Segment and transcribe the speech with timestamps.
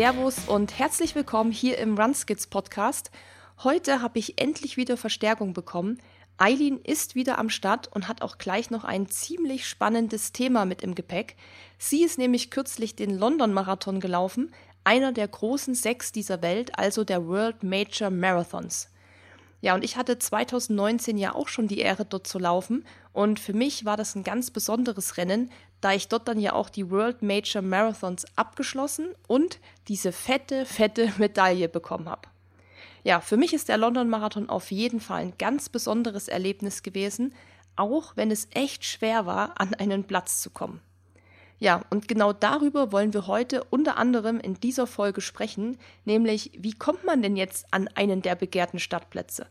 [0.00, 3.10] Servus und herzlich willkommen hier im Runskits Podcast.
[3.62, 6.00] Heute habe ich endlich wieder Verstärkung bekommen.
[6.38, 10.80] Eileen ist wieder am Start und hat auch gleich noch ein ziemlich spannendes Thema mit
[10.80, 11.36] im Gepäck.
[11.76, 17.04] Sie ist nämlich kürzlich den London Marathon gelaufen, einer der großen sechs dieser Welt, also
[17.04, 18.88] der World Major Marathons.
[19.60, 22.84] Ja, und ich hatte 2019 ja auch schon die Ehre, dort zu laufen.
[23.12, 26.70] Und für mich war das ein ganz besonderes Rennen, da ich dort dann ja auch
[26.70, 32.28] die World Major Marathons abgeschlossen und diese fette, fette Medaille bekommen habe.
[33.02, 37.34] Ja, für mich ist der London Marathon auf jeden Fall ein ganz besonderes Erlebnis gewesen,
[37.76, 40.80] auch wenn es echt schwer war, an einen Platz zu kommen.
[41.60, 46.72] Ja, und genau darüber wollen wir heute unter anderem in dieser Folge sprechen, nämlich wie
[46.72, 49.46] kommt man denn jetzt an einen der begehrten Stadtplätze?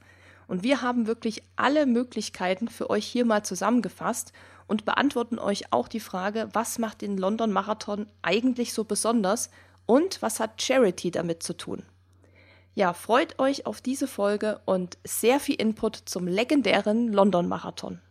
[0.48, 4.34] Und wir haben wirklich alle Möglichkeiten für euch hier mal zusammengefasst
[4.66, 9.52] und beantworten euch auch die Frage, was macht den London Marathon eigentlich so besonders
[9.86, 11.84] und was hat Charity damit zu tun?
[12.74, 18.02] Ja, freut euch auf diese Folge und sehr viel Input zum legendären London Marathon.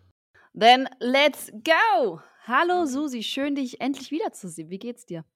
[0.54, 2.20] Then let's go!
[2.50, 4.70] Hallo Susi, schön dich endlich wiederzusehen.
[4.70, 5.26] Wie geht's dir?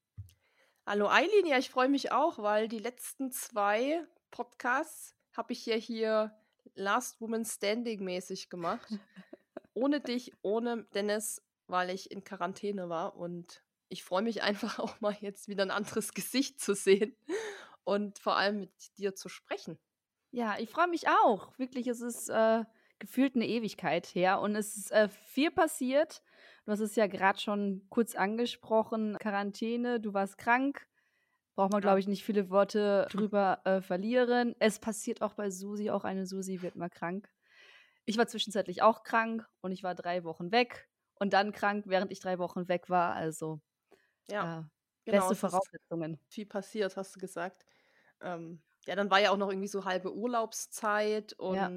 [0.87, 5.75] Hallo Eileen, ja, ich freue mich auch, weil die letzten zwei Podcasts habe ich ja
[5.75, 6.35] hier
[6.75, 8.89] Last Woman Standing mäßig gemacht.
[9.75, 14.99] ohne dich, ohne Dennis, weil ich in Quarantäne war und ich freue mich einfach auch
[15.03, 17.15] mal jetzt wieder ein anderes Gesicht zu sehen
[17.85, 19.79] und vor allem mit dir zu sprechen.
[20.31, 21.59] Ja, ich freue mich auch.
[21.59, 22.65] Wirklich, es ist äh,
[22.99, 26.23] gefühlt eine Ewigkeit her und es ist äh, viel passiert.
[26.65, 30.87] Du hast es ja gerade schon kurz angesprochen, Quarantäne, du warst krank.
[31.55, 34.55] Braucht man, glaube ich, nicht viele Worte drüber äh, verlieren.
[34.59, 37.29] Es passiert auch bei Susi, auch eine Susi wird mal krank.
[38.07, 42.11] Ich war zwischenzeitlich auch krank und ich war drei Wochen weg und dann krank, während
[42.13, 43.15] ich drei Wochen weg war.
[43.15, 43.61] Also
[44.31, 44.63] ja, äh,
[45.05, 46.19] genau, beste Voraussetzungen.
[46.29, 47.67] Viel passiert, hast du gesagt.
[48.21, 51.71] Ähm, ja, dann war ja auch noch irgendwie so halbe Urlaubszeit und ja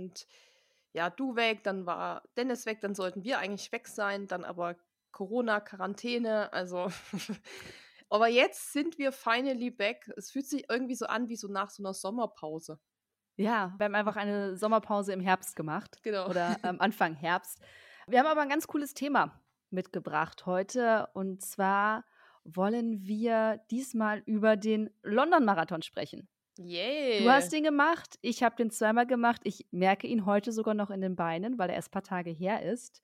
[0.95, 4.77] ja, du weg, dann war Dennis weg, dann sollten wir eigentlich weg sein, dann aber
[5.11, 6.89] Corona, Quarantäne, also.
[8.09, 10.09] aber jetzt sind wir finally back.
[10.15, 12.79] Es fühlt sich irgendwie so an wie so nach so einer Sommerpause.
[13.35, 15.99] Ja, wir haben einfach eine Sommerpause im Herbst gemacht.
[16.01, 16.29] Genau.
[16.29, 17.59] Oder am ähm, Anfang Herbst.
[18.07, 19.41] Wir haben aber ein ganz cooles Thema
[19.71, 21.09] mitgebracht heute.
[21.13, 22.05] Und zwar
[22.45, 26.29] wollen wir diesmal über den London-Marathon sprechen.
[26.57, 27.23] Yay.
[27.23, 29.41] Du hast ihn gemacht, ich habe den zweimal gemacht.
[29.43, 32.31] Ich merke ihn heute sogar noch in den Beinen, weil er erst ein paar Tage
[32.31, 33.03] her ist.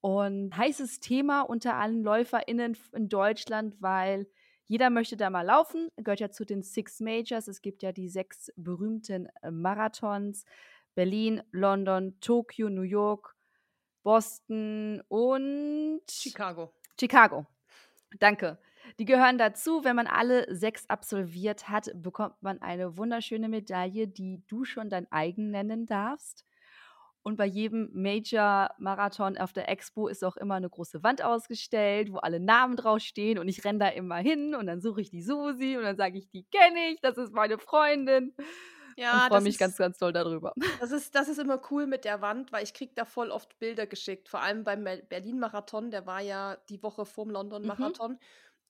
[0.00, 4.26] Und heißes Thema unter allen LäuferInnen in Deutschland, weil
[4.66, 7.48] jeder möchte da mal laufen, gehört ja zu den Six Majors.
[7.48, 10.44] Es gibt ja die sechs berühmten äh, Marathons:
[10.94, 13.36] Berlin, London, Tokio, New York,
[14.02, 16.72] Boston und Chicago.
[16.98, 17.46] Chicago.
[18.18, 18.58] Danke.
[18.98, 19.84] Die gehören dazu.
[19.84, 25.10] Wenn man alle sechs absolviert hat, bekommt man eine wunderschöne Medaille, die du schon dein
[25.10, 26.44] eigen nennen darfst.
[27.26, 32.18] Und bei jedem Major-Marathon auf der Expo ist auch immer eine große Wand ausgestellt, wo
[32.18, 33.40] alle Namen draufstehen.
[33.40, 36.18] Und ich renne da immer hin und dann suche ich die Susi und dann sage
[36.18, 38.32] ich, die kenne ich, das ist meine Freundin.
[38.96, 40.52] Ja, und freue mich ist, ganz, ganz toll darüber.
[40.80, 43.58] Das ist, das ist immer cool mit der Wand, weil ich kriege da voll oft
[43.58, 44.28] Bilder geschickt.
[44.28, 48.12] Vor allem beim Berlin-Marathon, der war ja die Woche vorm London-Marathon.
[48.12, 48.18] Mhm.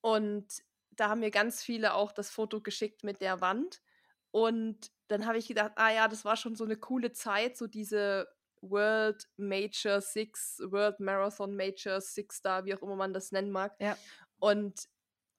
[0.06, 0.62] Und
[0.92, 3.82] da haben mir ganz viele auch das Foto geschickt mit der Wand.
[4.30, 7.66] Und dann habe ich gedacht, ah ja, das war schon so eine coole Zeit, so
[7.66, 8.28] diese
[8.60, 13.74] World Major Six, World Marathon Major Six da, wie auch immer man das nennen mag.
[13.80, 13.98] Ja.
[14.38, 14.88] Und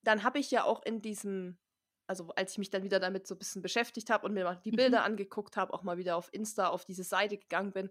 [0.04, 1.58] dann habe ich ja auch in diesem,
[2.06, 4.60] also als ich mich dann wieder damit so ein bisschen beschäftigt habe und mir mal
[4.66, 5.06] die Bilder mhm.
[5.06, 7.90] angeguckt habe, auch mal wieder auf Insta auf diese Seite gegangen bin,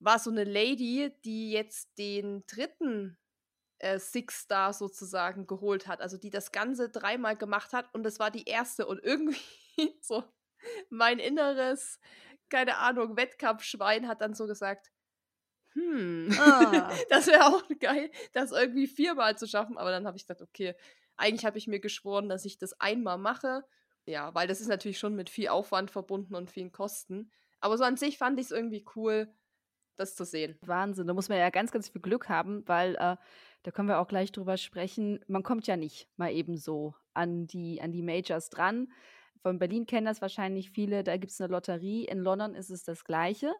[0.00, 3.16] war so eine Lady, die jetzt den dritten
[3.84, 8.18] äh, Six Star sozusagen geholt hat, also die das Ganze dreimal gemacht hat und das
[8.18, 9.38] war die erste und irgendwie
[10.00, 10.24] so
[10.88, 12.00] mein inneres,
[12.48, 14.90] keine Ahnung, Wettkampfschwein hat dann so gesagt,
[15.74, 16.90] hm, ah.
[17.10, 20.74] das wäre auch geil, das irgendwie viermal zu schaffen, aber dann habe ich gesagt, okay,
[21.16, 23.64] eigentlich habe ich mir geschworen, dass ich das einmal mache,
[24.06, 27.30] ja, weil das ist natürlich schon mit viel Aufwand verbunden und vielen Kosten,
[27.60, 29.30] aber so an sich fand ich es irgendwie cool,
[29.96, 30.58] das zu sehen.
[30.62, 33.16] Wahnsinn, da muss man ja ganz, ganz viel Glück haben, weil äh,
[33.64, 35.20] da können wir auch gleich drüber sprechen.
[35.26, 38.92] Man kommt ja nicht mal eben so an die, an die Majors dran.
[39.40, 41.02] Von Berlin kennen das wahrscheinlich viele.
[41.02, 42.04] Da gibt es eine Lotterie.
[42.04, 43.52] In London ist es das Gleiche.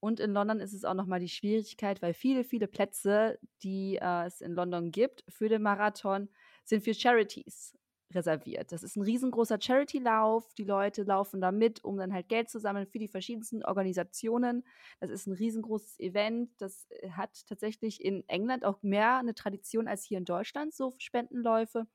[0.00, 4.26] Und in London ist es auch nochmal die Schwierigkeit, weil viele, viele Plätze, die äh,
[4.26, 6.28] es in London gibt für den Marathon,
[6.64, 7.78] sind für Charities
[8.14, 8.72] reserviert.
[8.72, 10.54] Das ist ein riesengroßer Charity-Lauf.
[10.54, 14.64] Die Leute laufen da mit, um dann halt Geld zu sammeln für die verschiedensten Organisationen.
[15.00, 16.50] Das ist ein riesengroßes Event.
[16.58, 20.94] Das äh, hat tatsächlich in England auch mehr eine Tradition als hier in Deutschland, so
[20.98, 21.86] Spendenläufe.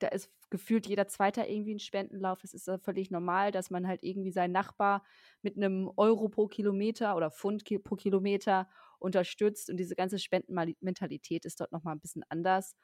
[0.00, 2.42] da ist gefühlt jeder Zweiter irgendwie ein Spendenlauf.
[2.44, 5.04] Es ist ja völlig normal, dass man halt irgendwie seinen Nachbar
[5.42, 8.68] mit einem Euro pro Kilometer oder Pfund pro Kilometer
[8.98, 9.70] unterstützt.
[9.70, 12.76] Und diese ganze Spendenmentalität ist dort nochmal ein bisschen anders.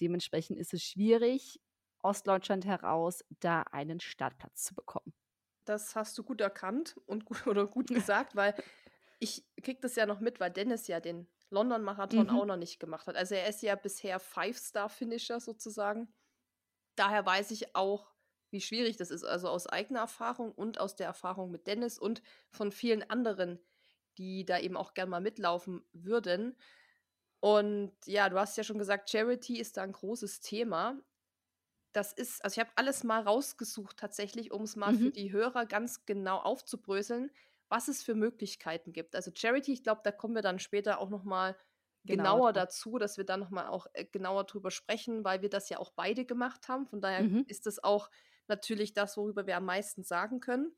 [0.00, 1.60] Dementsprechend ist es schwierig,
[2.04, 5.14] Ostdeutschland heraus da einen Startplatz zu bekommen.
[5.64, 8.54] Das hast du gut erkannt und gut, oder gut gesagt, weil
[9.18, 12.36] ich krieg das ja noch mit, weil Dennis ja den London-Marathon mhm.
[12.36, 13.16] auch noch nicht gemacht hat.
[13.16, 16.12] Also er ist ja bisher Five-Star-Finisher sozusagen.
[16.96, 18.12] Daher weiß ich auch,
[18.50, 19.24] wie schwierig das ist.
[19.24, 23.58] Also aus eigener Erfahrung und aus der Erfahrung mit Dennis und von vielen anderen,
[24.18, 26.56] die da eben auch gern mal mitlaufen würden.
[27.40, 30.98] Und ja, du hast ja schon gesagt, Charity ist da ein großes Thema.
[31.94, 34.98] Das ist, also ich habe alles mal rausgesucht tatsächlich, um es mal mhm.
[34.98, 37.30] für die Hörer ganz genau aufzubröseln
[37.68, 39.16] was es für Möglichkeiten gibt.
[39.16, 41.56] Also Charity, ich glaube, da kommen wir dann später auch noch mal
[42.04, 45.48] genau, genauer dazu, dass wir da noch mal auch äh, genauer drüber sprechen, weil wir
[45.50, 46.86] das ja auch beide gemacht haben.
[46.86, 47.44] Von daher mhm.
[47.48, 48.10] ist das auch
[48.46, 50.72] natürlich das, worüber wir am meisten sagen können.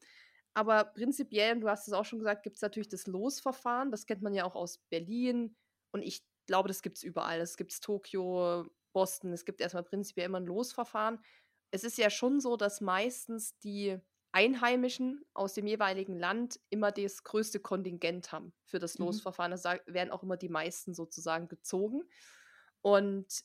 [0.54, 3.90] Aber prinzipiell, du hast es auch schon gesagt, gibt es natürlich das Losverfahren.
[3.90, 5.54] Das kennt man ja auch aus Berlin.
[5.90, 7.40] Und ich glaube, das gibt es überall.
[7.40, 8.66] Es gibt Tokio,
[8.96, 9.34] Boston.
[9.34, 11.22] Es gibt erstmal prinzipiell immer ein Losverfahren.
[11.70, 13.98] Es ist ja schon so, dass meistens die
[14.32, 19.04] Einheimischen aus dem jeweiligen Land immer das größte Kontingent haben für das mhm.
[19.04, 19.54] Losverfahren.
[19.62, 22.04] Da werden auch immer die meisten sozusagen gezogen.
[22.80, 23.44] Und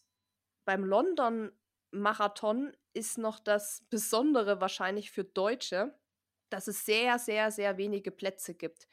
[0.63, 5.99] beim London-Marathon ist noch das Besondere wahrscheinlich für Deutsche,
[6.49, 8.87] dass es sehr, sehr, sehr wenige Plätze gibt.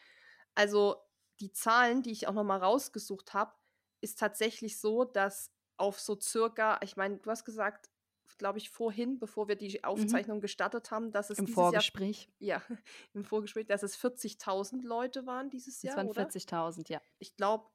[0.57, 0.97] Also
[1.39, 3.53] die Zahlen, die ich auch noch mal rausgesucht habe,
[4.01, 7.89] ist tatsächlich so, dass auf so circa, ich meine, du hast gesagt,
[8.37, 9.85] glaube ich, vorhin, bevor wir die mhm.
[9.85, 10.43] Aufzeichnung mhm.
[10.43, 12.29] gestartet haben, dass es im Vorgespräch.
[12.39, 12.77] Jahr, ja,
[13.15, 15.97] im Vorgespräch, dass es 40.000 Leute waren dieses Jahr.
[15.99, 17.01] Es waren 40.000, ja.
[17.19, 17.67] Ich glaube,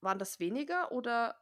[0.00, 1.40] waren das weniger oder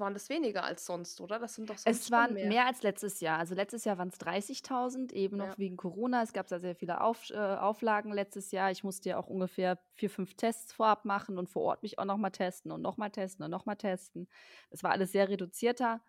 [0.00, 1.38] waren das weniger als sonst, oder?
[1.38, 2.46] Das sind doch sonst Es waren mehr.
[2.46, 2.66] mehr.
[2.66, 3.38] als letztes Jahr.
[3.38, 5.58] Also letztes Jahr waren es 30.000, eben noch ja.
[5.58, 6.22] wegen Corona.
[6.22, 8.70] Es gab da sehr viele Auf, äh, Auflagen letztes Jahr.
[8.70, 12.04] Ich musste ja auch ungefähr vier, fünf Tests vorab machen und vor Ort mich auch
[12.04, 14.28] nochmal testen und nochmal testen und nochmal testen.
[14.70, 16.00] Das war alles sehr reduzierter.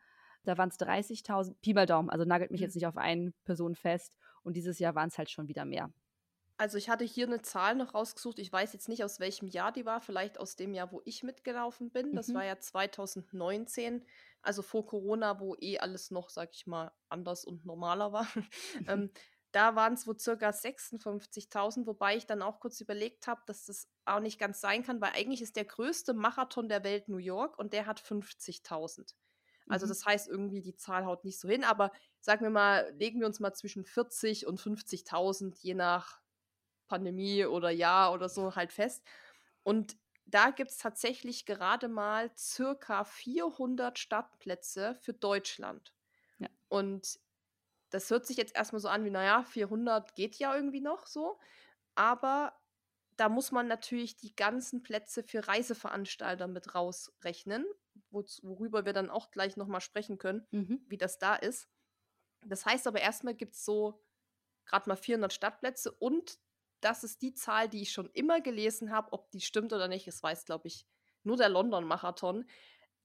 [0.44, 2.66] Da waren es 30.000, Pi mal Daumen, also nagelt mich mhm.
[2.66, 4.16] jetzt nicht auf eine Person fest.
[4.44, 5.92] Und dieses Jahr waren es halt schon wieder mehr.
[6.58, 8.40] Also ich hatte hier eine Zahl noch rausgesucht.
[8.40, 10.00] Ich weiß jetzt nicht, aus welchem Jahr die war.
[10.00, 12.16] Vielleicht aus dem Jahr, wo ich mitgelaufen bin.
[12.16, 12.36] Das mhm.
[12.36, 14.06] war ja 2019,
[14.42, 18.28] also vor Corona, wo eh alles noch, sag ich mal, anders und normaler war.
[18.88, 19.12] ähm,
[19.52, 23.90] da waren es wohl circa 56.000, wobei ich dann auch kurz überlegt habe, dass das
[24.06, 27.58] auch nicht ganz sein kann, weil eigentlich ist der größte Marathon der Welt New York
[27.58, 29.14] und der hat 50.000.
[29.68, 29.90] Also mhm.
[29.90, 33.28] das heißt irgendwie, die Zahl haut nicht so hin, aber sagen wir mal, legen wir
[33.28, 36.22] uns mal zwischen 40 und 50.000, je nach
[36.88, 39.04] Pandemie oder Jahr oder so halt fest.
[39.64, 45.94] Und da gibt es tatsächlich gerade mal circa 400 Startplätze für Deutschland.
[46.40, 46.50] Ja.
[46.68, 47.20] Und
[47.92, 51.40] das hört sich jetzt erstmal so an wie, naja, 400 geht ja irgendwie noch so.
[51.94, 52.54] Aber
[53.18, 57.66] da muss man natürlich die ganzen Plätze für Reiseveranstalter mit rausrechnen
[58.12, 60.82] worüber wir dann auch gleich nochmal sprechen können, mhm.
[60.88, 61.68] wie das da ist.
[62.46, 64.04] Das heißt aber erstmal gibt es so
[64.66, 66.40] gerade mal 400 Stadtplätze und
[66.82, 70.08] das ist die Zahl, die ich schon immer gelesen habe, ob die stimmt oder nicht,
[70.08, 70.86] das weiß, glaube ich,
[71.24, 72.46] nur der London-Marathon.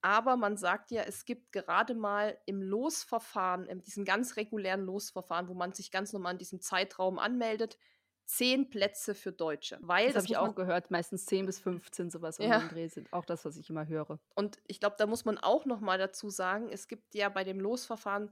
[0.03, 5.49] Aber man sagt ja, es gibt gerade mal im Losverfahren, in diesem ganz regulären Losverfahren,
[5.49, 7.77] wo man sich ganz normal in diesem Zeitraum anmeldet,
[8.25, 9.79] zehn Plätze für Deutsche.
[9.83, 12.61] Weil, das, das habe ich auch gehört, meistens zehn bis 15 sowas um ja.
[12.61, 13.13] den Dreh sind.
[13.13, 14.19] Auch das, was ich immer höre.
[14.35, 17.45] Und ich glaube, da muss man auch noch mal dazu sagen, es gibt ja bei
[17.45, 18.31] dem Losverfahren,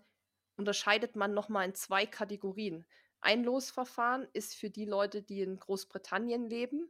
[0.56, 2.86] unterscheidet man noch mal in zwei Kategorien.
[3.20, 6.88] Ein Losverfahren ist für die Leute, die in Großbritannien leben.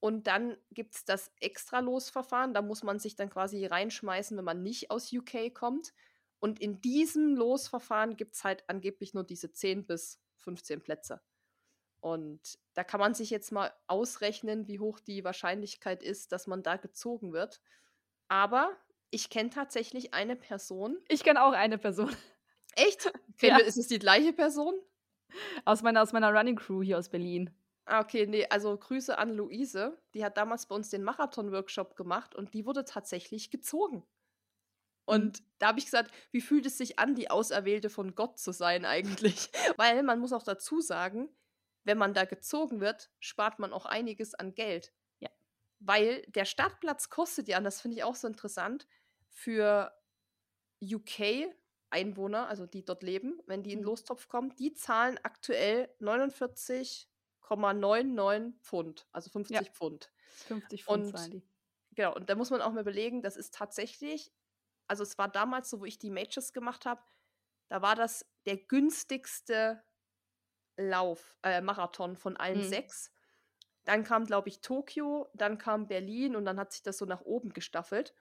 [0.00, 2.54] Und dann gibt es das Extra-Losverfahren.
[2.54, 5.92] Da muss man sich dann quasi reinschmeißen, wenn man nicht aus UK kommt.
[6.38, 11.20] Und in diesem Losverfahren gibt es halt angeblich nur diese 10 bis 15 Plätze.
[12.00, 16.62] Und da kann man sich jetzt mal ausrechnen, wie hoch die Wahrscheinlichkeit ist, dass man
[16.62, 17.60] da gezogen wird.
[18.28, 18.76] Aber
[19.10, 20.98] ich kenne tatsächlich eine Person.
[21.08, 22.14] Ich kenne auch eine Person.
[22.76, 23.10] Echt?
[23.42, 23.58] ja.
[23.58, 24.74] Ist es die gleiche Person?
[25.64, 27.50] Aus meiner, aus meiner Running Crew hier aus Berlin.
[27.84, 29.98] Ah, okay, nee, also Grüße an Luise.
[30.14, 34.04] Die hat damals bei uns den Marathon-Workshop gemacht und die wurde tatsächlich gezogen.
[35.06, 35.44] Und mhm.
[35.58, 38.84] da habe ich gesagt, wie fühlt es sich an, die Auserwählte von Gott zu sein
[38.84, 39.50] eigentlich?
[39.78, 41.30] Weil man muss auch dazu sagen,
[41.84, 44.92] wenn man da gezogen wird, spart man auch einiges an Geld.
[45.20, 45.30] Ja.
[45.78, 48.86] Weil der Startplatz kostet ja, und das finde ich auch so interessant,
[49.30, 49.90] für
[51.90, 53.90] UK-Einwohner, also die dort leben, wenn die in den mhm.
[53.90, 59.62] Lostopf kommen, die zahlen aktuell 49,99 Pfund, also 50 ja.
[59.64, 60.10] Pfund.
[60.46, 61.42] 50 Pfund und, zahlen die.
[61.94, 64.32] Genau, und da muss man auch mal überlegen, das ist tatsächlich,
[64.86, 67.02] also es war damals so, wo ich die Matches gemacht habe,
[67.70, 69.82] Da war das der günstigste
[70.78, 72.68] Lauf, äh, Marathon von allen Mhm.
[72.68, 73.12] sechs.
[73.84, 77.20] Dann kam, glaube ich, Tokio, dann kam Berlin und dann hat sich das so nach
[77.22, 78.14] oben gestaffelt.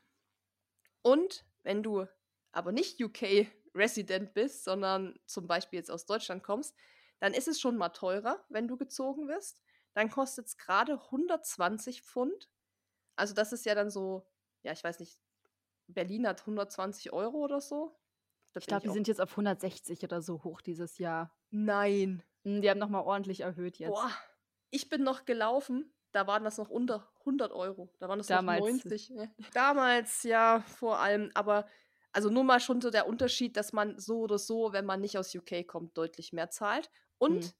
[1.01, 2.07] Und wenn du
[2.51, 6.75] aber nicht UK-Resident bist, sondern zum Beispiel jetzt aus Deutschland kommst,
[7.19, 9.59] dann ist es schon mal teurer, wenn du gezogen wirst.
[9.93, 12.49] Dann kostet es gerade 120 Pfund.
[13.15, 14.27] Also das ist ja dann so,
[14.63, 15.19] ja, ich weiß nicht,
[15.87, 17.97] Berlin hat 120 Euro oder so.
[18.53, 21.35] Da Ich glaube, die auch- sind jetzt auf 160 oder so hoch dieses Jahr.
[21.49, 22.23] Nein.
[22.43, 23.89] Hm, Die haben nochmal ordentlich erhöht jetzt.
[23.91, 24.11] Boah,
[24.69, 27.89] ich bin noch gelaufen, da waren das noch unter 100 Euro.
[27.99, 28.59] Da waren das Damals.
[28.59, 29.09] noch 90.
[29.09, 29.27] Ja.
[29.53, 31.67] Damals ja vor allem, aber
[32.13, 35.17] also nur mal schon so der Unterschied, dass man so oder so, wenn man nicht
[35.17, 36.89] aus UK kommt, deutlich mehr zahlt.
[37.17, 37.51] Und Hm.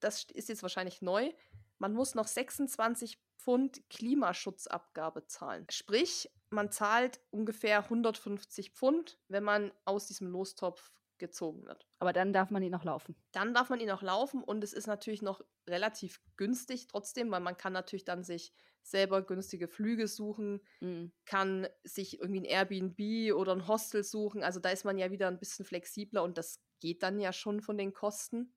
[0.00, 1.32] das ist jetzt wahrscheinlich neu,
[1.78, 5.66] man muss noch 26 Pfund Klimaschutzabgabe zahlen.
[5.70, 12.32] Sprich, man zahlt ungefähr 150 Pfund, wenn man aus diesem Lostopf gezogen wird Aber dann
[12.32, 13.16] darf man ihn noch laufen.
[13.32, 17.40] dann darf man ihn auch laufen und es ist natürlich noch relativ günstig trotzdem, weil
[17.40, 21.12] man kann natürlich dann sich selber günstige Flüge suchen, Mhm.
[21.26, 24.42] kann sich irgendwie ein Airbnb oder ein Hostel suchen.
[24.42, 27.60] Also da ist man ja wieder ein bisschen flexibler und das geht dann ja schon
[27.60, 28.54] von den Kosten.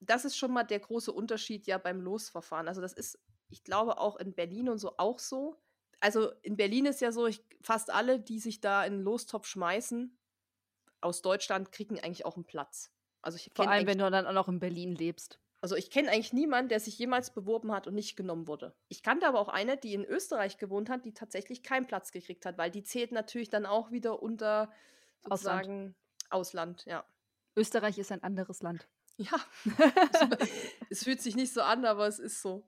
[0.00, 2.68] Das ist schon mal der große Unterschied ja beim Losverfahren.
[2.68, 5.60] Also das ist, ich glaube, auch in Berlin und so auch so.
[6.00, 9.46] Also in Berlin ist ja so, ich, fast alle, die sich da in den Lostopf
[9.46, 10.18] schmeißen,
[11.04, 12.90] aus Deutschland kriegen eigentlich auch einen Platz.
[13.22, 15.38] Also ich Vor allem, wenn du dann auch noch in Berlin lebst.
[15.60, 18.74] also ich kenne eigentlich niemanden, der sich jemals beworben hat und nicht genommen wurde.
[18.88, 22.44] Ich kannte aber auch eine, die in Österreich gewohnt hat, die tatsächlich keinen Platz gekriegt
[22.44, 24.72] hat, weil die zählt natürlich dann auch wieder unter
[25.24, 25.64] Ausland.
[25.64, 25.94] sozusagen
[26.30, 27.04] Ausland, ja.
[27.56, 28.88] Österreich ist ein anderes Land.
[29.16, 29.38] Ja,
[30.90, 32.66] es fühlt sich nicht so an, aber es ist so.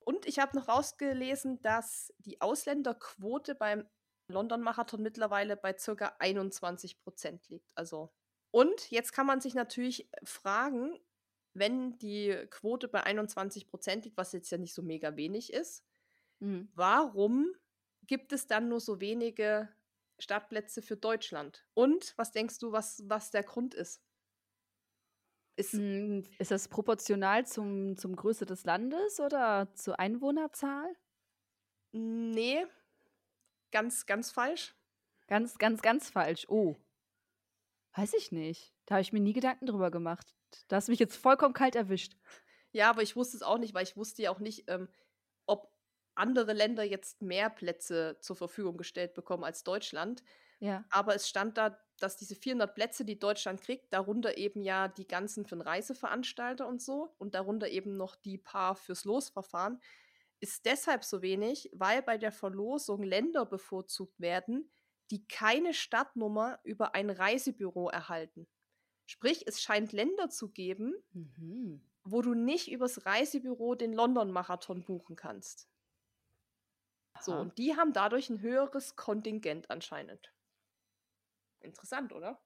[0.00, 3.88] Und ich habe noch rausgelesen, dass die Ausländerquote beim
[4.32, 7.70] London-Marathon mittlerweile bei circa 21 Prozent liegt.
[7.76, 8.12] Also.
[8.50, 10.98] Und jetzt kann man sich natürlich fragen,
[11.54, 15.84] wenn die Quote bei 21 Prozent liegt, was jetzt ja nicht so mega wenig ist,
[16.40, 16.68] Mhm.
[16.74, 17.54] warum
[18.06, 19.68] gibt es dann nur so wenige
[20.18, 21.64] Startplätze für Deutschland?
[21.74, 24.02] Und was denkst du, was, was der Grund ist?
[25.56, 30.96] Ist, Mm, Ist das proportional zum, zum Größe des Landes oder zur Einwohnerzahl?
[31.94, 32.66] Nee,
[33.72, 34.74] ganz, ganz falsch.
[35.26, 36.46] Ganz, ganz, ganz falsch.
[36.48, 36.76] Oh.
[37.96, 38.72] Weiß ich nicht.
[38.86, 40.34] Da habe ich mir nie Gedanken drüber gemacht.
[40.68, 42.16] Da hast du mich jetzt vollkommen kalt erwischt.
[42.72, 44.88] Ja, aber ich wusste es auch nicht, weil ich wusste ja auch nicht, ähm,
[45.46, 45.72] ob
[46.14, 50.22] andere Länder jetzt mehr Plätze zur Verfügung gestellt bekommen als Deutschland.
[50.58, 50.84] Ja.
[50.90, 55.06] Aber es stand da, dass diese 400 Plätze, die Deutschland kriegt, darunter eben ja die
[55.06, 59.80] ganzen für den Reiseveranstalter und so und darunter eben noch die paar fürs Losverfahren,
[60.42, 64.72] ist deshalb so wenig, weil bei der Verlosung Länder bevorzugt werden,
[65.10, 68.48] die keine Startnummer über ein Reisebüro erhalten.
[69.06, 71.80] Sprich, es scheint Länder zu geben, Mhm.
[72.04, 75.68] wo du nicht übers Reisebüro den London-Marathon buchen kannst.
[77.18, 77.40] So, Aha.
[77.40, 80.34] und die haben dadurch ein höheres Kontingent anscheinend.
[81.60, 82.42] Interessant, oder?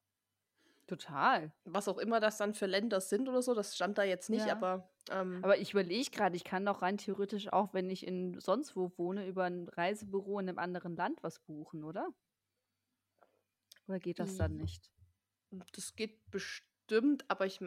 [0.87, 1.53] Total.
[1.65, 4.47] Was auch immer das dann für Länder sind oder so, das stand da jetzt nicht,
[4.47, 4.53] Ja.
[4.53, 8.41] aber, ähm, Aber ich überlege gerade, ich kann doch rein theoretisch auch, wenn ich in
[8.41, 12.09] sonst wo wohne, über ein Reisebüro in einem anderen Land was buchen, oder?
[13.89, 14.93] Oder geht das dann I- nicht?
[15.73, 17.61] das geht bestimmt, aber ich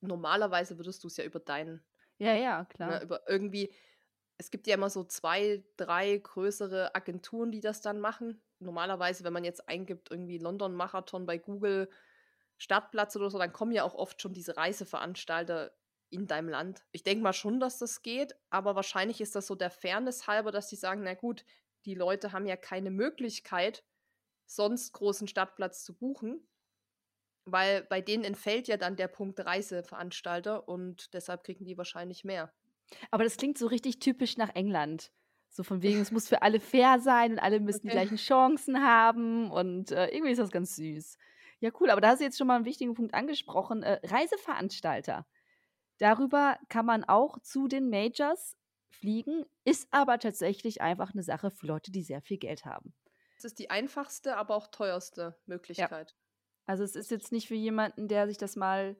[0.00, 1.84] normalerweise würdest du es ja über deinen,
[2.18, 3.02] Ja, ja, ne, klar.
[3.02, 3.72] über irgendwie,
[4.38, 8.42] es gibt ja immer so zwei, drei größere Agenturen, die das dann machen.
[8.60, 11.90] Normalerweise, wenn man jetzt eingibt, irgendwie London Marathon bei Google
[12.58, 15.76] Startplatz oder so, dann kommen ja auch oft schon diese Reiseveranstalter
[16.10, 16.84] in deinem Land.
[16.92, 20.52] Ich denke mal schon, dass das geht, aber wahrscheinlich ist das so der Fairness halber,
[20.52, 21.44] dass die sagen, na gut,
[21.86, 23.84] die Leute haben ja keine Möglichkeit,
[24.46, 26.48] sonst großen Startplatz zu buchen,
[27.46, 32.54] weil bei denen entfällt ja dann der Punkt Reiseveranstalter und deshalb kriegen die wahrscheinlich mehr.
[33.10, 35.12] Aber das klingt so richtig typisch nach England.
[35.48, 37.92] So von wegen, es muss für alle fair sein und alle müssen die Okay.
[37.92, 41.16] gleichen Chancen haben und äh, irgendwie ist das ganz süß.
[41.60, 43.82] Ja, cool, aber da hast du jetzt schon mal einen wichtigen Punkt angesprochen.
[43.82, 45.26] Äh, Reiseveranstalter.
[45.98, 48.56] Darüber kann man auch zu den Majors
[48.90, 52.94] fliegen, ist aber tatsächlich einfach eine Sache für Leute, die sehr viel Geld haben.
[53.36, 56.16] Das ist die einfachste, aber auch teuerste Möglichkeit.
[56.66, 58.96] Also es ist jetzt nicht für jemanden, der sich das mal,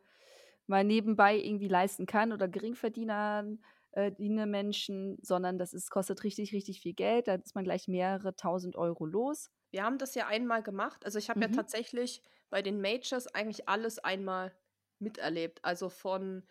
[0.67, 3.47] mal nebenbei irgendwie leisten kann oder Geringverdiener,
[3.93, 4.13] äh,
[4.47, 7.29] Menschen, sondern das ist, kostet richtig, richtig viel Geld.
[7.29, 9.51] Da ist man gleich mehrere tausend Euro los.
[9.71, 11.05] Wir haben das ja einmal gemacht.
[11.05, 11.51] Also ich habe ja Mhm.
[11.51, 12.23] tatsächlich
[12.55, 14.55] bei den Majors eigentlich alles einmal
[15.01, 15.65] miterlebt.
[15.65, 16.47] Also von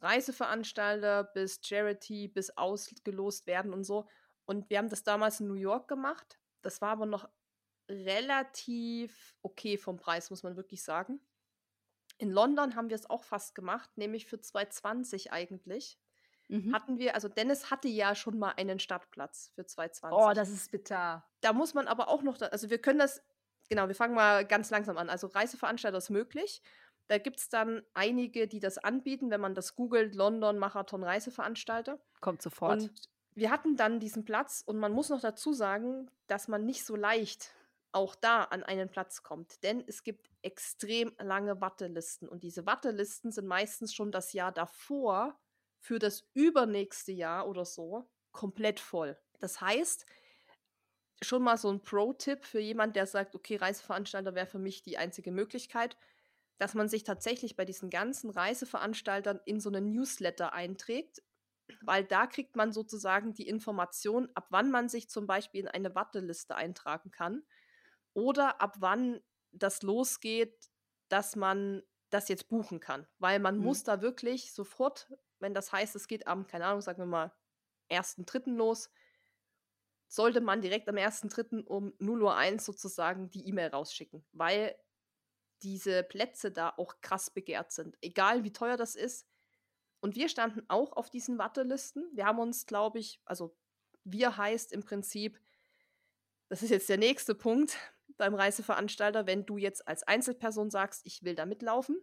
[0.00, 4.08] Reiseveranstalter bis Charity bis ausgelost werden und so.
[4.46, 6.40] Und wir haben das damals in New York gemacht.
[6.60, 7.28] Das war aber noch
[7.88, 11.20] relativ okay vom Preis, muss man wirklich sagen.
[12.16, 16.00] In London haben wir es auch fast gemacht, nämlich für 2020 eigentlich.
[16.48, 16.74] Mhm.
[16.74, 20.18] Hatten wir, also Dennis hatte ja schon mal einen Startplatz für 2020.
[20.18, 21.24] Oh, das ist bitter.
[21.42, 23.22] Da muss man aber auch noch, also wir können das,
[23.68, 25.10] genau, wir fangen mal ganz langsam an.
[25.10, 26.62] Also Reiseveranstalter ist möglich.
[27.08, 31.98] Da gibt es dann einige, die das anbieten, wenn man das googelt, London Marathon Reiseveranstalter.
[32.20, 32.82] Kommt sofort.
[32.82, 36.84] Und wir hatten dann diesen Platz und man muss noch dazu sagen, dass man nicht
[36.84, 37.54] so leicht
[37.92, 39.62] auch da an einen Platz kommt.
[39.62, 45.38] Denn es gibt extrem lange Wartelisten und diese Wartelisten sind meistens schon das Jahr davor
[45.78, 49.16] für das übernächste Jahr oder so komplett voll.
[49.38, 50.04] Das heißt,
[51.22, 54.98] schon mal so ein Pro-Tipp für jemand, der sagt, okay, Reiseveranstalter wäre für mich die
[54.98, 55.96] einzige Möglichkeit,
[56.58, 61.22] dass man sich tatsächlich bei diesen ganzen Reiseveranstaltern in so einen Newsletter einträgt,
[61.82, 65.94] weil da kriegt man sozusagen die Information, ab wann man sich zum Beispiel in eine
[65.94, 67.42] Warteliste eintragen kann
[68.14, 69.20] oder ab wann
[69.52, 70.70] das losgeht,
[71.08, 73.06] dass man das jetzt buchen kann.
[73.18, 73.64] Weil man mhm.
[73.64, 77.32] muss da wirklich sofort, wenn das heißt, es geht am, keine Ahnung, sagen wir mal,
[77.90, 78.54] 1.3.
[78.54, 78.90] los,
[80.08, 81.64] sollte man direkt am 1.3.
[81.64, 84.74] um 0 Uhr 1 sozusagen die E-Mail rausschicken, weil
[85.62, 87.96] diese Plätze da auch krass begehrt sind.
[88.00, 89.26] Egal wie teuer das ist.
[90.00, 92.08] Und wir standen auch auf diesen Wartelisten.
[92.12, 93.56] Wir haben uns, glaube ich, also
[94.04, 95.38] wir heißt im Prinzip,
[96.48, 97.76] das ist jetzt der nächste Punkt,
[98.16, 102.00] beim Reiseveranstalter, wenn du jetzt als Einzelperson sagst, ich will da mitlaufen,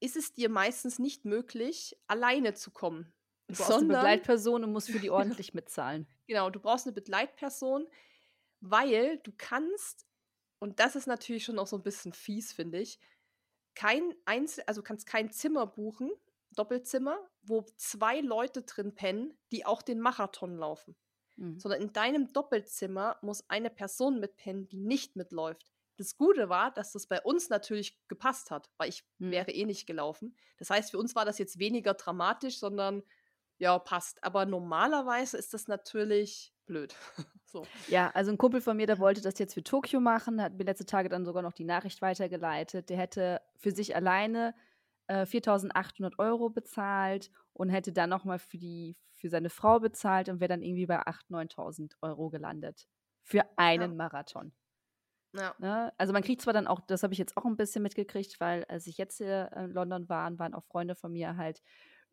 [0.00, 3.12] ist es dir meistens nicht möglich, alleine zu kommen.
[3.48, 6.06] Du sondern, eine Begleitperson und musst für die ordentlich mitzahlen.
[6.26, 7.86] Genau, du brauchst eine Begleitperson,
[8.60, 10.06] weil du kannst,
[10.58, 12.98] und das ist natürlich schon auch so ein bisschen fies, finde ich,
[13.74, 16.10] kein Einzel, also kannst kein Zimmer buchen,
[16.54, 20.96] Doppelzimmer, wo zwei Leute drin pennen, die auch den Marathon laufen
[21.36, 21.58] mhm.
[21.58, 25.70] sondern in deinem Doppelzimmer muss eine Person mitpennen, die nicht mitläuft.
[25.96, 29.30] Das Gute war, dass das bei uns natürlich gepasst hat, weil ich mhm.
[29.30, 30.36] wäre eh nicht gelaufen.
[30.58, 33.02] Das heißt, für uns war das jetzt weniger dramatisch, sondern
[33.58, 34.22] ja, passt.
[34.22, 36.94] Aber normalerweise ist das natürlich blöd.
[37.46, 37.66] so.
[37.88, 40.64] Ja, also ein Kumpel von mir, der wollte das jetzt für Tokio machen, hat mir
[40.64, 42.90] letzte Tage dann sogar noch die Nachricht weitergeleitet.
[42.90, 44.54] Der hätte für sich alleine
[45.06, 50.48] äh, 4.800 Euro bezahlt und hätte dann nochmal für, für seine Frau bezahlt und wäre
[50.48, 52.86] dann irgendwie bei 8.000, 9.000 Euro gelandet.
[53.22, 53.96] Für einen ja.
[53.96, 54.52] Marathon.
[55.32, 55.54] Ja.
[55.58, 55.92] Ne?
[55.98, 58.64] Also man kriegt zwar dann auch, das habe ich jetzt auch ein bisschen mitgekriegt, weil
[58.66, 61.62] als ich jetzt hier in London war, waren auch Freunde von mir halt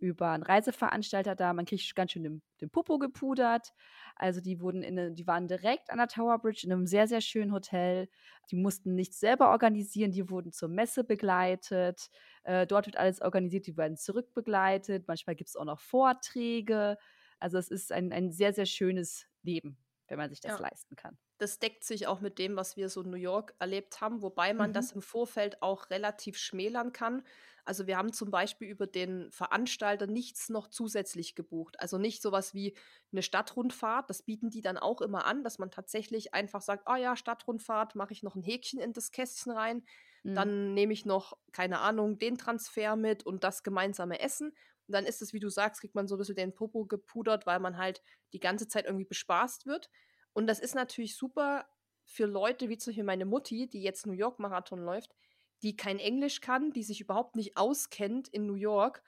[0.04, 1.54] über einen Reiseveranstalter da.
[1.54, 3.74] Man kriegt ganz schön den, den Popo gepudert.
[4.18, 7.08] Also die wurden in eine, die waren direkt an der Tower Bridge in einem sehr,
[7.08, 8.10] sehr schönen Hotel.
[8.52, 12.10] Die mussten nichts selber organisieren, die wurden zur Messe begleitet.
[12.44, 15.08] Äh, dort wird alles organisiert, die werden zurückbegleitet.
[15.08, 16.98] Manchmal gibt es auch noch Vorträge.
[17.40, 19.78] Also es ist ein, ein sehr, sehr schönes Leben,
[20.10, 20.68] wenn man sich das ja.
[20.68, 21.18] leisten kann.
[21.44, 24.54] Das deckt sich auch mit dem, was wir so in New York erlebt haben, wobei
[24.54, 24.76] man mhm.
[24.76, 27.22] das im Vorfeld auch relativ schmälern kann.
[27.66, 31.78] Also wir haben zum Beispiel über den Veranstalter nichts noch zusätzlich gebucht.
[31.82, 32.78] Also nicht sowas wie
[33.12, 34.10] eine Stadtrundfahrt.
[34.10, 37.96] Das bieten die dann auch immer an, dass man tatsächlich einfach sagt, oh ja, Stadtrundfahrt,
[37.96, 39.84] mache ich noch ein Häkchen in das Kästchen rein.
[40.24, 40.36] Mhm.
[40.36, 44.48] Dann nehme ich noch, keine Ahnung, den Transfer mit und das gemeinsame Essen.
[44.88, 47.46] Und dann ist es, wie du sagst, kriegt man so ein bisschen den Popo gepudert,
[47.46, 48.02] weil man halt
[48.32, 49.90] die ganze Zeit irgendwie bespaßt wird.
[50.34, 51.68] Und das ist natürlich super
[52.06, 55.16] für Leute wie zum Beispiel meine Mutti, die jetzt New York Marathon läuft,
[55.62, 59.02] die kein Englisch kann, die sich überhaupt nicht auskennt in New York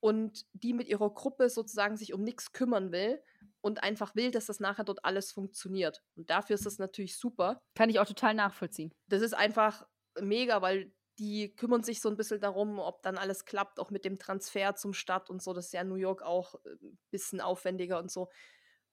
[0.00, 3.22] und die mit ihrer Gruppe sozusagen sich um nichts kümmern will
[3.60, 6.02] und einfach will, dass das nachher dort alles funktioniert.
[6.16, 7.62] Und dafür ist das natürlich super.
[7.74, 8.92] Kann ich auch total nachvollziehen.
[9.06, 9.86] Das ist einfach
[10.20, 14.06] mega, weil die kümmern sich so ein bisschen darum, ob dann alles klappt, auch mit
[14.06, 15.52] dem Transfer zum Start und so.
[15.52, 18.30] Das ist ja in New York auch ein äh, bisschen aufwendiger und so.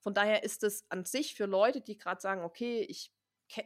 [0.08, 3.12] Von daher ist es an sich für Leute, die gerade sagen, okay, ich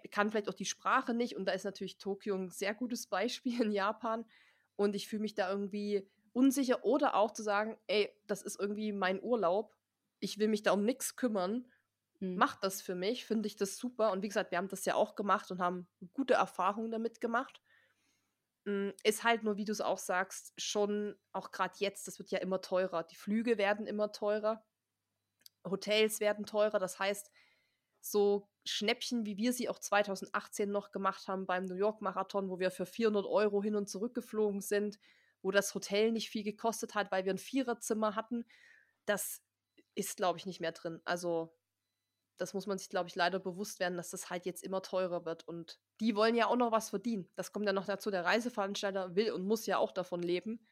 [0.10, 1.36] kann vielleicht auch die Sprache nicht.
[1.36, 4.26] Und da ist natürlich Tokio ein sehr gutes Beispiel in Japan.
[4.76, 6.84] Und ich fühle mich da irgendwie unsicher.
[6.84, 9.78] Oder auch zu sagen, ey, das ist irgendwie mein Urlaub.
[10.18, 11.72] Ich will mich da um nichts kümmern.
[12.20, 12.38] Mhm.
[12.38, 14.12] Macht das für mich, finde ich das super.
[14.12, 17.62] Und wie gesagt, wir haben das ja auch gemacht und haben gute Erfahrungen damit gemacht.
[18.66, 22.32] Hm, ist halt nur, wie du es auch sagst, schon auch gerade jetzt, das wird
[22.32, 23.04] ja immer teurer.
[23.04, 24.66] Die Flüge werden immer teurer.
[25.66, 26.80] Hotels werden teurer.
[26.80, 27.32] Das heißt,
[28.00, 32.60] so Schnäppchen, wie wir sie auch 2018 noch gemacht haben beim New York Marathon, wo
[32.60, 35.00] wir für 400 Euro hin und zurück geflogen sind,
[35.42, 38.46] wo das Hotel nicht viel gekostet hat, weil wir ein Viererzimmer hatten,
[39.06, 39.42] das
[39.96, 41.02] ist, glaube ich, nicht mehr drin.
[41.06, 41.54] Also
[42.38, 45.26] das muss man sich, glaube ich, leider bewusst werden, dass das halt jetzt immer teurer
[45.26, 45.48] wird.
[45.48, 47.30] Und die wollen ja auch noch was verdienen.
[47.36, 50.68] Das kommt ja noch dazu, der Reiseveranstalter will und muss ja auch davon leben.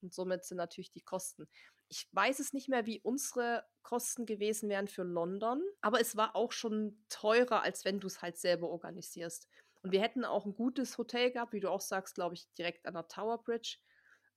[0.00, 1.48] Und somit sind natürlich die Kosten
[1.88, 6.36] ich weiß es nicht mehr, wie unsere Kosten gewesen wären für London, aber es war
[6.36, 9.48] auch schon teurer, als wenn du es halt selber organisierst.
[9.82, 12.86] Und wir hätten auch ein gutes Hotel gehabt, wie du auch sagst, glaube ich, direkt
[12.86, 13.78] an der Tower Bridge.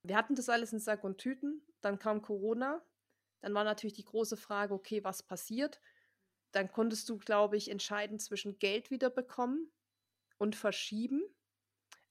[0.03, 1.61] Wir hatten das alles in Sack und Tüten.
[1.81, 2.81] Dann kam Corona.
[3.41, 5.81] Dann war natürlich die große Frage, okay, was passiert?
[6.51, 9.71] Dann konntest du, glaube ich, entscheiden zwischen Geld wiederbekommen
[10.37, 11.23] und verschieben.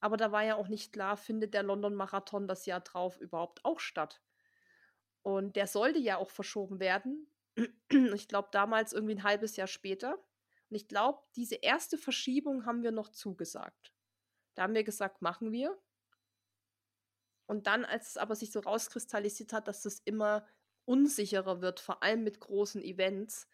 [0.00, 3.64] Aber da war ja auch nicht klar, findet der London Marathon das Jahr drauf überhaupt
[3.64, 4.22] auch statt.
[5.22, 7.26] Und der sollte ja auch verschoben werden.
[8.14, 10.14] Ich glaube, damals irgendwie ein halbes Jahr später.
[10.70, 13.92] Und ich glaube, diese erste Verschiebung haben wir noch zugesagt.
[14.54, 15.76] Da haben wir gesagt, machen wir.
[17.46, 20.46] Und dann, als es aber sich so rauskristallisiert hat, dass das immer
[20.85, 23.48] unsicherer wird, vor allem mit großen Events,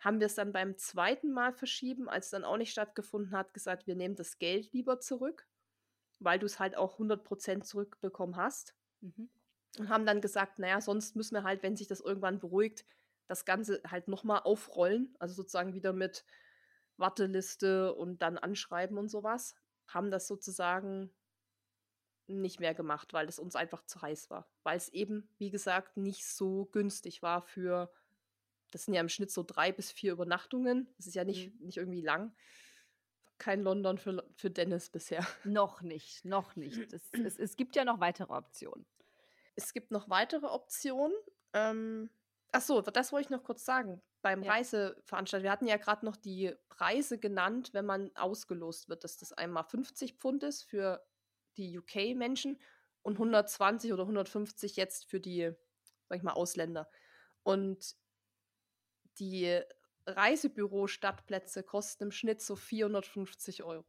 [0.00, 3.54] haben wir es dann beim zweiten Mal verschieben, als es dann auch nicht stattgefunden hat,
[3.54, 5.48] gesagt, wir nehmen das Geld lieber zurück,
[6.18, 8.74] weil du es halt auch 100% zurückbekommen hast.
[9.00, 9.30] Mhm.
[9.78, 12.84] Und haben dann gesagt, naja, sonst müssen wir halt, wenn sich das irgendwann beruhigt,
[13.26, 16.24] das Ganze halt nochmal aufrollen, also sozusagen wieder mit
[16.96, 19.54] Warteliste und dann anschreiben und sowas.
[19.86, 21.12] Haben das sozusagen
[22.28, 24.50] nicht mehr gemacht, weil es uns einfach zu heiß war.
[24.62, 27.92] Weil es eben, wie gesagt, nicht so günstig war für,
[28.70, 30.88] das sind ja im Schnitt so drei bis vier Übernachtungen.
[30.96, 31.66] Das ist ja nicht, mhm.
[31.66, 32.34] nicht irgendwie lang.
[33.38, 35.26] Kein London für, für Dennis bisher.
[35.44, 36.92] Noch nicht, noch nicht.
[36.92, 38.86] Es, es, es gibt ja noch weitere Optionen.
[39.56, 41.14] Es gibt noch weitere Optionen.
[41.52, 42.10] Ähm,
[42.52, 44.02] ach so, das wollte ich noch kurz sagen.
[44.22, 44.52] Beim ja.
[44.52, 49.32] Reiseveranstalter, wir hatten ja gerade noch die Preise genannt, wenn man ausgelost wird, dass das
[49.32, 51.04] einmal 50 Pfund ist für
[51.56, 52.60] die UK-Menschen
[53.02, 55.52] und 120 oder 150 jetzt für die,
[56.08, 56.90] sag ich mal, Ausländer.
[57.42, 57.96] Und
[59.18, 59.60] die
[60.06, 63.86] Reisebüro-Stadtplätze kosten im Schnitt so 450 Euro.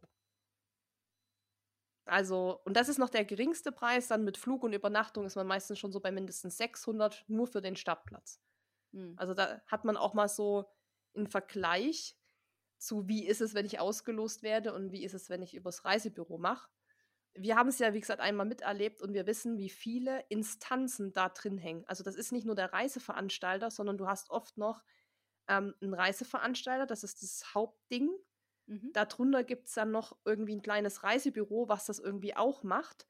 [2.07, 4.07] Also, und das ist noch der geringste Preis.
[4.07, 7.61] Dann mit Flug und Übernachtung ist man meistens schon so bei mindestens 600 nur für
[7.61, 8.41] den Stadtplatz.
[8.91, 9.13] Mhm.
[9.17, 10.65] Also, da hat man auch mal so
[11.15, 12.15] einen Vergleich
[12.77, 15.83] zu, wie ist es, wenn ich ausgelost werde und wie ist es, wenn ich übers
[15.83, 16.69] Reisebüro mache
[17.37, 21.29] wir haben es ja, wie gesagt, einmal miterlebt und wir wissen, wie viele Instanzen da
[21.29, 21.85] drin hängen.
[21.85, 24.83] Also das ist nicht nur der Reiseveranstalter, sondern du hast oft noch
[25.47, 28.09] ähm, einen Reiseveranstalter, das ist das Hauptding.
[28.67, 28.91] Mhm.
[28.93, 33.07] Darunter gibt es dann noch irgendwie ein kleines Reisebüro, was das irgendwie auch macht.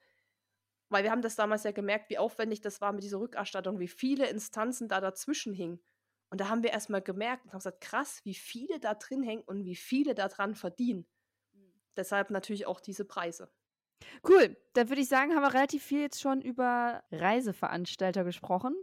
[0.89, 3.89] Weil wir haben das damals ja gemerkt, wie aufwendig das war mit dieser Rückerstattung, wie
[3.89, 5.83] viele Instanzen da dazwischen hingen.
[6.29, 9.43] Und da haben wir erstmal gemerkt und haben gesagt, krass, wie viele da drin hängen
[9.43, 11.07] und wie viele daran verdienen.
[11.53, 11.73] Mhm.
[11.95, 13.51] Deshalb natürlich auch diese Preise.
[14.27, 18.75] Cool, dann würde ich sagen, haben wir relativ viel jetzt schon über Reiseveranstalter gesprochen.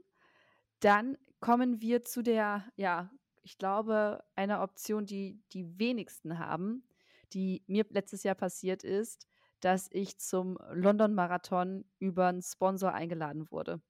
[0.81, 3.11] Dann kommen wir zu der, ja,
[3.45, 6.85] ich glaube, einer Option, die die wenigsten haben,
[7.33, 9.29] die mir letztes Jahr passiert ist,
[9.61, 13.81] dass ich zum London Marathon über einen Sponsor eingeladen wurde.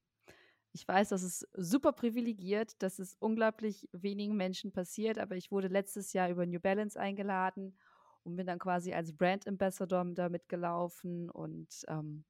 [0.73, 5.69] Ich weiß, das ist super privilegiert, dass es unglaublich wenigen Menschen passiert, aber ich wurde
[5.69, 7.79] letztes Jahr über New Balance eingeladen
[8.25, 12.25] und bin dann quasi als Brand Ambassador da mitgelaufen und ähm,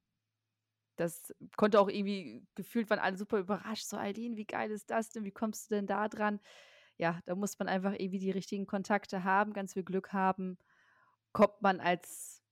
[0.97, 3.87] das konnte auch irgendwie gefühlt waren alle super überrascht.
[3.87, 5.25] So, Eileen, wie geil ist das denn?
[5.25, 6.41] Wie kommst du denn da dran?
[6.97, 10.59] Ja, da muss man einfach irgendwie die richtigen Kontakte haben, ganz viel Glück haben.
[11.33, 12.43] Kommt man als,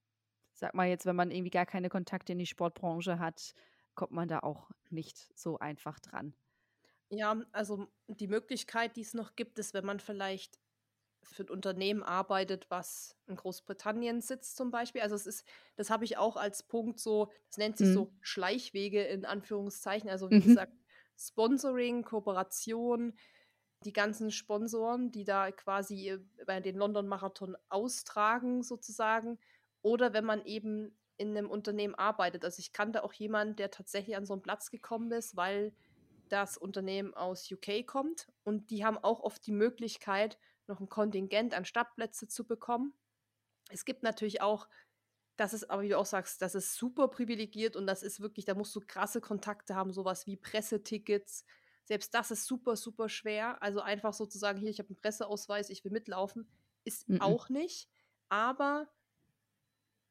[0.53, 3.55] sag mal jetzt, wenn man irgendwie gar keine Kontakte in die Sportbranche hat,
[3.95, 6.35] kommt man da auch nicht so einfach dran.
[7.11, 10.59] Ja, also die Möglichkeit, die es noch gibt, ist, wenn man vielleicht
[11.25, 15.03] für ein Unternehmen arbeitet, was in Großbritannien sitzt zum Beispiel.
[15.03, 17.95] Also es ist, das habe ich auch als Punkt so, das nennt sich mhm.
[17.95, 20.11] so Schleichwege in Anführungszeichen.
[20.11, 20.43] Also wie mhm.
[20.43, 20.73] gesagt,
[21.17, 23.15] Sponsoring, Kooperation,
[23.85, 29.39] die ganzen Sponsoren, die da quasi bei den London Marathon austragen sozusagen.
[29.83, 32.45] Oder wenn man eben in einem Unternehmen arbeitet.
[32.45, 35.73] Also ich kannte auch jemanden, der tatsächlich an so einen Platz gekommen ist, weil
[36.29, 41.55] das Unternehmen aus UK kommt und die haben auch oft die Möglichkeit, noch ein Kontingent
[41.55, 42.95] an Stadtplätze zu bekommen.
[43.71, 44.67] Es gibt natürlich auch,
[45.37, 48.47] das ist aber, wie du auch sagst, das ist super privilegiert und das ist wirklich,
[48.47, 51.45] da musst du krasse Kontakte haben, sowas wie Pressetickets.
[51.85, 53.63] Selbst das ist super, super schwer.
[53.63, 56.49] Also einfach sozusagen, hier, ich habe einen Presseausweis, ich will mitlaufen,
[56.85, 57.21] ist mhm.
[57.21, 57.89] auch nicht.
[58.29, 58.89] Aber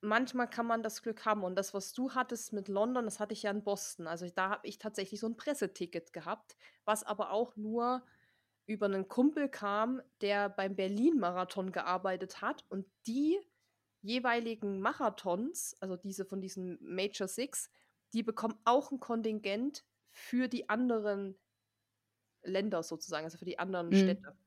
[0.01, 1.43] manchmal kann man das Glück haben.
[1.43, 4.07] Und das, was du hattest mit London, das hatte ich ja in Boston.
[4.07, 8.03] Also da habe ich tatsächlich so ein Presseticket gehabt, was aber auch nur
[8.65, 13.39] über einen Kumpel kam, der beim Berlin-Marathon gearbeitet hat und die
[14.01, 17.69] jeweiligen Marathons, also diese von diesen Major Six,
[18.13, 21.37] die bekommen auch ein Kontingent für die anderen
[22.43, 23.95] Länder sozusagen, also für die anderen mhm.
[23.95, 24.37] Städte.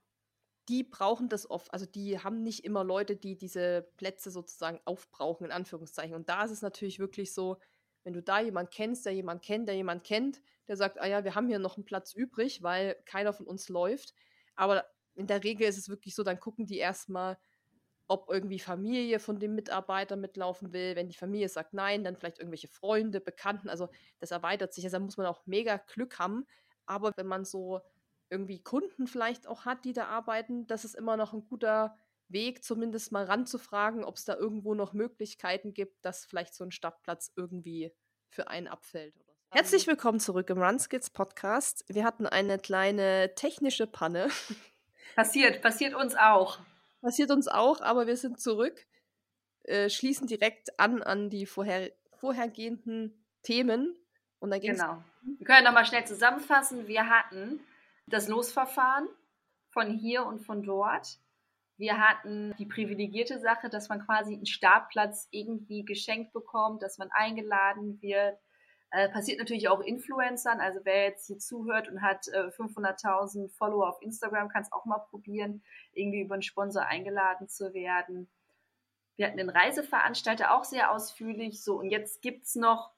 [0.68, 5.44] Die brauchen das oft, also die haben nicht immer Leute, die diese Plätze sozusagen aufbrauchen,
[5.44, 6.14] in Anführungszeichen.
[6.14, 7.59] Und da ist es natürlich wirklich so,
[8.02, 11.24] wenn du da jemanden kennst, der jemanden kennt, der jemanden kennt, der sagt, ah ja,
[11.24, 14.14] wir haben hier noch einen Platz übrig, weil keiner von uns läuft.
[14.54, 17.38] Aber in der Regel ist es wirklich so, dann gucken die erstmal,
[18.07, 20.96] ob irgendwie Familie von dem Mitarbeiter mitlaufen will.
[20.96, 23.70] Wenn die Familie sagt nein, dann vielleicht irgendwelche Freunde, Bekannten.
[23.70, 24.85] Also das erweitert sich.
[24.85, 26.46] Also da muss man auch mega Glück haben.
[26.87, 27.81] Aber wenn man so
[28.31, 31.97] irgendwie Kunden vielleicht auch hat, die da arbeiten, das ist immer noch ein guter
[32.29, 36.73] Weg, zumindest mal ranzufragen, ob es da irgendwo noch Möglichkeiten gibt, dass vielleicht so ein
[36.73, 37.92] Startplatz irgendwie
[38.29, 39.14] für einen abfällt.
[39.16, 39.57] Oder so.
[39.57, 41.85] Herzlich willkommen zurück im Runskills Podcast.
[41.88, 44.29] Wir hatten eine kleine technische Panne.
[45.14, 46.59] Passiert, passiert uns auch.
[47.01, 48.87] Passiert uns auch, aber wir sind zurück,
[49.64, 53.94] äh, schließen direkt an an die vorher, vorhergehenden Themen.
[54.44, 55.02] Und dann genau.
[55.22, 56.87] Wir können nochmal schnell zusammenfassen.
[56.87, 57.61] Wir hatten
[58.07, 59.09] das Losverfahren
[59.70, 61.18] von hier und von dort.
[61.78, 67.11] Wir hatten die privilegierte Sache, dass man quasi einen Startplatz irgendwie geschenkt bekommt, dass man
[67.11, 68.38] eingeladen wird.
[68.90, 70.61] Äh, passiert natürlich auch Influencern.
[70.61, 74.85] Also wer jetzt hier zuhört und hat äh, 500.000 Follower auf Instagram, kann es auch
[74.85, 75.62] mal probieren,
[75.94, 78.28] irgendwie über einen Sponsor eingeladen zu werden.
[79.16, 81.64] Wir hatten den Reiseveranstalter auch sehr ausführlich.
[81.64, 82.92] So, und jetzt gibt es noch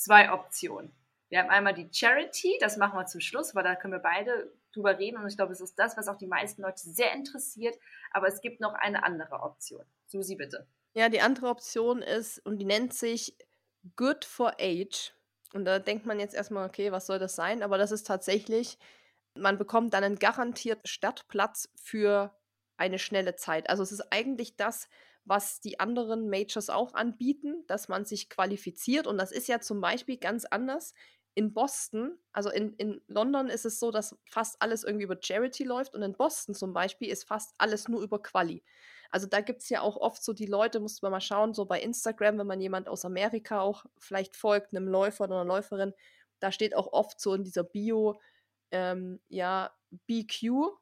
[0.00, 0.92] zwei Optionen.
[1.28, 4.52] Wir haben einmal die Charity, das machen wir zum Schluss, weil da können wir beide
[4.72, 7.76] drüber reden und ich glaube, es ist das, was auch die meisten Leute sehr interessiert.
[8.12, 9.84] Aber es gibt noch eine andere Option.
[10.06, 10.66] Susi, bitte.
[10.94, 13.36] Ja, die andere Option ist, und die nennt sich
[13.96, 15.12] Good for Age.
[15.52, 17.62] Und da denkt man jetzt erstmal, okay, was soll das sein?
[17.62, 18.78] Aber das ist tatsächlich,
[19.34, 22.36] man bekommt dann einen garantierten Stadtplatz für
[22.76, 23.68] eine schnelle Zeit.
[23.70, 24.88] Also es ist eigentlich das,
[25.30, 29.06] was die anderen Majors auch anbieten, dass man sich qualifiziert.
[29.06, 30.92] Und das ist ja zum Beispiel ganz anders
[31.34, 35.62] in Boston, also in, in London ist es so, dass fast alles irgendwie über Charity
[35.62, 38.64] läuft und in Boston zum Beispiel ist fast alles nur über Quali.
[39.12, 41.66] Also da gibt es ja auch oft so die Leute, muss man mal schauen, so
[41.66, 45.94] bei Instagram, wenn man jemand aus Amerika auch vielleicht folgt, einem Läufer oder einer Läuferin,
[46.40, 48.20] da steht auch oft so in dieser Bio,
[48.72, 49.70] ähm, ja,
[50.08, 50.72] BQ,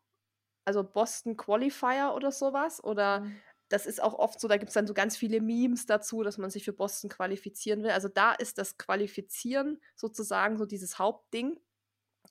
[0.68, 2.84] also Boston Qualifier oder sowas.
[2.84, 3.36] Oder mhm.
[3.68, 6.38] Das ist auch oft so, da gibt es dann so ganz viele Memes dazu, dass
[6.38, 7.90] man sich für Boston qualifizieren will.
[7.90, 11.60] Also da ist das Qualifizieren sozusagen so dieses Hauptding.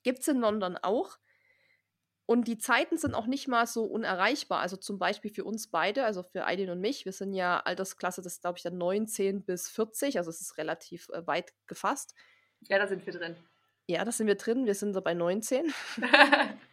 [0.03, 1.17] Gibt es in London auch.
[2.25, 4.59] Und die Zeiten sind auch nicht mal so unerreichbar.
[4.59, 8.21] Also zum Beispiel für uns beide, also für Aidin und mich, wir sind ja Altersklasse,
[8.21, 12.15] das glaube ich dann 19 bis 40, also es ist relativ äh, weit gefasst.
[12.67, 13.37] Ja, da sind wir drin.
[13.85, 15.73] Ja, da sind wir drin, wir sind so bei 19.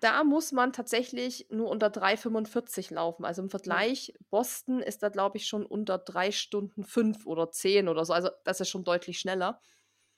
[0.00, 3.24] da muss man tatsächlich nur unter 3,45 laufen.
[3.24, 4.14] Also im Vergleich.
[4.30, 8.12] Boston ist da, glaube ich, schon unter 3 Stunden 5 oder 10 oder so.
[8.12, 9.60] Also das ist schon deutlich schneller.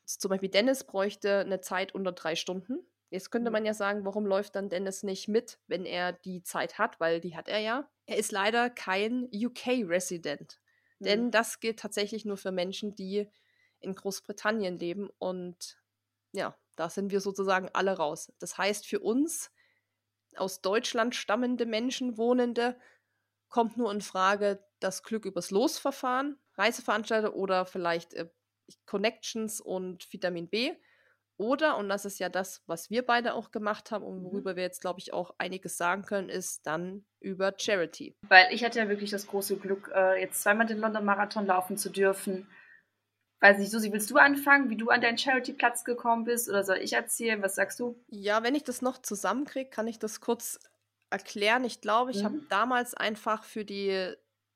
[0.04, 2.78] Zum Beispiel Dennis bräuchte eine Zeit unter 3 Stunden.
[3.10, 3.54] Jetzt könnte mhm.
[3.54, 7.20] man ja sagen, warum läuft dann Dennis nicht mit, wenn er die Zeit hat, weil
[7.20, 7.88] die hat er ja.
[8.06, 10.60] Er ist leider kein UK-Resident.
[10.98, 11.04] Mhm.
[11.04, 13.30] Denn das gilt tatsächlich nur für Menschen, die
[13.80, 15.08] in Großbritannien leben.
[15.18, 15.78] Und
[16.32, 18.32] ja, da sind wir sozusagen alle raus.
[18.38, 19.50] Das heißt, für uns
[20.40, 22.76] aus Deutschland stammende Menschen, Wohnende,
[23.48, 28.28] kommt nur in Frage das Glück übers Losverfahren, Reiseveranstalter oder vielleicht äh,
[28.86, 30.72] Connections und Vitamin B.
[31.38, 34.24] Oder, und das ist ja das, was wir beide auch gemacht haben und mhm.
[34.24, 34.56] worüber mhm.
[34.56, 38.16] wir jetzt, glaube ich, auch einiges sagen können, ist dann über Charity.
[38.28, 41.76] Weil ich hatte ja wirklich das große Glück, äh, jetzt zweimal den London Marathon laufen
[41.76, 42.48] zu dürfen.
[43.40, 46.48] Weiß nicht, Susi, willst du anfangen, wie du an deinen Charity-Platz gekommen bist?
[46.48, 47.40] Oder soll ich erzählen?
[47.40, 48.02] Was sagst du?
[48.08, 50.58] Ja, wenn ich das noch zusammenkriege, kann ich das kurz
[51.10, 51.64] erklären.
[51.64, 52.24] Ich glaube, ich mhm.
[52.24, 54.12] habe damals einfach für die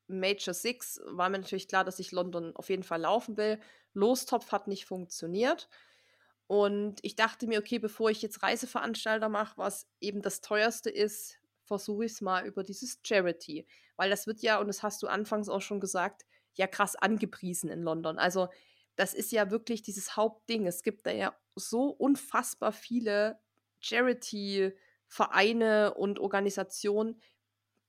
[0.07, 3.59] Major Six, war mir natürlich klar, dass ich London auf jeden Fall laufen will.
[3.93, 5.69] Lostopf hat nicht funktioniert.
[6.47, 11.39] Und ich dachte mir, okay, bevor ich jetzt Reiseveranstalter mache, was eben das teuerste ist,
[11.63, 13.65] versuche ich es mal über dieses Charity.
[13.95, 17.69] Weil das wird ja, und das hast du anfangs auch schon gesagt, ja krass angepriesen
[17.69, 18.19] in London.
[18.19, 18.49] Also
[18.95, 20.67] das ist ja wirklich dieses Hauptding.
[20.67, 23.39] Es gibt da ja so unfassbar viele
[23.79, 27.21] Charity-Vereine und Organisationen,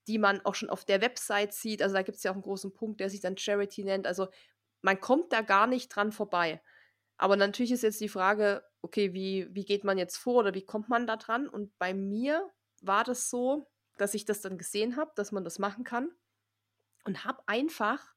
[0.07, 1.83] die man auch schon auf der Website sieht.
[1.83, 4.07] Also da gibt es ja auch einen großen Punkt, der sich dann Charity nennt.
[4.07, 4.29] Also
[4.83, 6.63] man kommt da gar nicht dran vorbei.
[7.17, 10.65] Aber natürlich ist jetzt die Frage, okay, wie, wie geht man jetzt vor oder wie
[10.65, 11.49] kommt man da dran?
[11.49, 12.51] Und bei mir
[12.83, 16.11] war das so, dass ich das dann gesehen habe, dass man das machen kann
[17.05, 18.15] und habe einfach,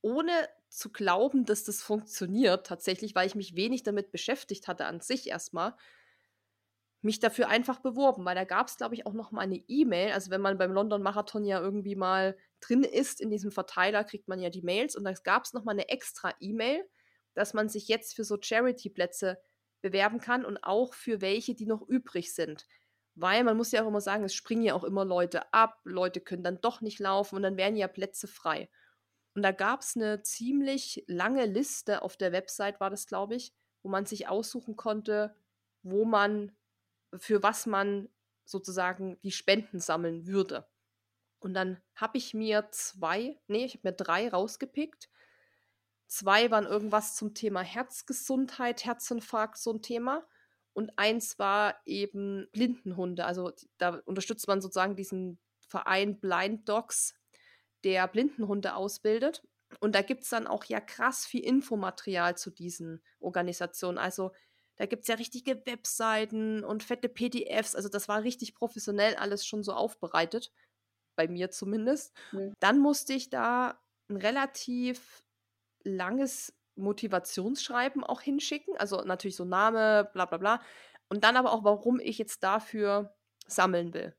[0.00, 0.32] ohne
[0.68, 5.28] zu glauben, dass das funktioniert, tatsächlich, weil ich mich wenig damit beschäftigt hatte an sich
[5.28, 5.74] erstmal,
[7.00, 10.12] mich dafür einfach beworben, weil da gab es, glaube ich, auch noch mal eine E-Mail.
[10.12, 14.26] Also wenn man beim London Marathon ja irgendwie mal drin ist in diesem Verteiler, kriegt
[14.28, 16.84] man ja die Mails und da gab es noch mal eine extra E-Mail,
[17.34, 19.38] dass man sich jetzt für so Charity-Plätze
[19.80, 22.66] bewerben kann und auch für welche, die noch übrig sind.
[23.14, 26.20] Weil man muss ja auch immer sagen, es springen ja auch immer Leute ab, Leute
[26.20, 28.68] können dann doch nicht laufen und dann werden ja Plätze frei.
[29.34, 33.52] Und da gab es eine ziemlich lange Liste auf der Website, war das, glaube ich,
[33.82, 35.34] wo man sich aussuchen konnte,
[35.82, 36.52] wo man,
[37.16, 38.08] für was man
[38.44, 40.66] sozusagen die Spenden sammeln würde.
[41.40, 45.08] Und dann habe ich mir zwei, nee, ich habe mir drei rausgepickt.
[46.06, 50.26] Zwei waren irgendwas zum Thema Herzgesundheit, Herzinfarkt, so ein Thema.
[50.72, 53.24] Und eins war eben Blindenhunde.
[53.24, 57.14] Also da unterstützt man sozusagen diesen Verein Blind Dogs,
[57.84, 59.42] der Blindenhunde ausbildet.
[59.80, 63.98] Und da gibt es dann auch ja krass viel Infomaterial zu diesen Organisationen.
[63.98, 64.32] Also
[64.76, 67.74] da gibt es ja richtige Webseiten und fette PDFs.
[67.74, 70.52] Also das war richtig professionell alles schon so aufbereitet.
[71.16, 72.14] Bei mir zumindest.
[72.32, 72.54] Mhm.
[72.60, 75.24] Dann musste ich da ein relativ
[75.82, 78.76] langes Motivationsschreiben auch hinschicken.
[78.76, 80.62] Also natürlich so Name, bla bla bla.
[81.08, 83.14] Und dann aber auch, warum ich jetzt dafür
[83.46, 84.14] sammeln will.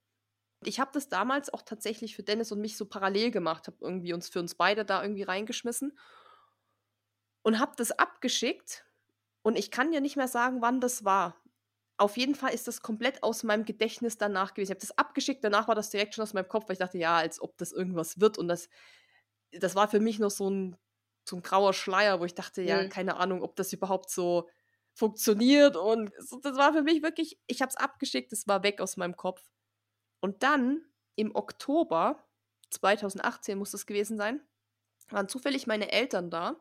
[0.66, 4.14] Ich habe das damals auch tatsächlich für Dennis und mich so parallel gemacht, habe irgendwie
[4.14, 5.98] uns für uns beide da irgendwie reingeschmissen
[7.44, 8.86] und habe das abgeschickt
[9.42, 11.38] und ich kann ja nicht mehr sagen, wann das war.
[11.98, 14.72] Auf jeden Fall ist das komplett aus meinem Gedächtnis danach gewesen.
[14.72, 16.98] Ich habe das abgeschickt, danach war das direkt schon aus meinem Kopf, weil ich dachte,
[16.98, 18.70] ja, als ob das irgendwas wird und das
[19.52, 20.78] das war für mich noch so ein
[21.28, 22.90] so ein grauer Schleier, wo ich dachte, ja, mhm.
[22.90, 24.50] keine Ahnung, ob das überhaupt so
[24.94, 28.98] funktioniert und das war für mich wirklich, ich habe es abgeschickt, es war weg aus
[28.98, 29.42] meinem Kopf.
[30.20, 30.82] Und dann
[31.16, 32.24] im Oktober
[32.72, 34.42] 2018 muss das gewesen sein,
[35.10, 36.56] waren zufällig meine Eltern da,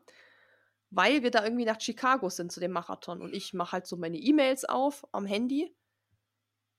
[0.89, 3.21] weil wir da irgendwie nach Chicago sind zu dem Marathon.
[3.21, 5.75] Und ich mache halt so meine E-Mails auf am Handy.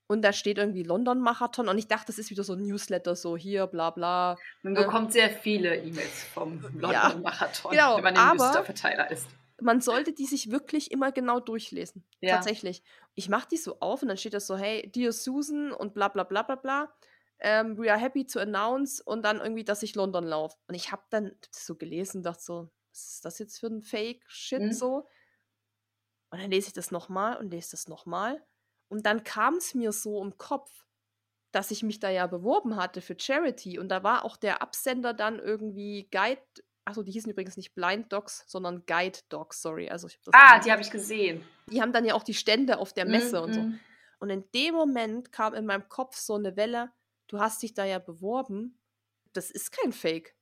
[0.08, 1.68] Und da steht irgendwie London-Marathon.
[1.68, 4.36] Und ich dachte, das ist wieder so ein Newsletter, so hier, bla bla.
[4.62, 9.28] Man bekommt sehr viele E-Mails vom London-Marathon, ja, genau, wenn man im Musterverteiler ist.
[9.60, 12.04] Man sollte die sich wirklich immer genau durchlesen.
[12.20, 12.36] Ja.
[12.36, 12.82] Tatsächlich.
[13.14, 16.08] Ich mache die so auf und dann steht das so, hey, dear Susan und bla
[16.08, 16.94] bla bla bla bla.
[17.42, 20.58] Um, ähm, we are happy to announce und dann irgendwie, dass ich London laufe.
[20.68, 24.60] Und ich habe dann so gelesen, dachte so, was ist das jetzt für ein Fake-Shit
[24.60, 24.72] mhm.
[24.72, 25.08] so?
[26.30, 28.44] Und dann lese ich das nochmal und lese das nochmal.
[28.88, 30.84] Und dann kam es mir so im Kopf,
[31.52, 33.78] dass ich mich da ja beworben hatte für Charity.
[33.78, 36.42] Und da war auch der Absender dann irgendwie Guide
[36.90, 39.88] Achso, die hießen übrigens nicht Blind Dogs, sondern Guide Dogs, sorry.
[39.88, 41.44] Also ich hab ah, die habe ich gesehen.
[41.68, 43.60] Die haben dann ja auch die Stände auf der Messe mm, und so.
[43.60, 43.80] Mhm.
[44.18, 46.90] Und in dem Moment kam in meinem Kopf so eine Welle,
[47.28, 48.80] du hast dich da ja beworben.
[49.32, 50.34] Das ist kein Fake.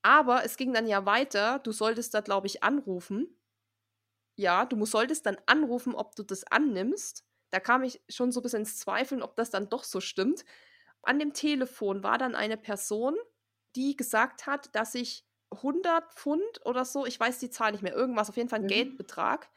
[0.00, 3.28] Aber es ging dann ja weiter, du solltest da, glaube ich, anrufen.
[4.34, 7.22] Ja, du solltest dann anrufen, ob du das annimmst.
[7.50, 10.46] Da kam ich schon so ein bisschen ins Zweifeln, ob das dann doch so stimmt.
[11.02, 13.14] An dem Telefon war dann eine Person,
[13.74, 17.94] die gesagt hat, dass ich 100 Pfund oder so, ich weiß die Zahl nicht mehr,
[17.94, 18.68] irgendwas, auf jeden Fall ein mhm.
[18.68, 19.48] Geldbetrag,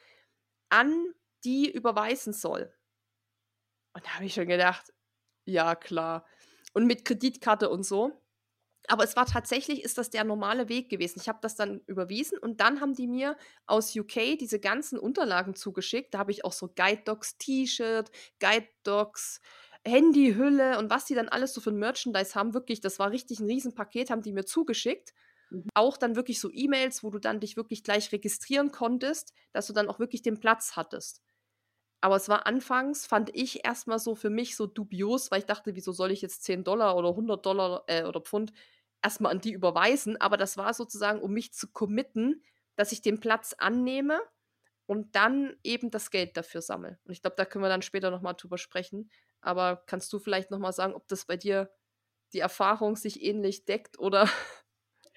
[0.69, 2.73] an die überweisen soll.
[3.93, 4.93] Und da habe ich schon gedacht,
[5.45, 6.25] ja klar.
[6.73, 8.21] Und mit Kreditkarte und so.
[8.87, 11.19] Aber es war tatsächlich, ist das der normale Weg gewesen.
[11.21, 15.53] Ich habe das dann überwiesen und dann haben die mir aus UK diese ganzen Unterlagen
[15.53, 16.13] zugeschickt.
[16.13, 19.41] Da habe ich auch so Guide Dogs T-Shirt, Guide Dogs
[19.85, 22.53] Handyhülle und was die dann alles so für ein Merchandise haben.
[22.53, 25.13] Wirklich, das war richtig ein Riesenpaket, haben die mir zugeschickt.
[25.49, 25.69] Mhm.
[25.73, 29.73] Auch dann wirklich so E-Mails, wo du dann dich wirklich gleich registrieren konntest, dass du
[29.73, 31.21] dann auch wirklich den Platz hattest.
[32.01, 35.75] Aber es war anfangs, fand ich erstmal so für mich so dubios, weil ich dachte,
[35.75, 38.53] wieso soll ich jetzt 10 Dollar oder 100 Dollar äh, oder Pfund
[39.03, 40.15] erstmal an die überweisen?
[40.21, 42.43] Aber das war sozusagen, um mich zu committen,
[42.75, 44.21] dass ich den Platz annehme
[44.85, 46.99] und dann eben das Geld dafür sammle.
[47.05, 49.11] Und ich glaube, da können wir dann später nochmal drüber sprechen.
[49.41, 51.71] Aber kannst du vielleicht nochmal sagen, ob das bei dir
[52.33, 54.27] die Erfahrung sich ähnlich deckt oder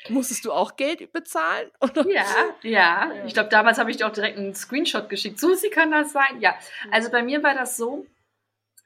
[0.09, 1.71] Musstest du auch Geld bezahlen?
[1.81, 2.09] Oder?
[2.09, 2.25] Ja,
[2.63, 3.13] ja.
[3.27, 5.39] Ich glaube, damals habe ich dir auch direkt einen Screenshot geschickt.
[5.39, 6.41] Susi, kann das sein?
[6.41, 6.55] Ja.
[6.91, 8.07] Also bei mir war das so,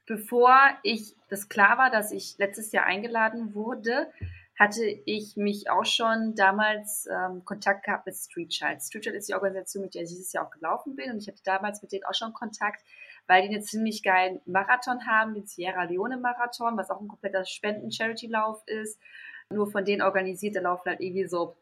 [0.05, 4.11] bevor ich das klar war, dass ich letztes Jahr eingeladen wurde,
[4.57, 8.81] hatte ich mich auch schon damals ähm, Kontakt gehabt mit Street Child.
[8.81, 11.27] Street Child ist die Organisation, mit der ich dieses Jahr auch gelaufen bin und ich
[11.27, 12.83] hatte damals mit denen auch schon Kontakt,
[13.27, 17.45] weil die einen ziemlich geilen Marathon haben, den Sierra Leone Marathon, was auch ein kompletter
[17.45, 18.99] Spenden-Charity-Lauf ist
[19.49, 21.55] nur von denen organisiert, da laufen halt irgendwie so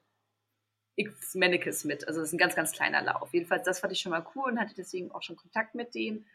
[0.96, 2.08] x Mannequins mit.
[2.08, 3.34] Also das ist ein ganz, ganz kleiner Lauf.
[3.34, 6.26] Jedenfalls, das fand ich schon mal cool und hatte deswegen auch schon Kontakt mit denen.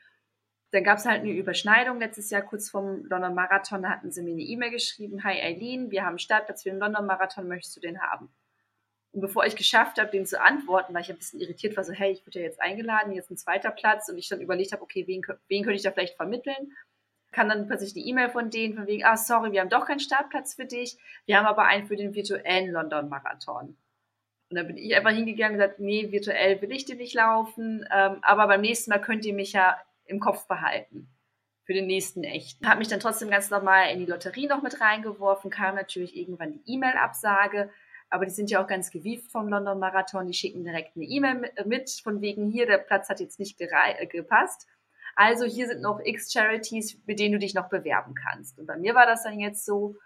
[0.73, 4.23] Dann gab es halt eine Überschneidung letztes Jahr, kurz vorm London Marathon, da hatten sie
[4.23, 7.77] mir eine E-Mail geschrieben, Hi Eileen, wir haben einen Startplatz für den London Marathon, möchtest
[7.77, 8.31] du den haben?
[9.13, 11.93] Und bevor ich geschafft habe, den zu antworten, weil ich ein bisschen irritiert war, so,
[11.93, 14.83] hey, ich wurde ja jetzt eingeladen, jetzt ein zweiter Platz und ich dann überlegt habe,
[14.83, 16.77] okay, wen, wen könnte ich da vielleicht vermitteln?
[17.33, 20.01] Kann dann plötzlich die E-Mail von denen von wegen, ah, sorry, wir haben doch keinen
[20.01, 23.77] Startplatz für dich, wir haben aber einen für den virtuellen London-Marathon.
[24.51, 27.87] Und dann bin ich einfach hingegangen und gesagt, nee, virtuell will ich den nicht laufen,
[27.93, 31.09] ähm, aber beim nächsten Mal könnt ihr mich ja im Kopf behalten.
[31.65, 32.69] Für den nächsten echten.
[32.69, 36.53] Habe mich dann trotzdem ganz normal in die Lotterie noch mit reingeworfen, kam natürlich irgendwann
[36.53, 37.71] die E-Mail-Absage,
[38.09, 41.53] aber die sind ja auch ganz gewieft vom London Marathon, die schicken direkt eine E-Mail
[41.67, 44.67] mit, von wegen hier, der Platz hat jetzt nicht gepasst
[45.21, 48.59] also hier sind noch x Charities, mit denen du dich noch bewerben kannst.
[48.59, 49.97] Und bei mir war das dann jetzt so,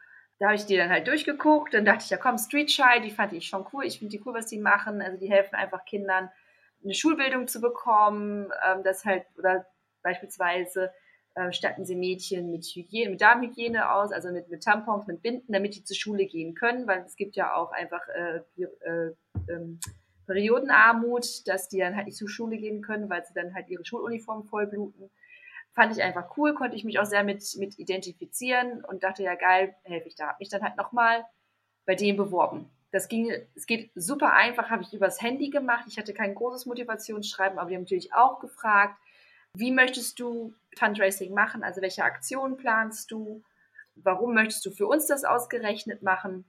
[0.40, 1.72] Da habe ich die dann halt durchgeguckt.
[1.72, 3.84] Dann dachte ich, ja komm, Street Shy, die fand ich schon cool.
[3.84, 5.00] Ich finde die cool, was die machen.
[5.00, 6.30] Also die helfen einfach Kindern,
[6.82, 8.50] eine Schulbildung zu bekommen.
[8.66, 9.64] Ähm, das halt, oder
[10.02, 10.90] beispielsweise
[11.36, 15.52] äh, statten sie Mädchen mit Hygiene, mit Darmhygiene aus, also mit, mit Tampons, mit Binden,
[15.52, 19.14] damit die zur Schule gehen können, weil es gibt ja auch einfach äh, äh,
[19.48, 19.78] ähm,
[20.26, 23.84] Periodenarmut, dass die dann halt nicht zur Schule gehen können, weil sie dann halt ihre
[23.84, 25.10] Schuluniform vollbluten.
[25.72, 29.34] Fand ich einfach cool, konnte ich mich auch sehr mit, mit identifizieren und dachte, ja
[29.34, 30.28] geil, helfe ich da.
[30.28, 31.24] Hab mich dann halt nochmal
[31.84, 32.70] bei denen beworben.
[32.92, 35.84] Das ging, es geht super einfach, habe ich übers Handy gemacht.
[35.88, 38.96] Ich hatte kein großes Motivationsschreiben, aber die haben natürlich auch gefragt,
[39.54, 41.62] wie möchtest du Fundraising machen?
[41.64, 43.42] Also welche Aktionen planst du?
[43.96, 46.44] Warum möchtest du für uns das ausgerechnet machen?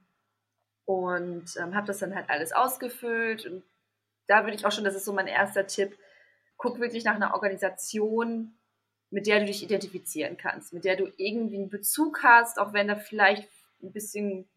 [0.86, 3.44] Und ähm, habe das dann halt alles ausgefüllt.
[3.44, 3.64] Und
[4.26, 5.98] da würde ich auch schon, das ist so mein erster Tipp,
[6.56, 8.56] guck wirklich nach einer Organisation,
[9.10, 12.88] mit der du dich identifizieren kannst, mit der du irgendwie einen Bezug hast, auch wenn
[12.88, 13.48] er vielleicht
[13.82, 14.48] ein bisschen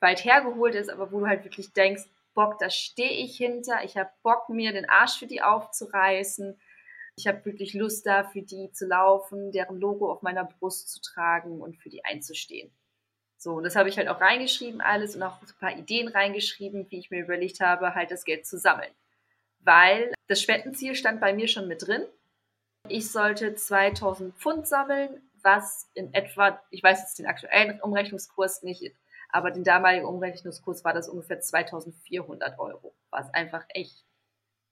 [0.00, 2.04] weit hergeholt ist, aber wo du halt wirklich denkst,
[2.34, 6.58] Bock, da stehe ich hinter, ich habe Bock, mir den Arsch für die aufzureißen,
[7.16, 11.00] ich habe wirklich Lust da, für die zu laufen, deren Logo auf meiner Brust zu
[11.00, 12.72] tragen und für die einzustehen.
[13.42, 16.90] So, und das habe ich halt auch reingeschrieben alles und auch ein paar Ideen reingeschrieben,
[16.90, 18.90] wie ich mir überlegt habe, halt das Geld zu sammeln.
[19.60, 22.04] Weil das Spendenziel stand bei mir schon mit drin.
[22.86, 28.94] Ich sollte 2000 Pfund sammeln, was in etwa, ich weiß jetzt den aktuellen Umrechnungskurs nicht,
[29.30, 34.04] aber den damaligen Umrechnungskurs war das ungefähr 2400 Euro, was einfach echt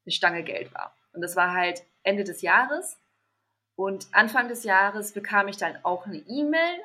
[0.05, 0.95] eine Stange Geld war.
[1.15, 2.99] Und das war halt Ende des Jahres.
[3.77, 6.81] Und Anfang des Jahres bekam ich dann auch eine E-Mail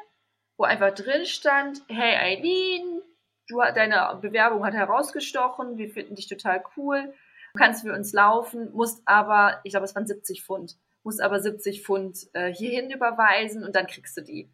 [0.63, 3.01] wo einfach drin stand, hey Eileen,
[3.49, 7.13] du, deine Bewerbung hat herausgestochen, wir finden dich total cool,
[7.53, 11.41] du kannst für uns laufen, musst aber, ich glaube, es waren 70 Pfund, musst aber
[11.41, 14.49] 70 Pfund äh, hierhin überweisen und dann kriegst du die.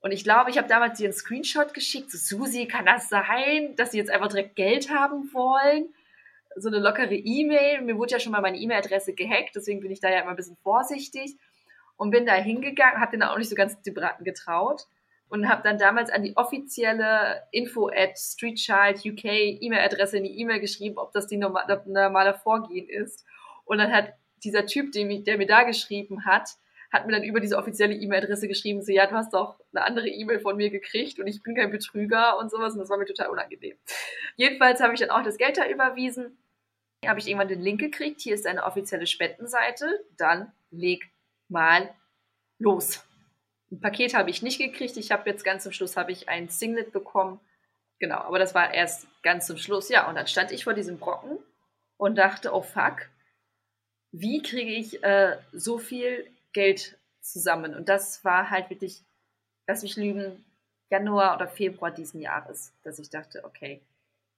[0.00, 3.76] Und ich glaube, ich habe damals dir einen Screenshot geschickt, so Susi, kann das sein,
[3.76, 5.94] dass sie jetzt einfach direkt Geld haben wollen?
[6.56, 7.82] So eine lockere E-Mail.
[7.82, 10.36] Mir wurde ja schon mal meine E-Mail-Adresse gehackt, deswegen bin ich da ja immer ein
[10.36, 11.36] bisschen vorsichtig
[11.96, 13.76] und bin da hingegangen, habe den auch nicht so ganz
[14.24, 14.88] getraut
[15.30, 19.24] und habe dann damals an die offizielle info at Streetchild UK
[19.62, 23.24] E-Mail-Adresse in die E-Mail geschrieben, ob das die normale, normale Vorgehen ist.
[23.64, 24.12] Und dann hat
[24.42, 26.50] dieser Typ, der mir, der mir da geschrieben hat,
[26.92, 30.08] hat mir dann über diese offizielle E-Mail-Adresse geschrieben, so, ja, du hast doch eine andere
[30.08, 33.06] E-Mail von mir gekriegt und ich bin kein Betrüger und sowas und das war mir
[33.06, 33.76] total unangenehm.
[34.34, 36.38] Jedenfalls habe ich dann auch das Geld da überwiesen,
[37.06, 41.08] habe ich irgendwann den Link gekriegt, hier ist eine offizielle Spendenseite, dann leg
[41.48, 41.94] mal
[42.58, 43.04] los.
[43.70, 44.96] Ein Paket habe ich nicht gekriegt.
[44.96, 47.40] Ich habe jetzt ganz zum Schluss habe ich ein Singlet bekommen.
[47.98, 49.88] Genau, aber das war erst ganz zum Schluss.
[49.88, 51.38] Ja, und dann stand ich vor diesem Brocken
[51.96, 53.08] und dachte, oh fuck,
[54.10, 57.74] wie kriege ich äh, so viel Geld zusammen?
[57.74, 59.04] Und das war halt wirklich,
[59.66, 60.44] lass mich lügen,
[60.88, 63.80] Januar oder Februar diesen Jahres, dass ich dachte, okay,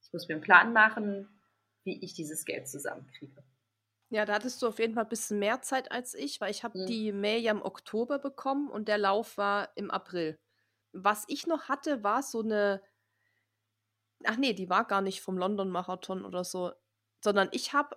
[0.03, 1.29] ich muss mir einen Plan machen,
[1.85, 3.43] wie ich dieses Geld zusammenkriege.
[4.13, 6.65] Ja, da hattest du auf jeden Fall ein bisschen mehr Zeit als ich, weil ich
[6.65, 6.87] habe Mhm.
[6.87, 10.39] die Mail ja im Oktober bekommen und der Lauf war im April.
[10.93, 12.83] Was ich noch hatte, war so eine
[14.25, 16.73] ach nee, die war gar nicht vom London-Marathon oder so,
[17.25, 17.97] sondern ich habe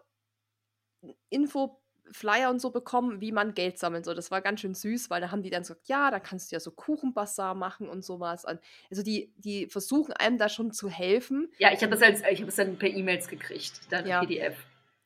[1.29, 4.15] Info, Flyer und so bekommen, wie man Geld sammeln soll.
[4.15, 6.55] Das war ganz schön süß, weil da haben die dann gesagt, ja, da kannst du
[6.55, 8.45] ja so Kuchenbazar machen und sowas.
[8.45, 11.51] Also die, die versuchen einem da schon zu helfen.
[11.57, 14.23] Ja, ich habe das als, ich habe es dann per E-Mails gekriegt, dann Ja.
[14.23, 14.55] PDF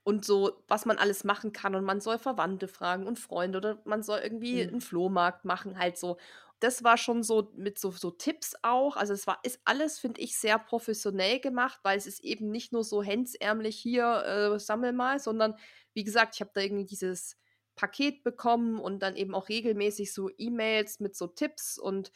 [0.10, 1.76] und so, was man alles machen kann.
[1.76, 4.70] Und man soll Verwandte fragen und Freunde oder man soll irgendwie mhm.
[4.70, 6.18] einen Flohmarkt machen, halt so.
[6.60, 8.97] Das war schon so mit so, so Tipps auch.
[8.97, 12.74] Also es war, ist alles, finde ich, sehr professionell gemacht, weil es ist eben nicht
[12.74, 14.24] nur so hemdsärmlich hier,
[14.55, 15.53] äh, sammel mal, sondern
[15.93, 17.38] wie gesagt, ich habe da irgendwie dieses
[17.76, 22.12] Paket bekommen und dann eben auch regelmäßig so E-Mails mit so Tipps und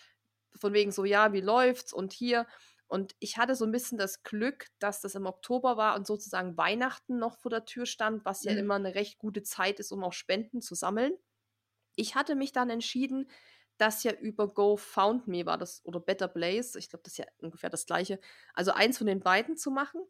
[0.59, 2.47] von wegen so, ja, wie läuft's und hier.
[2.87, 6.57] Und ich hatte so ein bisschen das Glück, dass das im Oktober war und sozusagen
[6.57, 8.59] Weihnachten noch vor der Tür stand, was ja mhm.
[8.59, 11.13] immer eine recht gute Zeit ist, um auch Spenden zu sammeln.
[11.95, 13.29] Ich hatte mich dann entschieden,
[13.77, 17.69] das ja über GoFoundMe war das oder Better Blaze, ich glaube, das ist ja ungefähr
[17.69, 18.19] das gleiche,
[18.53, 20.01] also eins von den beiden zu machen.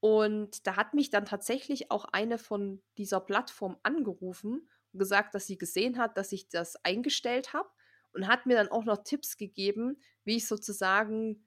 [0.00, 5.46] Und da hat mich dann tatsächlich auch eine von dieser Plattform angerufen und gesagt, dass
[5.46, 7.68] sie gesehen hat, dass ich das eingestellt habe
[8.12, 11.46] und hat mir dann auch noch Tipps gegeben, wie ich sozusagen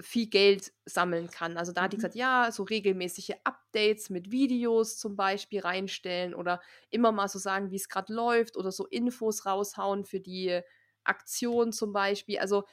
[0.00, 1.56] viel Geld sammeln kann.
[1.56, 2.00] Also da hat die mhm.
[2.00, 7.70] gesagt, ja, so regelmäßige Updates mit Videos zum Beispiel reinstellen oder immer mal so sagen,
[7.70, 10.60] wie es gerade läuft oder so Infos raushauen für die
[11.04, 12.38] Aktion zum Beispiel.
[12.38, 12.64] Also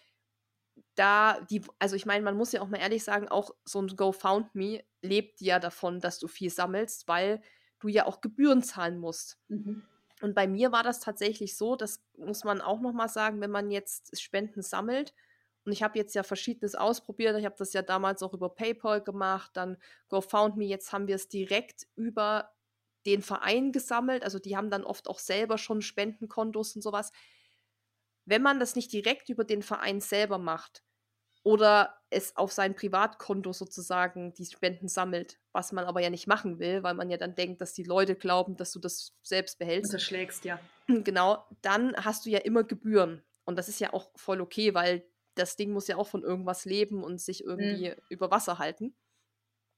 [0.95, 3.87] da die, also ich meine, man muss ja auch mal ehrlich sagen, auch so ein
[3.87, 7.41] GoFoundMe lebt ja davon, dass du viel sammelst, weil
[7.79, 9.37] du ja auch Gebühren zahlen musst.
[9.47, 9.83] Mhm.
[10.21, 13.51] Und bei mir war das tatsächlich so, das muss man auch noch mal sagen, wenn
[13.51, 15.13] man jetzt Spenden sammelt,
[15.63, 17.37] Und ich habe jetzt ja verschiedenes ausprobiert.
[17.37, 19.77] Ich habe das ja damals auch über PayPal gemacht, dann
[20.09, 20.65] GoFoundMe.
[20.65, 22.51] Jetzt haben wir es direkt über
[23.05, 24.23] den Verein gesammelt.
[24.23, 27.11] Also die haben dann oft auch selber schon Spendenkontos und sowas.
[28.25, 30.83] Wenn man das nicht direkt über den Verein selber macht
[31.43, 36.59] oder es auf sein Privatkonto sozusagen die Spenden sammelt, was man aber ja nicht machen
[36.59, 39.91] will, weil man ja dann denkt, dass die Leute glauben, dass du das selbst behältst.
[39.91, 40.59] Unterschlägst, ja.
[40.87, 43.23] Genau, dann hast du ja immer Gebühren.
[43.45, 45.03] Und das ist ja auch voll okay, weil
[45.35, 47.95] das Ding muss ja auch von irgendwas leben und sich irgendwie mhm.
[48.09, 48.95] über Wasser halten.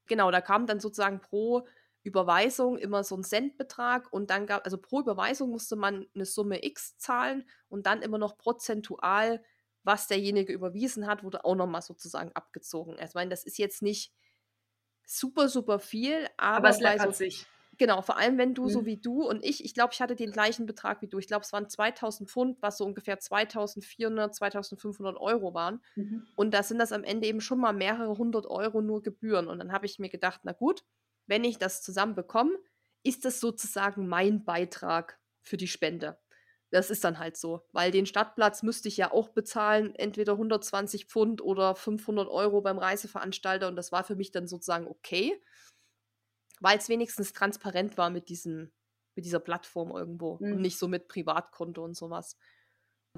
[0.06, 1.66] Genau, da kam dann sozusagen pro
[2.02, 6.62] Überweisung immer so ein Centbetrag und dann gab, also pro Überweisung musste man eine Summe
[6.64, 9.42] X zahlen und dann immer noch prozentual,
[9.84, 12.94] was derjenige überwiesen hat, wurde auch nochmal sozusagen abgezogen.
[12.98, 14.12] Also ich meine, das ist jetzt nicht
[15.06, 17.46] super, super viel, aber, aber es läppert so, sich.
[17.78, 18.68] Genau, vor allem wenn du mhm.
[18.68, 21.18] so wie du und ich, ich glaube, ich hatte den gleichen Betrag wie du.
[21.18, 25.82] Ich glaube, es waren 2000 Pfund, was so ungefähr 2400, 2500 Euro waren.
[25.96, 26.26] Mhm.
[26.36, 29.48] Und da sind das am Ende eben schon mal mehrere hundert Euro nur Gebühren.
[29.48, 30.84] Und dann habe ich mir gedacht, na gut,
[31.26, 32.56] wenn ich das zusammen bekomme,
[33.02, 36.18] ist das sozusagen mein Beitrag für die Spende.
[36.70, 41.06] Das ist dann halt so, weil den Stadtplatz müsste ich ja auch bezahlen, entweder 120
[41.06, 45.40] Pfund oder 500 Euro beim Reiseveranstalter und das war für mich dann sozusagen okay,
[46.64, 48.72] weil es wenigstens transparent war mit diesem,
[49.14, 50.52] mit dieser Plattform irgendwo mhm.
[50.54, 52.38] und nicht so mit Privatkonto und sowas.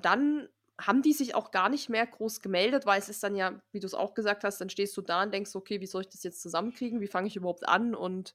[0.03, 0.49] Dann
[0.81, 3.79] haben die sich auch gar nicht mehr groß gemeldet, weil es ist dann ja, wie
[3.79, 6.09] du es auch gesagt hast, dann stehst du da und denkst, okay, wie soll ich
[6.09, 7.01] das jetzt zusammenkriegen?
[7.01, 7.95] Wie fange ich überhaupt an?
[7.95, 8.35] Und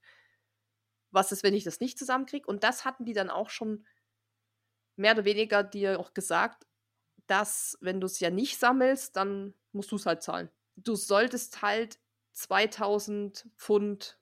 [1.11, 2.47] was ist, wenn ich das nicht zusammenkriege?
[2.47, 3.85] Und das hatten die dann auch schon
[4.95, 6.65] mehr oder weniger dir auch gesagt,
[7.27, 10.49] dass wenn du es ja nicht sammelst, dann musst du es halt zahlen.
[10.77, 11.99] Du solltest halt
[12.31, 14.20] 2000 Pfund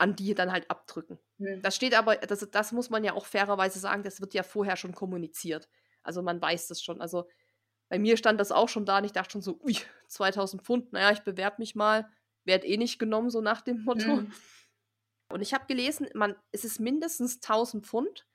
[0.00, 1.18] an die dann halt abdrücken.
[1.38, 1.60] Mhm.
[1.62, 4.76] Das steht aber, das, das muss man ja auch fairerweise sagen, das wird ja vorher
[4.76, 5.68] schon kommuniziert.
[6.02, 7.00] Also man weiß das schon.
[7.00, 7.28] Also
[7.90, 9.76] bei mir stand das auch schon da und ich dachte schon so, ui,
[10.08, 12.10] 2000 Pfund, naja, ich bewerbe mich mal,
[12.44, 14.16] werd eh nicht genommen, so nach dem Motto.
[14.16, 14.32] Mhm.
[15.28, 18.26] Und ich habe gelesen, man, es ist mindestens 1000 Pfund,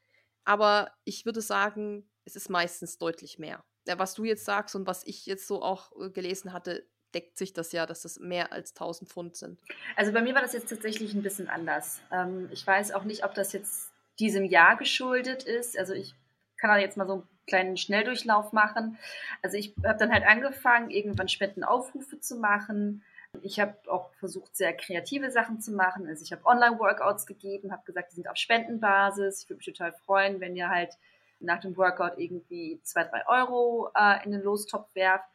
[0.44, 3.66] aber ich würde sagen, es ist meistens deutlich mehr.
[3.88, 7.38] Ja, was du jetzt sagst und was ich jetzt so auch äh, gelesen hatte, deckt
[7.38, 9.58] sich das ja, dass das mehr als 1000 Pfund sind.
[9.96, 12.02] Also bei mir war das jetzt tatsächlich ein bisschen anders.
[12.12, 13.90] Ähm, ich weiß auch nicht, ob das jetzt
[14.20, 15.80] diesem Jahr geschuldet ist.
[15.80, 16.14] Also ich
[16.58, 18.98] kann da jetzt mal so einen kleinen Schnelldurchlauf machen.
[19.42, 23.04] Also ich habe dann halt angefangen, irgendwann Spendenaufrufe zu machen.
[23.42, 26.08] Ich habe auch versucht, sehr kreative Sachen zu machen.
[26.08, 29.44] Also ich habe Online-Workouts gegeben, habe gesagt, die sind auf Spendenbasis.
[29.44, 30.94] Ich würde mich total freuen, wenn ihr halt
[31.40, 35.26] nach dem Workout irgendwie zwei, drei Euro äh, in den Lostopf werft.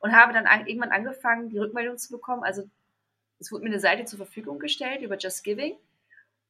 [0.00, 2.42] Und habe dann an, irgendwann angefangen, die Rückmeldung zu bekommen.
[2.42, 2.68] Also
[3.38, 5.76] es wurde mir eine Seite zur Verfügung gestellt über Just Giving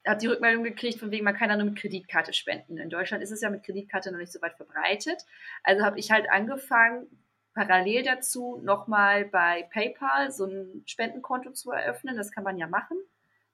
[0.07, 2.79] habe die Rückmeldung gekriegt, von wegen, man kann ja nur mit Kreditkarte spenden.
[2.79, 5.25] In Deutschland ist es ja mit Kreditkarte noch nicht so weit verbreitet.
[5.63, 7.07] Also habe ich halt angefangen,
[7.55, 12.17] parallel dazu nochmal bei PayPal so ein Spendenkonto zu eröffnen.
[12.17, 12.99] Das kann man ja machen.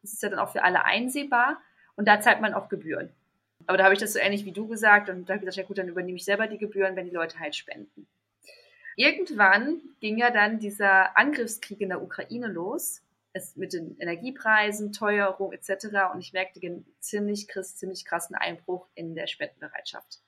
[0.02, 1.60] Das ist ja dann auch für alle einsehbar.
[1.94, 3.10] Und da zahlt man auch Gebühren.
[3.66, 5.56] Aber da habe ich das so ähnlich wie du gesagt und da habe ich gesagt,
[5.56, 8.08] ja gut, dann übernehme ich selber die Gebühren, wenn die Leute halt spenden.
[8.96, 15.52] Irgendwann ging ja dann dieser Angriffskrieg in der Ukraine los es mit den Energiepreisen, Teuerung
[15.52, 15.86] etc.
[16.12, 20.20] Und ich merkte einen ziemlich, ziemlich krassen Einbruch in der Spendenbereitschaft.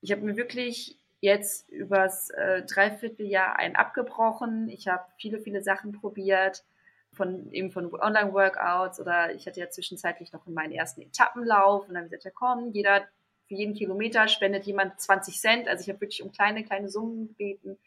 [0.00, 4.68] Ich habe mir wirklich jetzt übers äh, Dreivierteljahr einen abgebrochen.
[4.68, 6.64] Ich habe viele, viele Sachen probiert,
[7.12, 12.04] von eben von Online-Workouts oder ich hatte ja zwischenzeitlich noch meinen ersten Etappenlauf und dann
[12.04, 13.06] habe ich gesagt, ja komm, jeder
[13.48, 15.68] für jeden Kilometer spendet jemand 20 Cent.
[15.68, 17.78] Also ich habe wirklich um kleine, kleine Summen gebeten.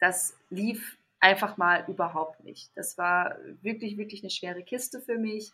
[0.00, 2.70] Das lief einfach mal überhaupt nicht.
[2.74, 5.52] Das war wirklich, wirklich eine schwere Kiste für mich.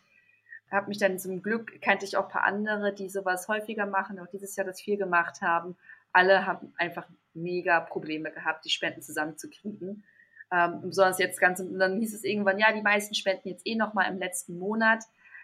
[0.69, 4.19] Habe mich dann zum Glück, kannte ich auch ein paar andere, die sowas häufiger machen,
[4.19, 5.75] auch dieses Jahr das viel gemacht haben.
[6.13, 10.03] Alle haben einfach mega Probleme gehabt, die Spenden zusammenzukriegen.
[10.51, 13.75] Ähm, besonders jetzt ganz, und dann hieß es irgendwann, ja, die meisten spenden jetzt eh
[13.75, 15.03] nochmal im letzten Monat.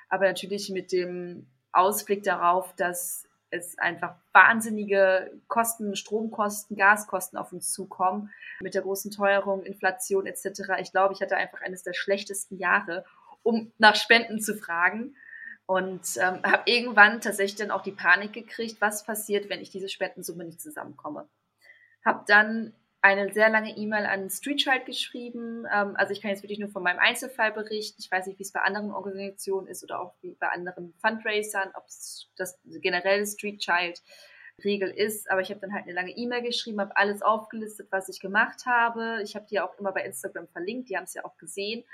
[0.09, 7.71] Aber natürlich mit dem Ausblick darauf, dass es einfach wahnsinnige Kosten, Stromkosten, Gaskosten auf uns
[7.71, 10.61] zukommen mit der großen Teuerung, Inflation etc.
[10.79, 13.05] Ich glaube, ich hatte einfach eines der schlechtesten Jahre,
[13.43, 15.15] um nach Spenden zu fragen
[15.65, 19.89] und ähm, habe irgendwann tatsächlich dann auch die Panik gekriegt, was passiert, wenn ich diese
[19.89, 21.27] Spendensumme nicht zusammenkomme.
[22.05, 22.73] Habe dann
[23.07, 25.65] eine sehr lange E-Mail an Streetchild geschrieben.
[25.71, 28.01] Ähm, also ich kann jetzt wirklich nur von meinem Einzelfall berichten.
[28.01, 31.71] Ich weiß nicht, wie es bei anderen Organisationen ist oder auch wie bei anderen Fundraisern,
[31.75, 34.01] ob es das generelle Streetchild
[34.63, 35.31] Regel ist.
[35.31, 38.65] Aber ich habe dann halt eine lange E-Mail geschrieben, habe alles aufgelistet, was ich gemacht
[38.65, 39.21] habe.
[39.23, 41.85] Ich habe die auch immer bei Instagram verlinkt, die haben es ja auch gesehen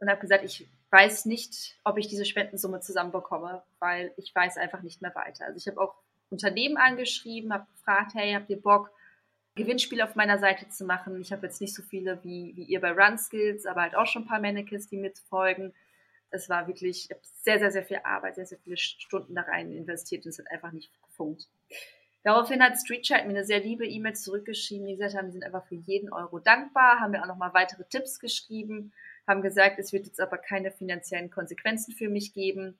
[0.00, 4.82] und habe gesagt, ich weiß nicht, ob ich diese Spendensumme zusammenbekomme, weil ich weiß einfach
[4.82, 5.46] nicht mehr weiter.
[5.46, 5.94] Also ich habe auch
[6.28, 8.90] Unternehmen angeschrieben, habe gefragt, hey, habt ihr Bock,
[9.54, 11.20] Gewinnspiele auf meiner Seite zu machen.
[11.20, 14.06] Ich habe jetzt nicht so viele wie, wie ihr bei Run Skills, aber halt auch
[14.06, 15.74] schon ein paar Mannequins, die mitfolgen.
[16.30, 17.10] Es war wirklich
[17.42, 20.50] sehr, sehr, sehr viel Arbeit, sehr, sehr viele Stunden da rein investiert und es hat
[20.50, 21.48] einfach nicht gefunkt.
[22.24, 25.66] Daraufhin hat Streetchat mir eine sehr liebe E-Mail zurückgeschrieben, die gesagt haben, die sind einfach
[25.66, 28.92] für jeden Euro dankbar, haben mir auch nochmal weitere Tipps geschrieben,
[29.26, 32.78] haben gesagt, es wird jetzt aber keine finanziellen Konsequenzen für mich geben.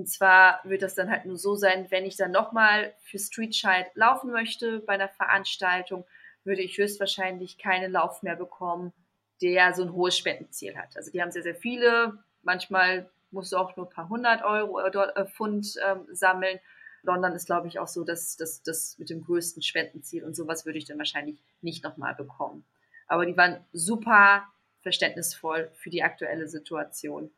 [0.00, 3.84] Und zwar wird das dann halt nur so sein, wenn ich dann nochmal für Streetchild
[3.92, 6.06] laufen möchte bei einer Veranstaltung,
[6.42, 8.94] würde ich höchstwahrscheinlich keinen Lauf mehr bekommen,
[9.42, 10.96] der so ein hohes Spendenziel hat.
[10.96, 12.18] Also die haben sehr, sehr viele.
[12.40, 16.58] Manchmal musst du auch nur ein paar hundert Euro oder äh, Pfund ähm, sammeln.
[17.02, 20.78] London ist, glaube ich, auch so, dass das mit dem größten Spendenziel und sowas würde
[20.78, 22.64] ich dann wahrscheinlich nicht nochmal bekommen.
[23.06, 24.44] Aber die waren super
[24.80, 27.30] verständnisvoll für die aktuelle Situation.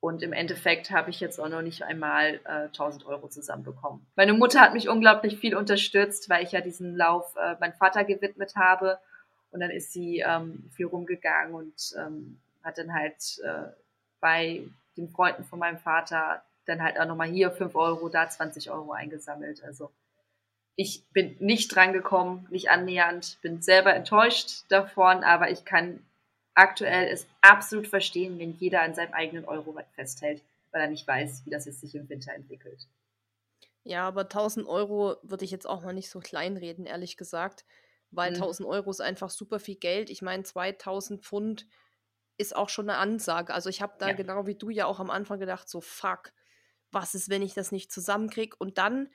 [0.00, 4.06] Und im Endeffekt habe ich jetzt auch noch nicht einmal äh, 1000 Euro zusammenbekommen.
[4.14, 8.04] Meine Mutter hat mich unglaublich viel unterstützt, weil ich ja diesen Lauf äh, meinem Vater
[8.04, 8.98] gewidmet habe.
[9.50, 13.70] Und dann ist sie ähm, viel rumgegangen und ähm, hat dann halt äh,
[14.20, 14.62] bei
[14.96, 18.92] den Freunden von meinem Vater dann halt auch nochmal hier 5 Euro, da 20 Euro
[18.92, 19.64] eingesammelt.
[19.64, 19.90] Also
[20.76, 26.00] ich bin nicht drangekommen, nicht annähernd, bin selber enttäuscht davon, aber ich kann
[26.58, 30.42] aktuell es absolut verstehen, wenn jeder an seinem eigenen Euro festhält,
[30.72, 32.86] weil er nicht weiß, wie das jetzt sich im Winter entwickelt.
[33.84, 37.64] Ja, aber 1000 Euro würde ich jetzt auch mal nicht so kleinreden, ehrlich gesagt,
[38.10, 38.42] weil mhm.
[38.42, 40.10] 1000 Euro ist einfach super viel Geld.
[40.10, 41.66] Ich meine, 2000 Pfund
[42.38, 43.54] ist auch schon eine Ansage.
[43.54, 44.14] Also ich habe da ja.
[44.14, 46.32] genau wie du ja auch am Anfang gedacht, so fuck,
[46.90, 48.56] was ist, wenn ich das nicht zusammenkriege?
[48.58, 49.10] Und dann,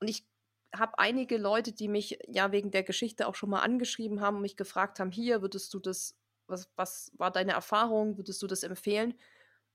[0.00, 0.26] und ich
[0.74, 4.42] habe einige Leute, die mich ja wegen der Geschichte auch schon mal angeschrieben haben und
[4.42, 6.16] mich gefragt haben, hier, würdest du das,
[6.48, 9.14] was, was war deine Erfahrung, würdest du das empfehlen?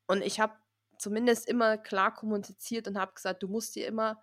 [0.07, 0.55] Und ich habe
[0.99, 4.21] zumindest immer klar kommuniziert und habe gesagt, du musst dir immer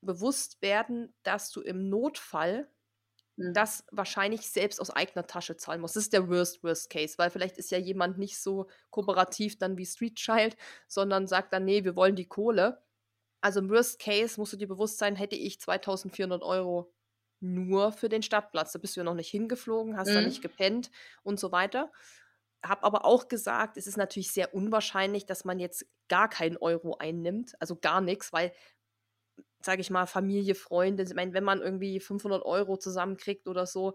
[0.00, 2.70] bewusst werden, dass du im Notfall
[3.38, 3.54] Mhm.
[3.54, 5.94] das wahrscheinlich selbst aus eigener Tasche zahlen muss.
[5.94, 9.78] Das ist der Worst, Worst Case, weil vielleicht ist ja jemand nicht so kooperativ dann
[9.78, 10.56] wie Street Child,
[10.88, 12.82] sondern sagt dann, nee, wir wollen die Kohle.
[13.42, 16.92] Also im Worst Case musst du dir bewusst sein, hätte ich 2400 Euro
[17.40, 18.72] nur für den Stadtplatz.
[18.72, 20.14] Da bist du ja noch nicht hingeflogen, hast mhm.
[20.14, 20.90] da nicht gepennt
[21.22, 21.92] und so weiter.
[22.62, 26.96] Hab aber auch gesagt, es ist natürlich sehr unwahrscheinlich, dass man jetzt gar keinen Euro
[26.98, 28.52] einnimmt, also gar nichts, weil
[29.60, 31.02] sage ich mal, Familie, Freunde.
[31.02, 33.94] Ich meine, wenn man irgendwie 500 Euro zusammenkriegt oder so.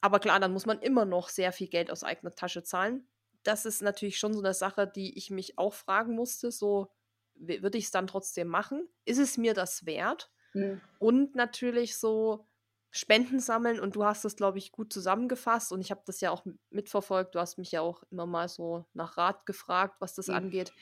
[0.00, 3.08] Aber klar, dann muss man immer noch sehr viel Geld aus eigener Tasche zahlen.
[3.42, 6.50] Das ist natürlich schon so eine Sache, die ich mich auch fragen musste.
[6.50, 6.90] So,
[7.34, 8.88] würde ich es dann trotzdem machen?
[9.04, 10.30] Ist es mir das wert?
[10.54, 10.80] Mhm.
[10.98, 12.46] Und natürlich so
[12.90, 13.80] Spenden sammeln.
[13.80, 15.72] Und du hast das, glaube ich, gut zusammengefasst.
[15.72, 17.34] Und ich habe das ja auch mitverfolgt.
[17.34, 20.34] Du hast mich ja auch immer mal so nach Rat gefragt, was das mhm.
[20.34, 20.72] angeht.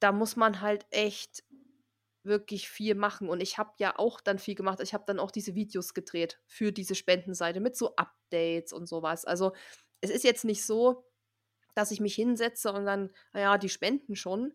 [0.00, 1.44] Da muss man halt echt
[2.24, 3.28] wirklich viel machen.
[3.28, 4.80] Und ich habe ja auch dann viel gemacht.
[4.80, 9.24] Ich habe dann auch diese Videos gedreht für diese Spendenseite mit so Updates und sowas.
[9.24, 9.52] Also
[10.00, 11.04] es ist jetzt nicht so,
[11.74, 14.52] dass ich mich hinsetze und dann, naja, die spenden schon.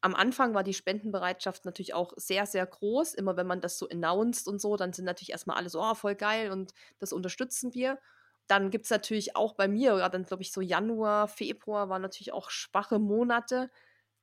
[0.00, 3.14] Am Anfang war die Spendenbereitschaft natürlich auch sehr, sehr groß.
[3.14, 5.94] Immer wenn man das so announced und so, dann sind natürlich erstmal alle so, oh,
[5.94, 7.98] voll geil und das unterstützen wir.
[8.46, 12.00] Dann gibt es natürlich auch bei mir, ja, dann glaube ich so Januar, Februar waren
[12.02, 13.70] natürlich auch schwache Monate.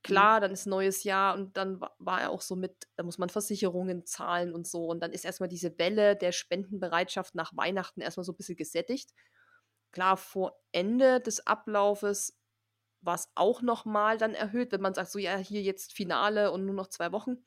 [0.08, 0.28] Mhm.
[0.28, 3.30] Klar, dann ist neues Jahr und dann war er auch so mit, da muss man
[3.30, 4.86] Versicherungen zahlen und so.
[4.88, 9.12] Und dann ist erstmal diese Welle der Spendenbereitschaft nach Weihnachten erstmal so ein bisschen gesättigt.
[9.92, 12.38] Klar, vor Ende des Ablaufes
[13.06, 16.66] war es auch nochmal dann erhöht, wenn man sagt, so ja, hier jetzt Finale und
[16.66, 17.38] nur noch zwei Wochen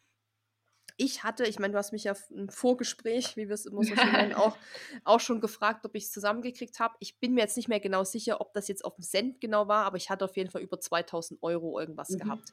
[1.01, 3.95] ich hatte, ich meine, du hast mich ja im Vorgespräch, wie wir es immer so
[3.95, 4.59] schön nennen, auch,
[5.05, 6.97] auch schon gefragt, ob ich es zusammengekriegt habe.
[6.99, 9.69] Ich bin mir jetzt nicht mehr genau sicher, ob das jetzt auf dem Cent genau
[9.69, 12.19] war, aber ich hatte auf jeden Fall über 2000 Euro irgendwas mhm.
[12.19, 12.53] gehabt.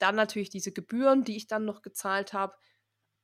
[0.00, 2.56] Dann natürlich diese Gebühren, die ich dann noch gezahlt habe.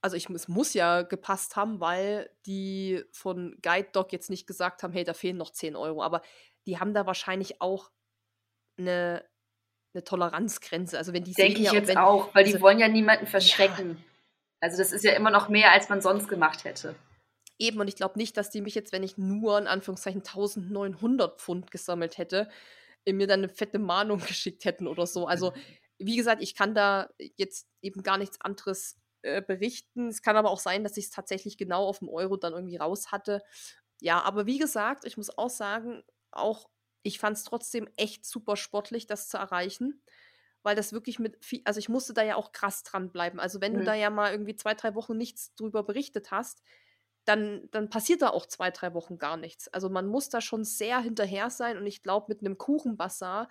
[0.01, 4.85] Also ich, es muss ja gepasst haben, weil die von Guide Dog jetzt nicht gesagt
[4.85, 6.05] haben, hey, da fehlen noch 10 Euro.
[6.05, 6.23] Aber
[6.66, 7.91] die haben da wahrscheinlich auch
[8.83, 9.24] eine,
[9.95, 10.99] eine Toleranzgrenze.
[10.99, 13.26] Also wenn die Denke ich ja, jetzt wenn, auch, weil also, die wollen ja niemanden
[13.26, 13.97] verschrecken.
[13.97, 14.05] Ja,
[14.61, 16.95] also das ist ja immer noch mehr, als man sonst gemacht hätte.
[17.59, 21.41] Eben, und ich glaube nicht, dass die mich jetzt, wenn ich nur in Anführungszeichen 1900
[21.41, 22.49] Pfund gesammelt hätte,
[23.07, 25.26] mir dann eine fette Mahnung geschickt hätten oder so.
[25.26, 25.53] Also,
[25.99, 30.09] wie gesagt, ich kann da jetzt eben gar nichts anderes äh, berichten.
[30.09, 32.76] Es kann aber auch sein, dass ich es tatsächlich genau auf dem Euro dann irgendwie
[32.76, 33.43] raus hatte.
[34.01, 36.03] Ja, aber wie gesagt, ich muss auch sagen,
[36.33, 36.68] auch
[37.03, 40.03] ich fand es trotzdem echt super sportlich, das zu erreichen
[40.62, 43.40] weil das wirklich mit viel, also ich musste da ja auch krass dranbleiben.
[43.40, 43.78] Also wenn mhm.
[43.78, 46.62] du da ja mal irgendwie zwei, drei Wochen nichts drüber berichtet hast,
[47.24, 49.68] dann, dann passiert da auch zwei, drei Wochen gar nichts.
[49.68, 53.48] Also man muss da schon sehr hinterher sein und ich glaube, mit einem Kuchenbasar,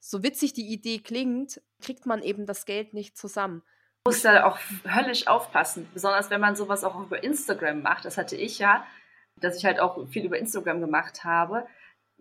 [0.00, 3.62] so witzig die Idee klingt, kriegt man eben das Geld nicht zusammen.
[4.04, 8.04] Man muss da auch höllisch aufpassen, besonders wenn man sowas auch über Instagram macht.
[8.04, 8.84] Das hatte ich ja.
[9.36, 11.66] dass ich halt auch viel über Instagram gemacht habe.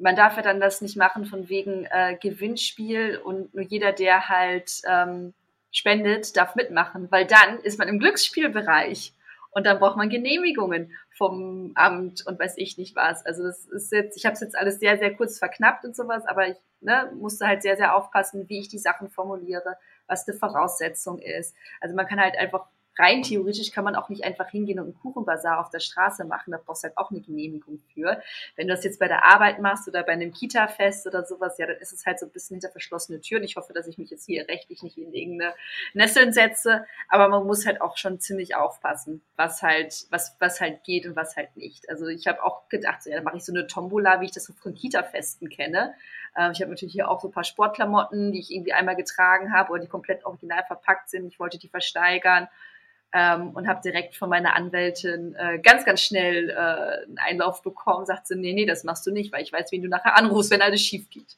[0.02, 4.30] Man darf ja dann das nicht machen von wegen äh, Gewinnspiel und nur jeder, der
[4.30, 5.34] halt ähm,
[5.72, 9.14] spendet, darf mitmachen, weil dann ist man im Glücksspielbereich
[9.52, 13.26] und dann braucht man Genehmigungen vom Amt und weiß ich nicht was.
[13.26, 16.26] Also das ist jetzt, ich habe es jetzt alles sehr, sehr kurz verknappt und sowas,
[16.26, 19.78] aber ich ne, musste halt sehr, sehr aufpassen, wie ich die Sachen formuliere,
[20.08, 21.56] was die Voraussetzung ist.
[21.80, 22.66] Also man kann halt einfach
[22.98, 26.52] rein theoretisch kann man auch nicht einfach hingehen und einen Kuchenbazar auf der Straße machen.
[26.52, 28.22] Da brauchst du halt auch eine Genehmigung für.
[28.56, 31.68] Wenn du das jetzt bei der Arbeit machst oder bei einem Kita-Fest oder sowas, ja,
[31.68, 33.44] dann ist es halt so ein bisschen hinter verschlossene Türen.
[33.44, 35.54] Ich hoffe, dass ich mich jetzt hier rechtlich nicht in irgendeine
[35.94, 36.86] Nesseln setze.
[37.08, 41.16] Aber man muss halt auch schon ziemlich aufpassen, was halt, was, was halt geht und
[41.16, 41.90] was halt nicht.
[41.90, 44.32] Also ich habe auch gedacht, so, ja, dann mache ich so eine Tombola, wie ich
[44.32, 45.94] das so von Kita-Festen kenne.
[46.36, 49.54] Ähm, ich habe natürlich hier auch so ein paar Sportklamotten, die ich irgendwie einmal getragen
[49.54, 51.28] habe oder die komplett original verpackt sind.
[51.28, 52.48] Ich wollte die versteigern
[53.14, 58.06] ähm, und habe direkt von meiner Anwältin äh, ganz, ganz schnell äh, einen Einlauf bekommen.
[58.06, 60.52] Sagt sie, nee, nee, das machst du nicht, weil ich weiß, wen du nachher anrufst,
[60.52, 61.38] wenn alles schief geht.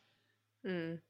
[0.61, 1.01] Mhm.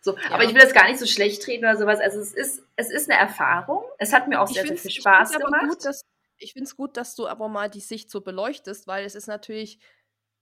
[0.00, 0.30] So, ja.
[0.30, 2.00] aber ich will das gar nicht so schlecht reden oder sowas.
[2.00, 3.84] Also es ist, es ist eine Erfahrung.
[3.98, 5.68] Es hat mir auch sehr, sehr viel Spaß gemacht.
[5.68, 6.02] Gut, dass,
[6.38, 9.26] ich finde es gut, dass du aber mal die Sicht so beleuchtest, weil es ist
[9.26, 9.80] natürlich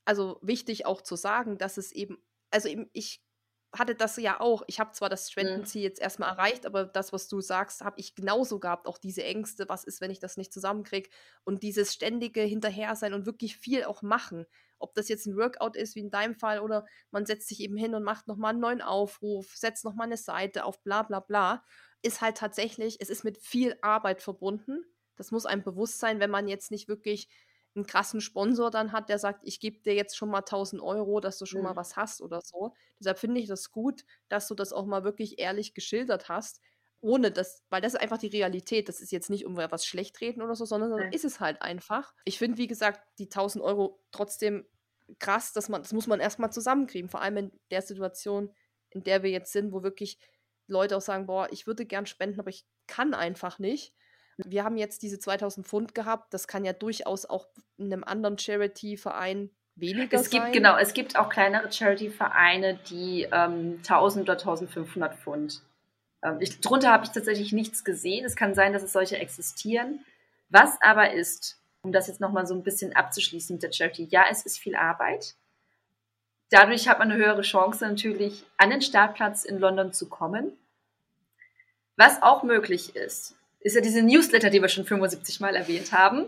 [0.04, 2.18] also wichtig auch zu sagen, dass es eben,
[2.50, 3.22] also eben, ich
[3.78, 4.62] hatte das ja auch.
[4.66, 5.32] Ich habe zwar das mhm.
[5.32, 8.86] Spendenziel jetzt erstmal erreicht, aber das, was du sagst, habe ich genauso gehabt.
[8.86, 11.10] Auch diese Ängste, was ist, wenn ich das nicht zusammenkriege?
[11.44, 14.46] Und dieses ständige Hinterhersein und wirklich viel auch machen.
[14.78, 17.76] Ob das jetzt ein Workout ist, wie in deinem Fall, oder man setzt sich eben
[17.76, 21.64] hin und macht nochmal einen neuen Aufruf, setzt nochmal eine Seite auf bla bla bla,
[22.02, 24.84] ist halt tatsächlich, es ist mit viel Arbeit verbunden.
[25.16, 27.28] Das muss einem bewusst sein, wenn man jetzt nicht wirklich
[27.74, 31.20] einen krassen Sponsor dann hat, der sagt, ich gebe dir jetzt schon mal 1000 Euro,
[31.20, 31.68] dass du schon mhm.
[31.68, 32.72] mal was hast oder so.
[32.98, 36.60] Deshalb finde ich das gut, dass du das auch mal wirklich ehrlich geschildert hast,
[37.00, 38.88] ohne das, weil das ist einfach die Realität.
[38.88, 41.12] Das ist jetzt nicht um was schlecht reden oder so, sondern mhm.
[41.12, 42.14] ist es halt einfach.
[42.24, 44.66] Ich finde, wie gesagt, die 1000 Euro trotzdem
[45.18, 48.54] krass, dass man, das muss man erstmal zusammenkriegen, vor allem in der Situation,
[48.90, 50.18] in der wir jetzt sind, wo wirklich
[50.66, 53.92] Leute auch sagen, boah, ich würde gern spenden, aber ich kann einfach nicht.
[54.36, 56.34] Wir haben jetzt diese 2000 Pfund gehabt.
[56.34, 60.52] Das kann ja durchaus auch in einem anderen Charity-Verein weniger es gibt, sein.
[60.52, 65.62] Genau, es gibt auch kleinere Charity-Vereine, die ähm, 1000 oder 1500 Pfund.
[66.22, 68.24] Ähm, ich, drunter habe ich tatsächlich nichts gesehen.
[68.24, 70.00] Es kann sein, dass es solche existieren.
[70.48, 74.24] Was aber ist, um das jetzt nochmal so ein bisschen abzuschließen mit der Charity, ja,
[74.30, 75.34] es ist viel Arbeit.
[76.50, 80.52] Dadurch hat man eine höhere Chance natürlich, an den Startplatz in London zu kommen.
[81.96, 86.26] Was auch möglich ist, ist ja diese Newsletter, die wir schon 75 Mal erwähnt haben.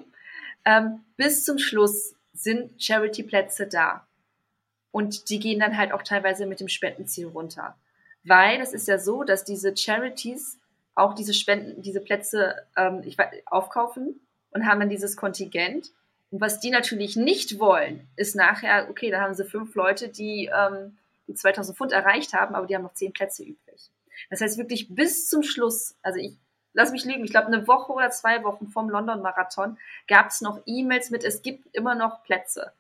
[0.65, 4.07] Ähm, bis zum Schluss sind Charity-Plätze da.
[4.91, 7.77] Und die gehen dann halt auch teilweise mit dem Spendenziel runter.
[8.25, 10.59] Weil es ist ja so, dass diese Charities
[10.95, 14.19] auch diese Spenden, diese Plätze ähm, ich, aufkaufen
[14.51, 15.91] und haben dann dieses Kontingent.
[16.31, 20.51] Und was die natürlich nicht wollen, ist nachher, okay, da haben sie fünf Leute, die
[20.53, 20.97] ähm,
[21.29, 23.91] die 2000 Pfund erreicht haben, aber die haben noch zehn Plätze übrig.
[24.31, 26.33] Das heißt wirklich bis zum Schluss, also ich
[26.77, 30.61] lass mich lügen, ich glaube eine Woche oder zwei Wochen vom London-Marathon gab es noch
[30.67, 32.73] E-Mails mit, es gibt immer noch Plätze.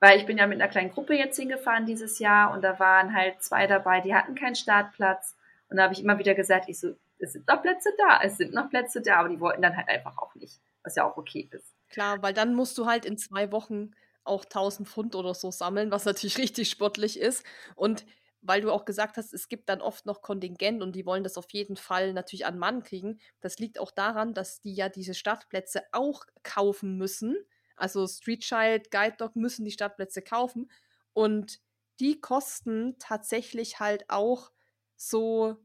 [0.00, 3.14] Weil ich bin ja mit einer kleinen Gruppe jetzt hingefahren dieses Jahr und da waren
[3.14, 5.36] halt zwei dabei, die hatten keinen Startplatz.
[5.68, 8.36] Und da habe ich immer wieder gesagt, ich so, es sind noch Plätze da, es
[8.36, 11.16] sind noch Plätze da, aber die wollten dann halt einfach auch nicht, was ja auch
[11.16, 11.74] okay ist.
[11.88, 13.92] Klar, weil dann musst du halt in zwei Wochen
[14.24, 17.44] auch 1000 Pfund oder so sammeln, was natürlich richtig sportlich ist.
[17.74, 18.04] Und
[18.42, 21.38] weil du auch gesagt hast, es gibt dann oft noch Kontingent und die wollen das
[21.38, 23.18] auf jeden Fall natürlich an Mann kriegen.
[23.40, 27.36] Das liegt auch daran, dass die ja diese Startplätze auch kaufen müssen.
[27.76, 30.70] Also Street Child, Guide Dog müssen die Startplätze kaufen
[31.12, 31.60] und
[32.00, 34.50] die kosten tatsächlich halt auch
[34.96, 35.56] so,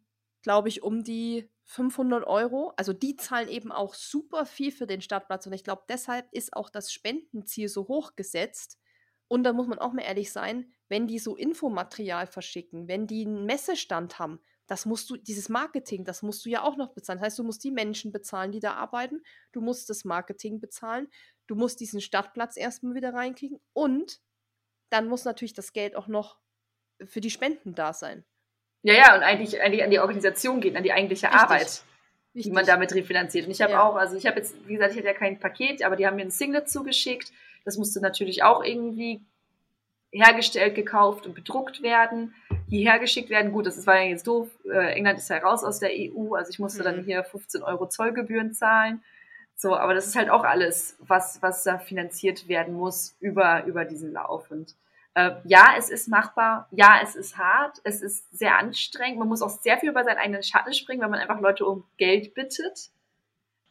[0.41, 2.73] glaube ich, um die 500 Euro.
[2.78, 6.53] Also die zahlen eben auch super viel für den Startplatz und ich glaube, deshalb ist
[6.55, 8.78] auch das Spendenziel so hoch gesetzt.
[9.28, 13.25] Und da muss man auch mal ehrlich sein, wenn die so Infomaterial verschicken, wenn die
[13.25, 17.19] einen Messestand haben, das musst du, dieses Marketing, das musst du ja auch noch bezahlen.
[17.19, 19.21] Das heißt, du musst die Menschen bezahlen, die da arbeiten,
[19.53, 21.07] du musst das Marketing bezahlen,
[21.47, 24.19] du musst diesen Startplatz erstmal wieder reinkriegen und
[24.89, 26.38] dann muss natürlich das Geld auch noch
[27.05, 28.25] für die Spenden da sein.
[28.83, 31.41] Ja, ja, und eigentlich, eigentlich an die Organisation gehen, an die eigentliche Richtig.
[31.41, 31.83] Arbeit,
[32.35, 32.43] Richtig.
[32.43, 33.45] die man damit refinanziert.
[33.45, 33.83] Und ich habe ja.
[33.83, 36.15] auch, also ich habe jetzt, wie gesagt, ich hatte ja kein Paket, aber die haben
[36.15, 37.31] mir ein Singlet zugeschickt.
[37.65, 39.21] Das musste natürlich auch irgendwie
[40.18, 42.34] hergestellt, gekauft und bedruckt werden,
[42.70, 43.51] hierher geschickt werden.
[43.51, 44.49] Gut, das war ja jetzt doof.
[44.65, 46.86] Äh, England ist ja raus aus der EU, also ich musste mhm.
[46.86, 49.03] dann hier 15 Euro Zollgebühren zahlen.
[49.55, 53.86] So, aber das ist halt auch alles, was, was da finanziert werden muss über, über
[53.86, 54.51] diesen Lauf.
[54.51, 54.76] Und
[55.15, 59.18] äh, ja, es ist machbar, ja, es ist hart, es ist sehr anstrengend.
[59.18, 61.86] Man muss auch sehr viel über seinen eigenen Schatten springen, wenn man einfach Leute um
[61.97, 62.91] Geld bittet.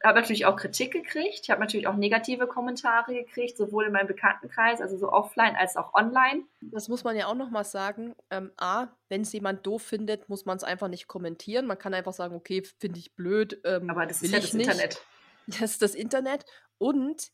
[0.05, 1.41] Habe natürlich auch Kritik gekriegt.
[1.43, 5.77] Ich habe natürlich auch negative Kommentare gekriegt, sowohl in meinem Bekanntenkreis, also so offline als
[5.77, 6.45] auch online.
[6.61, 8.15] Das muss man ja auch nochmal sagen.
[8.31, 11.67] Ähm, A, wenn es jemand doof findet, muss man es einfach nicht kommentieren.
[11.67, 13.61] Man kann einfach sagen, okay, finde ich blöd.
[13.65, 14.69] Ähm, Aber das ist ja das nicht.
[14.69, 15.03] Internet.
[15.47, 16.45] Das ist das Internet.
[16.79, 17.31] Und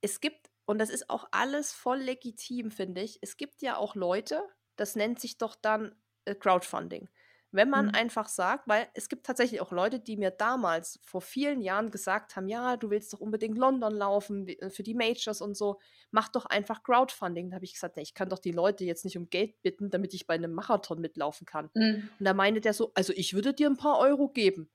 [0.00, 3.94] es gibt, und das ist auch alles voll legitim, finde ich, es gibt ja auch
[3.94, 4.42] Leute,
[4.76, 7.08] das nennt sich doch dann äh, Crowdfunding.
[7.54, 7.94] Wenn man mhm.
[7.94, 12.34] einfach sagt, weil es gibt tatsächlich auch Leute, die mir damals vor vielen Jahren gesagt
[12.34, 15.78] haben, ja, du willst doch unbedingt London laufen äh, für die Majors und so,
[16.10, 17.50] mach doch einfach Crowdfunding.
[17.50, 19.88] Da habe ich gesagt, nee, ich kann doch die Leute jetzt nicht um Geld bitten,
[19.88, 21.70] damit ich bei einem Marathon mitlaufen kann.
[21.74, 22.08] Mhm.
[22.18, 24.68] Und da meinte der so, also ich würde dir ein paar Euro geben.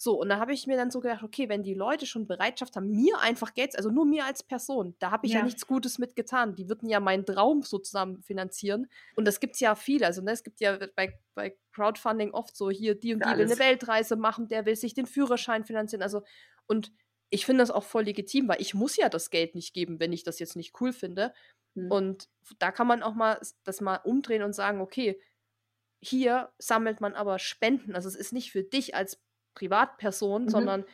[0.00, 2.76] So, und da habe ich mir dann so gedacht, okay, wenn die Leute schon Bereitschaft
[2.76, 5.40] haben, mir einfach Geld, also nur mir als Person, da habe ich ja.
[5.40, 5.44] ja.
[5.44, 6.54] nichts Gutes mit getan.
[6.54, 8.86] Die würden ja meinen Traum sozusagen finanzieren.
[9.16, 10.04] Und das gibt es ja viel.
[10.04, 13.46] Also, ne, es gibt ja bei, bei Crowdfunding oft so, hier, die und die will
[13.46, 16.02] eine Weltreise machen, der will sich den Führerschein finanzieren.
[16.02, 16.22] Also,
[16.68, 16.92] und
[17.30, 20.12] ich finde das auch voll legitim, weil ich muss ja das Geld nicht geben, wenn
[20.12, 21.34] ich das jetzt nicht cool finde.
[21.74, 21.90] Mhm.
[21.90, 22.28] Und
[22.60, 25.20] da kann man auch mal das mal umdrehen und sagen, okay,
[26.00, 27.96] hier sammelt man aber Spenden.
[27.96, 29.20] Also es ist nicht für dich als
[29.58, 30.48] Privatperson, mhm.
[30.48, 30.84] sondern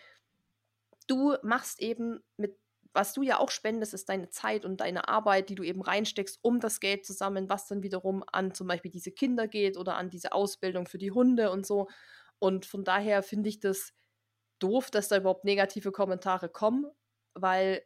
[1.06, 2.58] du machst eben mit,
[2.92, 6.38] was du ja auch spendest, ist deine Zeit und deine Arbeit, die du eben reinsteckst,
[6.42, 9.96] um das Geld zu sammeln, was dann wiederum an zum Beispiel diese Kinder geht oder
[9.96, 11.88] an diese Ausbildung für die Hunde und so.
[12.38, 13.92] Und von daher finde ich das
[14.60, 16.86] doof, dass da überhaupt negative Kommentare kommen,
[17.34, 17.82] weil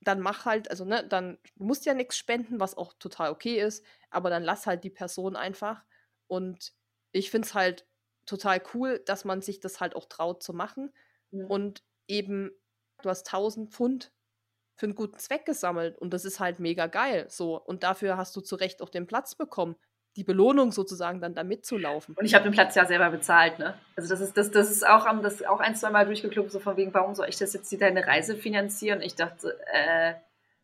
[0.00, 3.60] dann mach halt, also ne, dann du musst ja nichts spenden, was auch total okay
[3.60, 5.84] ist, aber dann lass halt die Person einfach.
[6.26, 6.72] Und
[7.12, 7.86] ich finde es halt
[8.26, 10.92] total cool, dass man sich das halt auch traut zu machen.
[11.30, 11.46] Ja.
[11.46, 12.50] Und eben,
[13.02, 14.12] du hast 1000 Pfund
[14.74, 17.26] für einen guten Zweck gesammelt und das ist halt mega geil.
[17.28, 17.60] So.
[17.60, 19.76] Und dafür hast du zu Recht auch den Platz bekommen.
[20.16, 22.14] Die Belohnung sozusagen dann da mitzulaufen.
[22.16, 23.78] Und ich habe den Platz ja selber bezahlt, ne?
[23.96, 26.76] Also das ist, das, das ist auch, das auch ein, zwei Mal durchgeklubbt, so von
[26.76, 29.00] wegen, warum soll ich das jetzt deine Reise finanzieren?
[29.00, 30.14] Ich dachte, äh,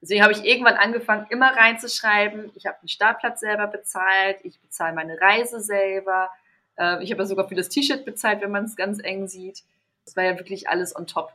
[0.02, 4.94] deswegen habe ich irgendwann angefangen, immer reinzuschreiben, ich habe den Startplatz selber bezahlt, ich bezahle
[4.94, 6.30] meine Reise selber,
[6.79, 9.64] äh, ich habe ja sogar für das T-Shirt bezahlt, wenn man es ganz eng sieht.
[10.05, 11.33] Das war ja wirklich alles on top.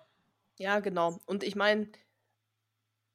[0.57, 1.19] Ja, genau.
[1.25, 1.87] Und ich meine,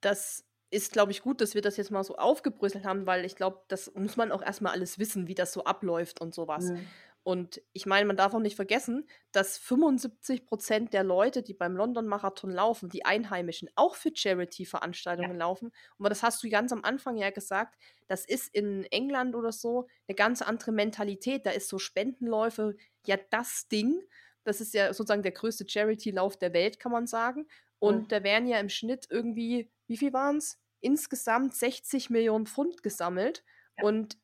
[0.00, 3.36] das ist, glaube ich, gut, dass wir das jetzt mal so aufgebröselt haben, weil ich
[3.36, 6.64] glaube, das muss man auch erstmal alles wissen, wie das so abläuft und sowas.
[6.64, 6.86] Mhm.
[7.28, 11.76] Und ich meine, man darf auch nicht vergessen, dass 75 Prozent der Leute, die beim
[11.76, 15.36] London-Marathon laufen, die Einheimischen, auch für Charity-Veranstaltungen ja.
[15.36, 15.70] laufen.
[15.98, 19.88] Und das hast du ganz am Anfang ja gesagt, das ist in England oder so
[20.08, 21.44] eine ganz andere Mentalität.
[21.44, 24.00] Da ist so Spendenläufe ja das Ding.
[24.44, 27.46] Das ist ja sozusagen der größte Charity-Lauf der Welt, kann man sagen.
[27.78, 28.08] Und mhm.
[28.08, 30.58] da werden ja im Schnitt irgendwie, wie viel waren es?
[30.80, 33.44] Insgesamt 60 Millionen Pfund gesammelt.
[33.76, 33.84] Ja.
[33.84, 34.16] Und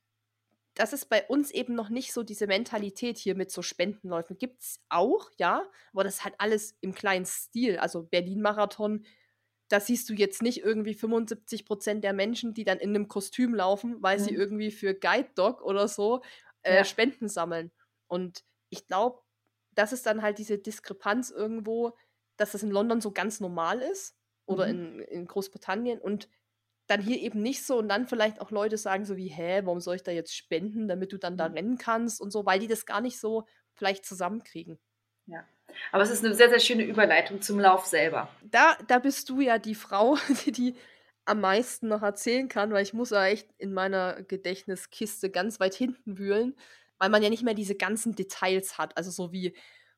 [0.74, 4.38] das ist bei uns eben noch nicht so diese Mentalität hier mit so Spendenläufen.
[4.38, 5.62] Gibt es auch, ja,
[5.92, 7.78] aber das ist halt alles im kleinen Stil.
[7.78, 9.04] Also Berlin-Marathon,
[9.68, 13.54] da siehst du jetzt nicht irgendwie 75 Prozent der Menschen, die dann in einem Kostüm
[13.54, 14.22] laufen, weil mhm.
[14.24, 16.22] sie irgendwie für Guide Dog oder so
[16.62, 16.84] äh, ja.
[16.84, 17.70] Spenden sammeln.
[18.08, 19.20] Und ich glaube,
[19.72, 21.96] das ist dann halt diese Diskrepanz irgendwo,
[22.36, 24.16] dass das in London so ganz normal ist
[24.46, 24.70] oder mhm.
[24.70, 26.28] in, in Großbritannien und
[26.86, 29.80] dann hier eben nicht so und dann vielleicht auch Leute sagen so wie, hä, warum
[29.80, 31.54] soll ich da jetzt spenden, damit du dann da mhm.
[31.54, 34.78] rennen kannst und so, weil die das gar nicht so vielleicht zusammenkriegen.
[35.26, 35.44] Ja.
[35.92, 38.28] Aber es ist eine sehr, sehr schöne Überleitung zum Lauf selber.
[38.42, 40.74] Da, da bist du ja die Frau, die, die
[41.24, 45.74] am meisten noch erzählen kann, weil ich muss ja echt in meiner Gedächtniskiste ganz weit
[45.74, 46.54] hinten wühlen,
[46.98, 48.96] weil man ja nicht mehr diese ganzen Details hat.
[48.98, 49.54] Also so wie,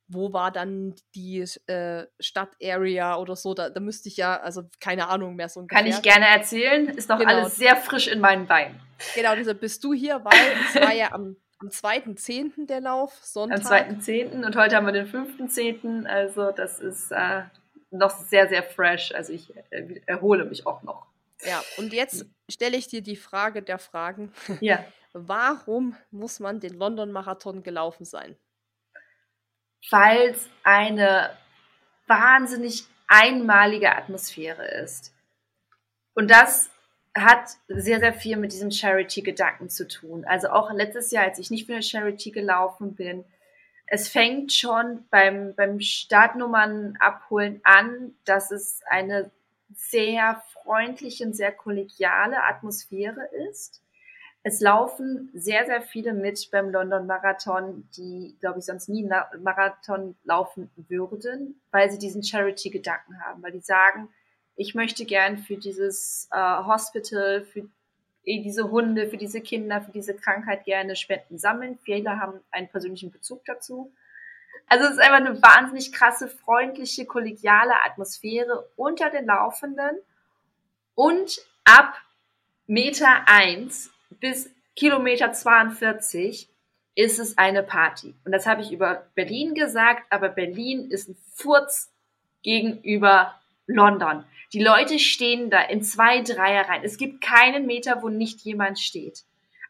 [0.09, 5.09] wo war dann die äh, Stadtarea oder so, da, da müsste ich ja, also keine
[5.09, 5.83] Ahnung mehr so ungefähr.
[5.83, 7.33] Kann ich gerne erzählen, ist noch genau.
[7.33, 8.81] alles sehr frisch in meinen Beinen.
[9.15, 10.39] Genau, deshalb bist du hier, weil
[10.69, 12.67] es war ja am, am 2.10.
[12.67, 13.89] der Lauf, Sonntag.
[13.89, 14.45] Am 2.10.
[14.45, 17.43] und heute haben wir den 5.10., also das ist äh,
[17.91, 21.07] noch sehr, sehr fresh, also ich äh, erhole mich auch noch.
[21.45, 24.33] Ja, und jetzt stelle ich dir die Frage der Fragen.
[24.61, 24.85] Ja.
[25.13, 28.37] Warum muss man den London-Marathon gelaufen sein?
[29.91, 31.31] Weil es eine
[32.07, 35.13] wahnsinnig einmalige Atmosphäre ist.
[36.15, 36.71] Und das
[37.17, 40.25] hat sehr, sehr viel mit diesem Charity-Gedanken zu tun.
[40.25, 43.25] Also auch letztes Jahr, als ich nicht für eine Charity gelaufen bin,
[43.87, 49.31] es fängt schon beim, beim Startnummern abholen an, dass es eine
[49.75, 53.83] sehr freundliche und sehr kollegiale Atmosphäre ist.
[54.49, 59.43] Es laufen sehr, sehr viele mit beim London Marathon, die, glaube ich, sonst nie einen
[59.43, 64.09] Marathon laufen würden, weil sie diesen Charity-Gedanken haben, weil die sagen,
[64.55, 67.69] ich möchte gern für dieses äh, Hospital, für
[68.25, 71.77] diese Hunde, für diese Kinder, für diese Krankheit gerne Spenden sammeln.
[71.83, 73.93] Viele haben einen persönlichen Bezug dazu.
[74.69, 79.97] Also es ist einfach eine wahnsinnig krasse, freundliche, kollegiale Atmosphäre unter den Laufenden
[80.95, 81.97] und ab
[82.69, 86.49] Meter 1 bis Kilometer 42
[86.95, 88.15] ist es eine Party.
[88.25, 91.93] Und das habe ich über Berlin gesagt, aber Berlin ist ein Furz
[92.43, 93.35] gegenüber
[93.67, 94.25] London.
[94.53, 96.85] Die Leute stehen da in zwei Dreierreihen.
[96.85, 99.25] Es gibt keinen Meter, wo nicht jemand steht.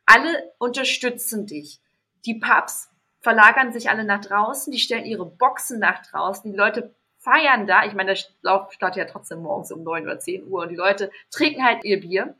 [0.04, 1.80] Alle unterstützen dich.
[2.24, 2.88] Die Pubs
[3.20, 7.84] verlagern sich alle nach draußen, die stellen ihre Boxen nach draußen, die Leute feiern da.
[7.84, 10.76] Ich meine, der Lauf startet ja trotzdem morgens um neun oder zehn Uhr und die
[10.76, 12.36] Leute trinken halt ihr Bier.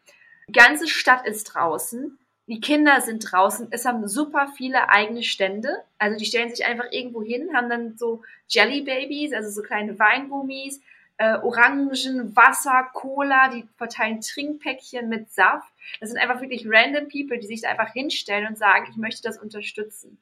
[0.49, 2.19] Die ganze Stadt ist draußen.
[2.47, 3.69] Die Kinder sind draußen.
[3.73, 5.69] Es haben super viele eigene Stände.
[5.99, 9.99] Also die stellen sich einfach irgendwo hin, haben dann so Jelly Babies, also so kleine
[9.99, 10.81] Weingummis,
[11.19, 11.91] äh, Orangen,
[12.37, 15.69] Wasser, Cola, die verteilen Trinkpäckchen mit Saft.
[15.99, 19.23] Das sind einfach wirklich random People, die sich da einfach hinstellen und sagen, ich möchte
[19.23, 20.19] das unterstützen.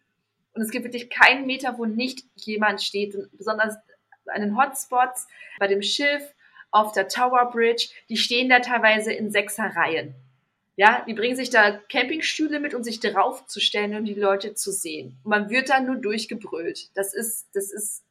[0.55, 3.15] Und es gibt wirklich keinen Meter, wo nicht jemand steht.
[3.15, 3.77] Und besonders
[4.27, 5.27] an den Hotspots,
[5.59, 6.23] bei dem Schiff,
[6.75, 10.15] auf der Tower Bridge, die stehen da teilweise in Sechserreihen.
[10.77, 15.17] Ja, die bringen sich da Campingstühle mit, um sich draufzustellen und die Leute zu sehen.
[15.23, 16.91] Und man wird da nur durchgebrüllt.
[16.97, 18.03] Das ist, das ist,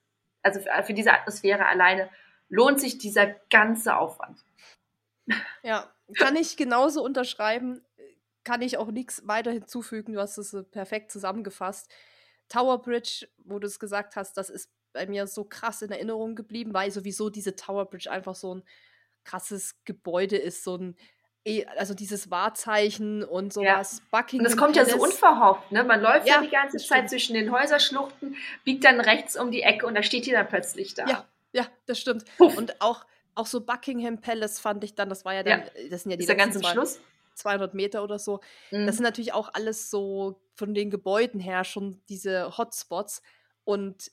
[0.41, 2.09] also für, für diese Atmosphäre alleine
[2.47, 4.39] lohnt sich dieser ganze Aufwand.
[5.64, 7.82] Ja, kann ich genauso unterschreiben.
[8.43, 10.14] Kann ich auch nichts weiter hinzufügen.
[10.14, 11.89] Du hast es perfekt zusammengefasst.
[12.49, 16.35] Tower Bridge, wo du es gesagt hast, das ist bei mir so krass in Erinnerung
[16.35, 18.63] geblieben, weil sowieso diese Tower Bridge einfach so ein
[19.23, 20.95] krasses Gebäude ist, so ein
[21.45, 23.99] eh, also dieses Wahrzeichen und sowas.
[23.99, 24.19] Ja.
[24.19, 25.83] Buckingham und es kommt ja so unverhofft, ne?
[25.83, 27.09] Man läuft ja, ja die ganze Zeit stimmt.
[27.09, 30.93] zwischen den Häuserschluchten, biegt dann rechts um die Ecke und da steht die dann plötzlich
[30.93, 31.07] da.
[31.07, 32.25] Ja, ja, das stimmt.
[32.37, 32.57] Puff.
[32.57, 35.89] Und auch, auch so Buckingham Palace fand ich dann, das war ja dann, ja.
[35.89, 36.99] das sind ja die Ist ganz Schluss.
[37.35, 38.41] 200 Meter oder so.
[38.71, 38.85] Mhm.
[38.85, 43.21] Das sind natürlich auch alles so von den Gebäuden her schon diese Hotspots.
[43.63, 44.11] Und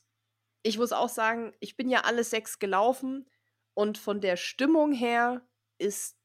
[0.62, 3.28] ich muss auch sagen, ich bin ja alle sechs gelaufen
[3.74, 5.42] und von der Stimmung her
[5.78, 6.16] ist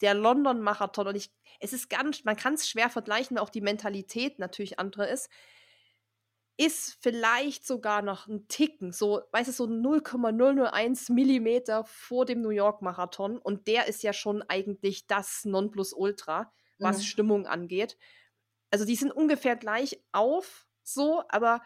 [0.00, 1.30] der London-Marathon und ich,
[1.60, 5.30] es ist ganz, man kann es schwer vergleichen, weil auch die Mentalität natürlich andere ist,
[6.56, 12.50] ist vielleicht sogar noch ein Ticken, so, weißt du, so 0,001 Millimeter vor dem New
[12.50, 17.02] York-Marathon und der ist ja schon eigentlich das Nonplusultra, was mhm.
[17.02, 17.96] Stimmung angeht.
[18.70, 21.62] Also die sind ungefähr gleich auf, so, aber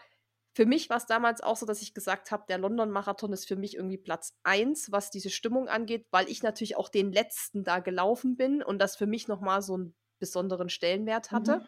[0.56, 3.56] für mich war es damals auch so, dass ich gesagt habe, der London-Marathon ist für
[3.56, 7.80] mich irgendwie Platz 1, was diese Stimmung angeht, weil ich natürlich auch den letzten da
[7.80, 11.58] gelaufen bin und das für mich nochmal so einen besonderen Stellenwert hatte.
[11.58, 11.66] Mhm.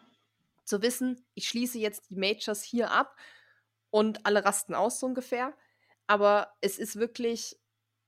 [0.65, 3.15] Zu wissen, ich schließe jetzt die Majors hier ab
[3.91, 5.53] und alle rasten aus so ungefähr.
[6.07, 7.61] Aber es ist wirklich,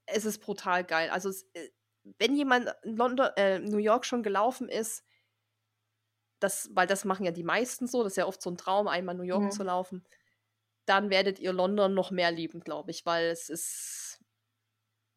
[0.07, 1.11] es ist brutal geil.
[1.11, 1.68] Also es, äh,
[2.16, 5.05] wenn jemand in London, äh, New York schon gelaufen ist,
[6.39, 8.89] das, weil das machen ja die meisten so, das ist ja oft so ein Traum,
[8.89, 9.51] einmal New York mhm.
[9.51, 10.07] zu laufen
[10.87, 14.20] dann werdet ihr London noch mehr lieben, glaube ich, weil es ist,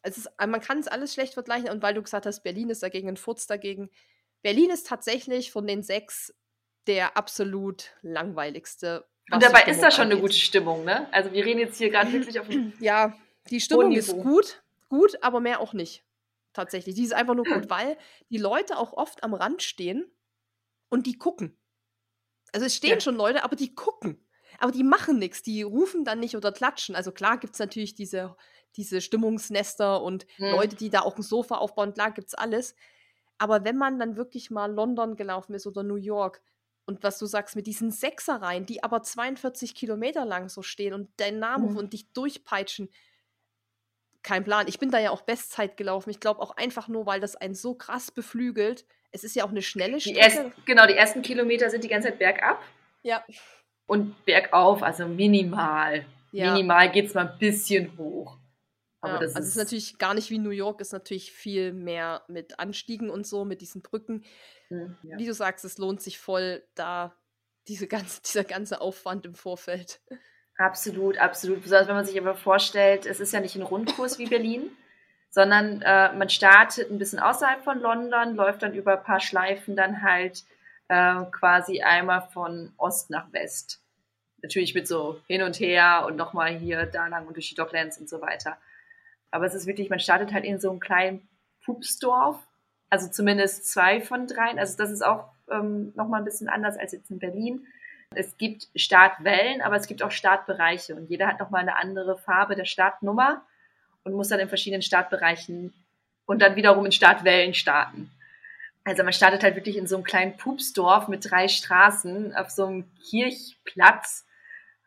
[0.01, 2.83] es ist, man kann es alles schlecht vergleichen und weil du gesagt hast, Berlin ist
[2.83, 3.89] dagegen ein Furz dagegen.
[4.41, 6.33] Berlin ist tatsächlich von den sechs
[6.87, 9.07] der absolut langweiligste.
[9.31, 10.17] Und dabei ist da schon angeht.
[10.17, 11.11] eine gute Stimmung, ne?
[11.13, 12.47] Also wir reden jetzt hier gerade wirklich auf
[12.79, 13.17] Ja,
[13.49, 16.03] die Stimmung ist gut, gut, aber mehr auch nicht.
[16.51, 16.95] Tatsächlich.
[16.95, 17.97] Die ist einfach nur gut, weil
[18.29, 20.11] die Leute auch oft am Rand stehen
[20.89, 21.57] und die gucken.
[22.51, 22.99] Also es stehen ja.
[22.99, 24.22] schon Leute, aber die gucken
[24.59, 26.95] aber die machen nichts, die rufen dann nicht oder klatschen.
[26.95, 28.35] Also klar gibt es natürlich diese,
[28.75, 30.51] diese Stimmungsnester und hm.
[30.51, 32.75] Leute, die da auch ein Sofa aufbauen, klar gibt es alles.
[33.37, 36.41] Aber wenn man dann wirklich mal London gelaufen ist oder New York
[36.85, 41.09] und was du sagst mit diesen Sechsereien, die aber 42 Kilometer lang so stehen und
[41.17, 41.77] deinen Namen hm.
[41.77, 42.89] und dich durchpeitschen,
[44.21, 44.67] kein Plan.
[44.69, 46.09] Ich bin da ja auch Bestzeit gelaufen.
[46.09, 48.85] Ich glaube auch einfach nur, weil das einen so krass beflügelt.
[49.11, 50.15] Es ist ja auch eine schnelle Strecke.
[50.15, 52.61] Die ersten, genau, die ersten Kilometer sind die ganze Zeit bergab.
[53.01, 53.23] Ja
[53.93, 56.03] und bergauf, also minimal.
[56.31, 56.51] Ja.
[56.51, 58.39] Minimal geht es mal ein bisschen hoch.
[59.05, 62.59] Ja, also ist, ist natürlich gar nicht wie New York, ist natürlich viel mehr mit
[62.59, 64.23] Anstiegen und so, mit diesen Brücken.
[64.69, 65.17] Hm, ja.
[65.19, 67.15] Wie du sagst, es lohnt sich voll, da
[67.67, 70.01] diese ganze, dieser ganze Aufwand im Vorfeld.
[70.57, 71.61] Absolut, absolut.
[71.61, 74.71] Besonders wenn man sich aber vorstellt, es ist ja nicht ein Rundkurs wie Berlin,
[75.29, 79.75] sondern äh, man startet ein bisschen außerhalb von London, läuft dann über ein paar Schleifen
[79.75, 80.45] dann halt
[80.87, 83.82] äh, quasi einmal von Ost nach West.
[84.43, 87.97] Natürlich mit so hin und her und nochmal hier, da lang und durch die Docklands
[87.97, 88.57] und so weiter.
[89.31, 91.27] Aber es ist wirklich, man startet halt in so einem kleinen
[91.65, 92.37] Pupsdorf,
[92.89, 94.59] also zumindest zwei von dreien.
[94.59, 97.65] Also das ist auch ähm, nochmal ein bisschen anders als jetzt in Berlin.
[98.15, 102.55] Es gibt Startwellen, aber es gibt auch Startbereiche und jeder hat nochmal eine andere Farbe
[102.55, 103.43] der Startnummer
[104.03, 105.73] und muss dann in verschiedenen Startbereichen
[106.25, 108.11] und dann wiederum in Startwellen starten.
[108.83, 112.65] Also man startet halt wirklich in so einem kleinen Pupsdorf mit drei Straßen auf so
[112.65, 114.25] einem Kirchplatz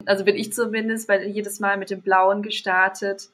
[0.05, 3.31] Also bin ich zumindest, weil jedes Mal mit dem Blauen gestartet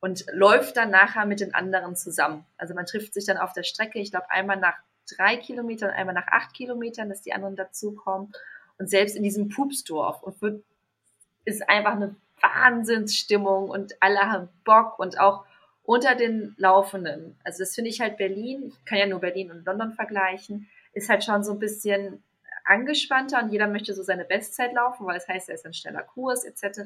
[0.00, 2.44] und läuft dann nachher mit den anderen zusammen.
[2.56, 4.76] Also man trifft sich dann auf der Strecke, ich glaube einmal nach
[5.16, 8.32] drei Kilometern, einmal nach acht Kilometern, dass die anderen dazukommen.
[8.78, 10.62] Und selbst in diesem Pupsdorf und wird,
[11.44, 15.44] ist einfach eine Wahnsinnsstimmung und alle haben Bock und auch
[15.84, 17.36] unter den Laufenden.
[17.44, 21.08] Also das finde ich halt Berlin, ich kann ja nur Berlin und London vergleichen, ist
[21.08, 22.22] halt schon so ein bisschen
[22.64, 25.74] angespannter und jeder möchte so seine Bestzeit laufen, weil es das heißt, er ist ein
[25.74, 26.82] schneller Kurs etc.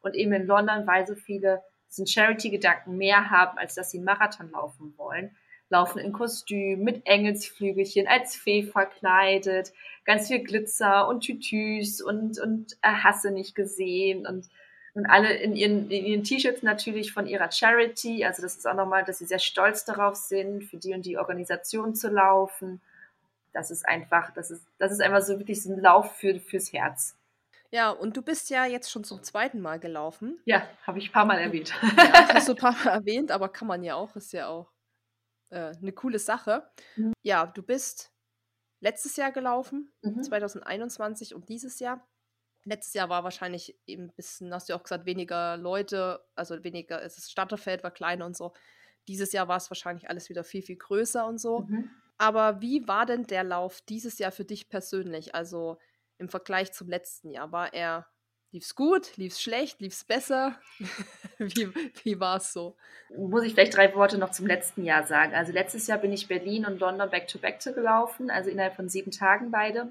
[0.00, 4.06] Und eben in London, weil so viele diesen Charity-Gedanken mehr haben, als dass sie einen
[4.06, 5.36] Marathon laufen wollen,
[5.70, 9.72] laufen in Kostüm, mit Engelsflügelchen, als Fee verkleidet,
[10.04, 14.48] ganz viel Glitzer und Tütüs und, und äh, Hasse nicht gesehen und
[14.94, 18.24] und alle in ihren, in ihren T-Shirts natürlich von ihrer Charity.
[18.24, 21.18] Also das ist auch nochmal, dass sie sehr stolz darauf sind, für die und die
[21.18, 22.80] Organisation zu laufen.
[23.54, 26.72] Das ist einfach, das ist, das ist einfach so wirklich so ein Lauf für, fürs
[26.72, 27.16] Herz.
[27.70, 30.40] Ja, und du bist ja jetzt schon zum zweiten Mal gelaufen.
[30.44, 31.72] Ja, habe ich ein paar Mal erwähnt.
[31.96, 34.70] Ja, hast du ein paar Mal erwähnt, aber kann man ja auch, ist ja auch
[35.50, 36.68] äh, eine coole Sache.
[36.96, 37.12] Mhm.
[37.22, 38.12] Ja, du bist
[38.80, 40.22] letztes Jahr gelaufen, mhm.
[40.22, 42.06] 2021 und dieses Jahr.
[42.66, 47.00] Letztes Jahr war wahrscheinlich eben ein bisschen, hast du auch gesagt, weniger Leute, also weniger,
[47.00, 48.52] das Starterfeld war kleiner und so.
[49.06, 51.60] Dieses Jahr war es wahrscheinlich alles wieder viel, viel größer und so.
[51.60, 51.90] Mhm.
[52.18, 55.34] Aber wie war denn der Lauf dieses Jahr für dich persönlich?
[55.34, 55.78] Also
[56.18, 57.50] im Vergleich zum letzten Jahr?
[57.52, 58.06] War er,
[58.52, 60.58] lief's gut, lief's schlecht, lief's besser?
[61.38, 62.76] wie wie war es so?
[63.16, 65.34] Muss ich vielleicht drei Worte noch zum letzten Jahr sagen.
[65.34, 69.10] Also letztes Jahr bin ich Berlin und London back-to-back -back gelaufen, also innerhalb von sieben
[69.10, 69.90] Tagen beide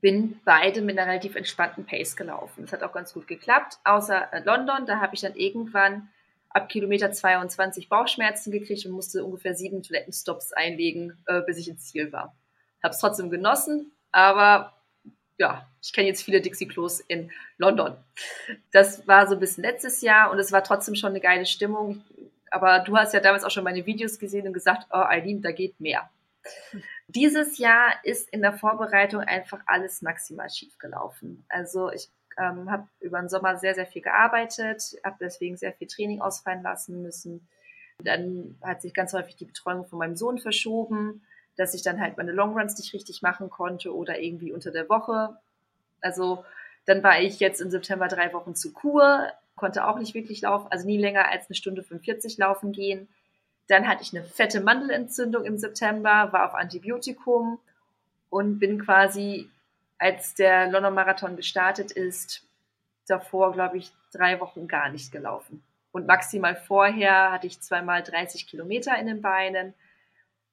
[0.00, 2.62] bin beide mit einer relativ entspannten Pace gelaufen.
[2.62, 4.86] Das hat auch ganz gut geklappt, außer London.
[4.86, 6.08] Da habe ich dann irgendwann
[6.56, 11.84] ab Kilometer 22 Bauchschmerzen gekriegt und musste ungefähr sieben Toilettenstops einlegen, äh, bis ich ins
[11.84, 12.34] Ziel war.
[12.82, 14.72] Habe es trotzdem genossen, aber
[15.38, 17.94] ja, ich kenne jetzt viele Dixie-Klos in London.
[18.72, 22.02] Das war so ein bisschen letztes Jahr und es war trotzdem schon eine geile Stimmung.
[22.50, 25.52] Aber du hast ja damals auch schon meine Videos gesehen und gesagt, oh Eileen, da
[25.52, 26.08] geht mehr.
[27.06, 31.44] Dieses Jahr ist in der Vorbereitung einfach alles maximal schief gelaufen.
[31.50, 32.08] Also ich
[32.38, 36.62] ähm, habe über den Sommer sehr, sehr viel gearbeitet, habe deswegen sehr viel Training ausfallen
[36.62, 37.48] lassen müssen.
[37.98, 41.22] Dann hat sich ganz häufig die Betreuung von meinem Sohn verschoben,
[41.56, 45.36] dass ich dann halt meine Longruns nicht richtig machen konnte oder irgendwie unter der Woche.
[46.00, 46.44] Also
[46.84, 50.68] dann war ich jetzt im September drei Wochen zu Kur, konnte auch nicht wirklich laufen,
[50.70, 53.08] also nie länger als eine Stunde 45 laufen gehen.
[53.68, 57.58] Dann hatte ich eine fette Mandelentzündung im September, war auf Antibiotikum
[58.30, 59.50] und bin quasi,
[59.98, 62.46] als der London Marathon gestartet ist,
[63.06, 65.62] davor, glaube ich, drei Wochen gar nicht gelaufen.
[65.92, 69.74] Und maximal vorher hatte ich zweimal 30 Kilometer in den Beinen.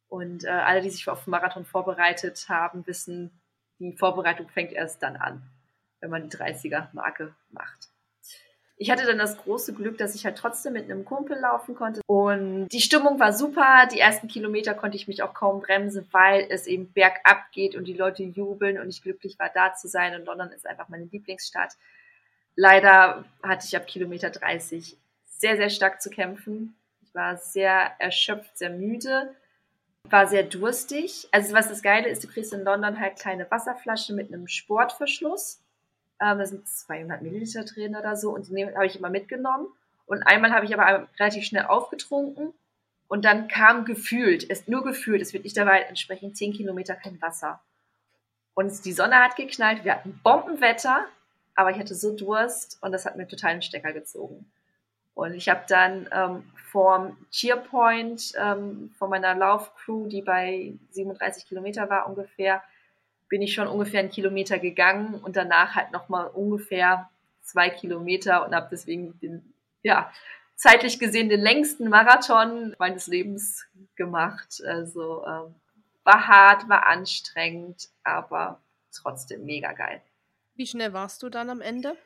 [0.07, 3.31] Und äh, alle, die sich auf den Marathon vorbereitet haben, wissen,
[3.79, 5.41] die Vorbereitung fängt erst dann an,
[5.99, 7.92] wenn man die 30er-Marke macht.
[8.75, 12.01] Ich hatte dann das große Glück, dass ich halt trotzdem mit einem Kumpel laufen konnte.
[12.07, 13.87] Und die Stimmung war super.
[13.91, 17.85] Die ersten Kilometer konnte ich mich auch kaum bremsen, weil es eben bergab geht und
[17.85, 20.15] die Leute jubeln und ich glücklich war, da zu sein.
[20.15, 21.73] Und London ist einfach meine Lieblingsstadt.
[22.55, 26.75] Leider hatte ich ab Kilometer 30 sehr, sehr stark zu kämpfen.
[27.01, 29.35] Ich war sehr erschöpft, sehr müde,
[30.09, 31.27] war sehr durstig.
[31.31, 35.62] Also was das Geile ist, du kriegst in London halt kleine Wasserflasche mit einem Sportverschluss
[36.21, 39.67] ähm, da sind 200 Milliliter drin oder so und die habe ich immer mitgenommen.
[40.05, 42.53] Und einmal habe ich aber relativ schnell aufgetrunken
[43.07, 47.21] und dann kam gefühlt, ist nur gefühlt, es wird nicht dabei entsprechend 10 Kilometer kein
[47.21, 47.61] Wasser.
[48.53, 51.05] Und die Sonne hat geknallt, wir hatten Bombenwetter,
[51.55, 54.51] aber ich hatte so Durst und das hat mir total einen Stecker gezogen.
[55.15, 61.89] Und ich habe dann ähm, vom Cheerpoint ähm, von meiner Laufcrew, die bei 37 Kilometer
[61.89, 62.63] war ungefähr,
[63.29, 67.09] bin ich schon ungefähr einen Kilometer gegangen und danach halt nochmal ungefähr
[67.41, 70.11] zwei Kilometer und habe deswegen den, ja,
[70.55, 74.61] zeitlich gesehen den längsten Marathon meines Lebens gemacht.
[74.65, 75.55] Also ähm,
[76.03, 78.61] war hart, war anstrengend, aber
[78.93, 80.01] trotzdem mega geil.
[80.55, 81.97] Wie schnell warst du dann am Ende?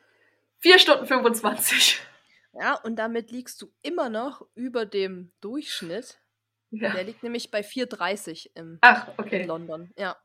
[0.58, 2.00] Vier Stunden 25.
[2.54, 6.18] Ja, und damit liegst du immer noch über dem Durchschnitt.
[6.70, 6.92] Ja.
[6.92, 9.42] Der liegt nämlich bei 4,30 im Ach, okay.
[9.42, 9.92] in London.
[9.96, 10.16] Ja.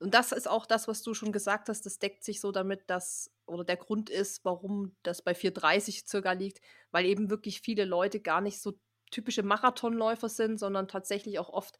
[0.00, 2.88] Und das ist auch das, was du schon gesagt hast, das deckt sich so damit,
[2.88, 7.84] dass, oder der Grund ist, warum das bei 4,30 circa liegt, weil eben wirklich viele
[7.84, 8.72] Leute gar nicht so
[9.10, 11.78] typische Marathonläufer sind, sondern tatsächlich auch oft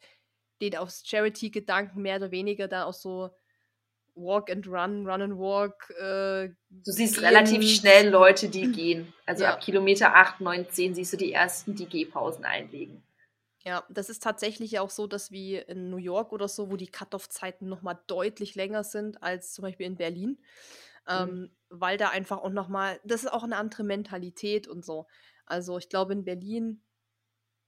[0.61, 3.31] den aus Charity-Gedanken mehr oder weniger da auch so
[4.13, 5.89] Walk and Run, Run and Walk.
[5.97, 7.25] Äh, du siehst gehen.
[7.25, 9.13] relativ schnell Leute, die gehen.
[9.25, 9.53] Also ja.
[9.53, 13.01] ab Kilometer 8, 9, 10 siehst du die ersten, die Gehpausen einlegen.
[13.63, 16.87] Ja, das ist tatsächlich auch so, dass wie in New York oder so, wo die
[16.87, 20.39] Cut-off-Zeiten nochmal deutlich länger sind als zum Beispiel in Berlin.
[21.07, 21.51] ähm, mhm.
[21.69, 25.07] weil da einfach auch nochmal, das ist auch eine andere Mentalität und so.
[25.45, 26.83] Also ich glaube in Berlin,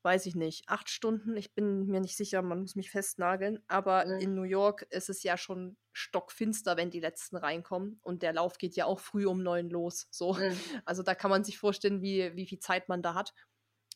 [0.04, 4.06] weiß ich nicht, acht Stunden, ich bin mir nicht sicher, man muss mich festnageln, aber
[4.06, 4.20] mhm.
[4.20, 8.58] in New York ist es ja schon stockfinster, wenn die letzten reinkommen und der Lauf
[8.58, 10.08] geht ja auch früh um neun los.
[10.12, 10.34] So.
[10.34, 10.58] Mhm.
[10.86, 13.34] Also da kann man sich vorstellen, wie, wie viel Zeit man da hat.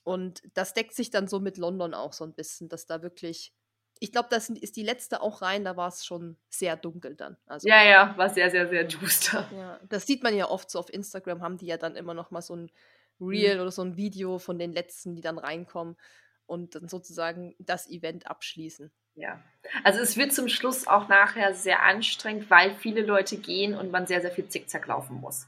[0.07, 3.53] Und das deckt sich dann so mit London auch so ein bisschen, dass da wirklich
[3.99, 7.35] ich glaube, das ist die letzte auch rein, da war es schon sehr dunkel dann.
[7.47, 9.49] Also, ja, ja, war sehr, sehr, sehr duster.
[9.51, 12.31] Ja, das sieht man ja oft so auf Instagram, haben die ja dann immer noch
[12.31, 12.71] mal so ein
[13.19, 13.61] Reel mhm.
[13.61, 15.97] oder so ein Video von den letzten, die dann reinkommen
[16.45, 18.91] und dann sozusagen das Event abschließen.
[19.15, 19.43] Ja,
[19.83, 24.05] also es wird zum Schluss auch nachher sehr anstrengend, weil viele Leute gehen und man
[24.05, 25.47] sehr, sehr viel Zickzack laufen muss.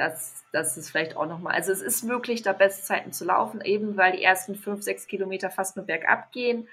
[0.00, 1.54] Das, das ist vielleicht auch nochmal.
[1.54, 5.50] Also es ist möglich, da Bestzeiten zu laufen, eben weil die ersten fünf, sechs Kilometer
[5.50, 6.68] fast nur bergab gehen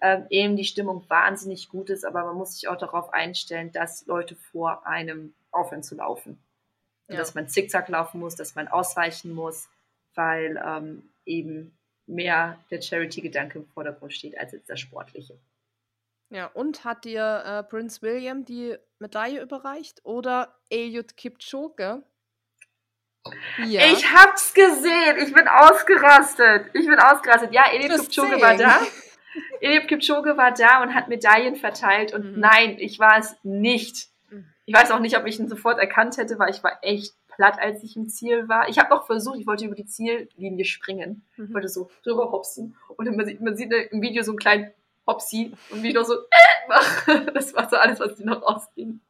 [0.00, 4.06] ähm, eben die Stimmung wahnsinnig gut ist, aber man muss sich auch darauf einstellen, dass
[4.06, 6.42] Leute vor einem aufhören zu laufen.
[7.08, 7.16] Ja.
[7.16, 9.68] Dass man zickzack laufen muss, dass man ausweichen muss,
[10.14, 11.76] weil ähm, eben
[12.06, 15.38] mehr der Charity-Gedanke im Vordergrund steht als jetzt der sportliche.
[16.30, 22.02] Ja, und hat dir äh, Prince William die Medaille überreicht oder Eliud Kipchoge?
[23.58, 23.82] Ja.
[23.92, 26.66] Ich hab's gesehen, ich bin ausgerastet.
[26.72, 27.52] Ich bin ausgerastet.
[27.52, 28.80] Ja, Eliud Kipchoge war da.
[29.60, 32.40] Eliab Kipchoge war da und hat Medaillen verteilt und mhm.
[32.40, 34.08] nein, ich war es nicht.
[34.30, 34.46] Mhm.
[34.64, 37.58] Ich weiß auch nicht, ob ich ihn sofort erkannt hätte, weil ich war echt platt,
[37.60, 38.68] als ich im Ziel war.
[38.68, 41.24] Ich habe noch versucht, ich wollte über die Ziellinie springen.
[41.36, 41.46] Mhm.
[41.46, 44.72] Ich wollte so drüber hopsen und man sieht, man sieht im Video so einen kleinen
[45.06, 47.32] Hopsi und wie ich noch so äh, mache.
[47.32, 49.00] Das war so alles, was die noch ausging.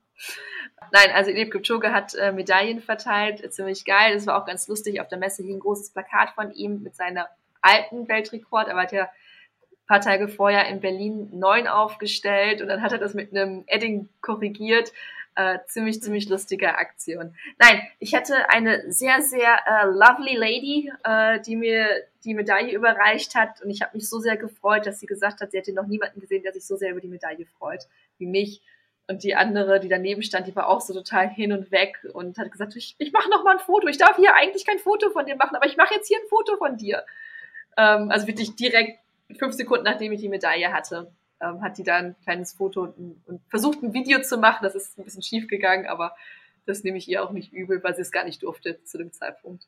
[0.93, 4.15] Nein, also Eliab Kipchoge hat äh, Medaillen verteilt, ziemlich geil.
[4.15, 5.01] Das war auch ganz lustig.
[5.01, 7.29] Auf der Messe hing ein großes Plakat von ihm mit seiner
[7.61, 8.69] alten Weltrekord.
[8.69, 9.09] Er hat ja
[9.91, 14.09] paar Tage vorher in Berlin neun aufgestellt und dann hat er das mit einem Edding
[14.21, 14.93] korrigiert.
[15.35, 17.35] Äh, ziemlich, ziemlich lustige Aktion.
[17.59, 21.87] Nein, ich hatte eine sehr, sehr äh, lovely Lady, äh, die mir
[22.25, 25.53] die Medaille überreicht hat und ich habe mich so sehr gefreut, dass sie gesagt hat,
[25.53, 27.87] sie hätte noch niemanden gesehen, der sich so sehr über die Medaille freut
[28.19, 28.63] wie mich.
[29.11, 32.39] Und die andere, die daneben stand, die war auch so total hin und weg und
[32.39, 33.89] hat gesagt, ich, ich mache noch mal ein Foto.
[33.89, 36.29] Ich darf hier eigentlich kein Foto von dir machen, aber ich mache jetzt hier ein
[36.29, 37.03] Foto von dir.
[37.77, 39.01] Ähm, also wirklich direkt
[39.37, 41.11] fünf Sekunden nachdem ich die Medaille hatte,
[41.41, 44.63] ähm, hat die da ein kleines Foto und, und, versucht ein Video zu machen.
[44.63, 46.15] Das ist ein bisschen schief gegangen, aber
[46.65, 49.11] das nehme ich ihr auch nicht übel, weil sie es gar nicht durfte zu dem
[49.11, 49.67] Zeitpunkt.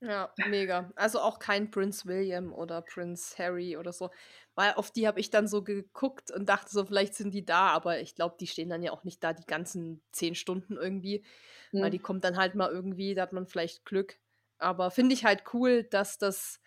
[0.00, 0.90] Ja, mega.
[0.96, 4.10] Also auch kein Prince William oder Prince Harry oder so.
[4.54, 7.68] Weil auf die habe ich dann so geguckt und dachte so, vielleicht sind die da,
[7.68, 11.24] aber ich glaube, die stehen dann ja auch nicht da die ganzen zehn Stunden irgendwie.
[11.70, 11.82] Hm.
[11.82, 14.18] Weil die kommt dann halt mal irgendwie, da hat man vielleicht Glück.
[14.58, 16.60] Aber finde ich halt cool, dass das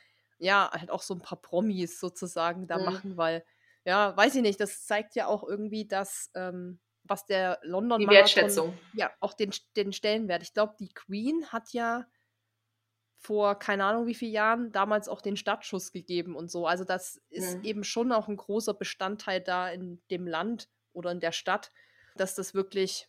[0.43, 2.85] ja, halt auch so ein paar Promis sozusagen da mhm.
[2.85, 3.45] machen, weil,
[3.85, 8.07] ja, weiß ich nicht, das zeigt ja auch irgendwie, dass, ähm, was der London Die
[8.07, 8.77] Wertschätzung.
[8.93, 10.41] Ja, auch den, den Stellenwert.
[10.41, 12.05] Ich glaube, die Queen hat ja
[13.23, 16.67] vor keine Ahnung wie vielen Jahren damals auch den Startschuss gegeben und so.
[16.67, 17.63] Also das ist mhm.
[17.63, 21.71] eben schon auch ein großer Bestandteil da in dem Land oder in der Stadt,
[22.15, 23.07] dass das wirklich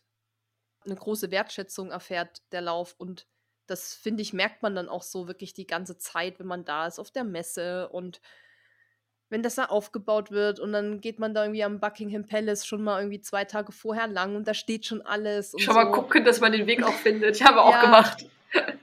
[0.85, 2.95] eine große Wertschätzung erfährt, der Lauf.
[2.97, 3.27] Und
[3.67, 6.87] das finde ich, merkt man dann auch so wirklich die ganze Zeit, wenn man da
[6.87, 8.21] ist auf der Messe und
[9.29, 12.83] wenn das da aufgebaut wird und dann geht man da irgendwie am Buckingham Palace schon
[12.83, 15.53] mal irgendwie zwei Tage vorher lang und da steht schon alles.
[15.57, 15.79] schon so.
[15.79, 17.35] mal gucken, dass man den Weg auch findet.
[17.35, 18.27] Ich habe auch ja, gemacht.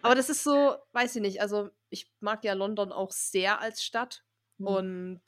[0.02, 3.84] Aber das ist so, weiß ich nicht, also ich mag ja London auch sehr als
[3.84, 4.24] Stadt
[4.58, 4.66] mhm.
[4.66, 5.22] und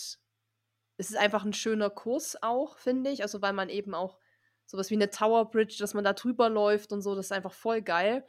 [0.96, 4.18] es ist einfach ein schöner Kurs auch, finde ich, also weil man eben auch
[4.66, 7.52] sowas wie eine Tower Bridge, dass man da drüber läuft und so, das ist einfach
[7.52, 8.24] voll geil.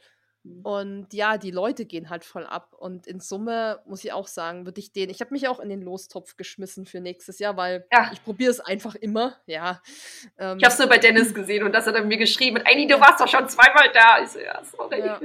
[0.46, 0.62] Mhm.
[0.62, 2.74] Und ja, die Leute gehen halt voll ab.
[2.78, 5.70] Und in Summe muss ich auch sagen, würde ich den, ich habe mich auch in
[5.70, 8.12] den Lostopf geschmissen für nächstes Jahr, weil ja.
[8.14, 9.82] ich probiere es einfach immer, ja.
[10.38, 12.88] Ähm, ich habe es nur bei Dennis gesehen und das hat er mir geschrieben, Eini,
[12.88, 14.22] du warst doch schon zweimal da.
[14.24, 15.00] Ich so, ja, sorry.
[15.00, 15.20] Ja.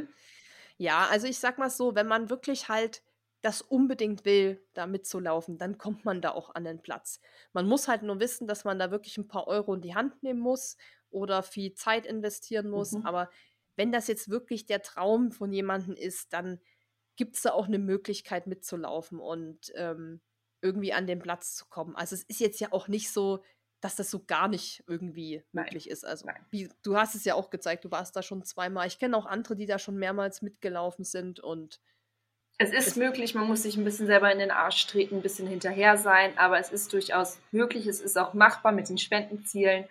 [0.81, 3.03] Ja, also ich sag mal so, wenn man wirklich halt
[3.43, 7.21] das unbedingt will, da mitzulaufen, dann kommt man da auch an den Platz.
[7.53, 10.23] Man muss halt nur wissen, dass man da wirklich ein paar Euro in die Hand
[10.23, 10.79] nehmen muss
[11.11, 13.05] oder viel Zeit investieren muss, mhm.
[13.05, 13.29] aber
[13.77, 16.61] wenn das jetzt wirklich der Traum von jemandem ist, dann
[17.15, 20.23] gibt es da auch eine Möglichkeit mitzulaufen und ähm,
[20.63, 21.95] irgendwie an den Platz zu kommen.
[21.95, 23.43] Also es ist jetzt ja auch nicht so,
[23.81, 25.65] dass das so gar nicht irgendwie Nein.
[25.65, 26.05] möglich ist.
[26.05, 28.87] Also wie, du hast es ja auch gezeigt, du warst da schon zweimal.
[28.87, 31.81] Ich kenne auch andere, die da schon mehrmals mitgelaufen sind und
[32.63, 35.49] es ist möglich, man muss sich ein bisschen selber in den Arsch treten, ein bisschen
[35.49, 39.87] hinterher sein, aber es ist durchaus möglich, es ist auch machbar mit den Spendenzielen.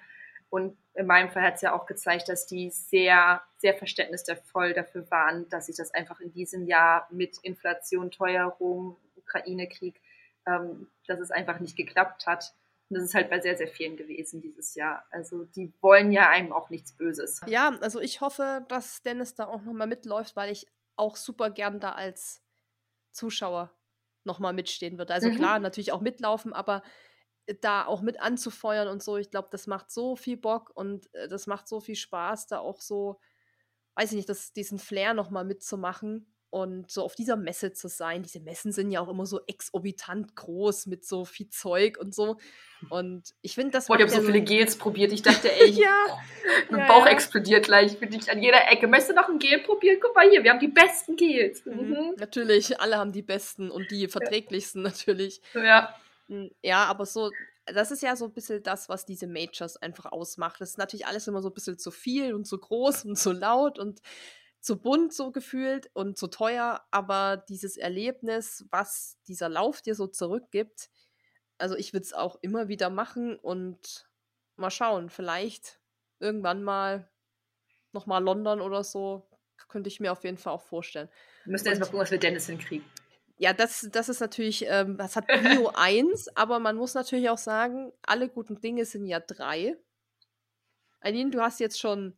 [0.52, 5.10] Und in meinem Fall hat es ja auch gezeigt, dass die sehr, sehr verständnisvoll dafür
[5.10, 10.00] waren, dass sich das einfach in diesem Jahr mit Inflation, Teuerung, Ukraine-Krieg,
[10.46, 12.54] ähm, dass es einfach nicht geklappt hat.
[12.90, 15.06] Und das ist halt bei sehr, sehr vielen gewesen dieses Jahr.
[15.12, 17.40] Also die wollen ja einem auch nichts Böses.
[17.46, 21.80] Ja, also ich hoffe, dass Dennis da auch nochmal mitläuft, weil ich auch super gern
[21.80, 22.42] da als
[23.12, 23.72] Zuschauer
[24.24, 25.14] nochmal mitstehen würde.
[25.14, 25.36] Also mhm.
[25.36, 26.84] klar, natürlich auch mitlaufen, aber
[27.46, 31.14] äh, da auch mit anzufeuern und so, ich glaube, das macht so viel Bock und
[31.14, 33.20] äh, das macht so viel Spaß, da auch so,
[33.96, 38.24] weiß ich nicht, das, diesen Flair nochmal mitzumachen und so auf dieser Messe zu sein.
[38.24, 42.38] Diese Messen sind ja auch immer so exorbitant groß mit so viel Zeug und so.
[42.90, 43.88] Und ich finde das.
[43.88, 45.12] Boah, ich habe so viele Gels probiert.
[45.12, 45.96] Ich dachte, ey, ja,
[46.70, 47.12] mein ja, Bauch ja.
[47.12, 48.00] explodiert gleich.
[48.00, 48.88] Bin ich an jeder Ecke.
[48.88, 49.98] Möchtest du noch ein Gel probieren?
[50.02, 51.66] Guck mal hier, wir haben die besten Gels.
[51.66, 51.90] Mhm.
[51.90, 52.16] Mhm.
[52.18, 55.42] Natürlich, alle haben die besten und die verträglichsten natürlich.
[55.54, 55.94] Ja.
[56.30, 57.32] Hm, ja, aber so,
[57.66, 60.62] das ist ja so ein bisschen das, was diese Majors einfach ausmacht.
[60.62, 63.32] Das ist natürlich alles immer so ein bisschen zu viel und zu groß und zu
[63.32, 64.02] laut und
[64.62, 70.08] zu bunt so gefühlt und zu teuer, aber dieses Erlebnis, was dieser Lauf dir so
[70.08, 70.90] zurückgibt,
[71.58, 74.10] also ich würde es auch immer wieder machen und
[74.56, 75.80] mal schauen, vielleicht
[76.20, 77.10] irgendwann mal
[77.92, 79.28] nochmal London oder so,
[79.68, 81.10] könnte ich mir auf jeden Fall auch vorstellen.
[81.46, 82.86] Wir müssen erst mal gucken, was wir Dennis hinkriegen.
[83.38, 87.38] Ja, das, das ist natürlich, ähm, das hat Bio 1, aber man muss natürlich auch
[87.38, 89.78] sagen, alle guten Dinge sind ja drei.
[91.00, 92.18] Aline, du hast jetzt schon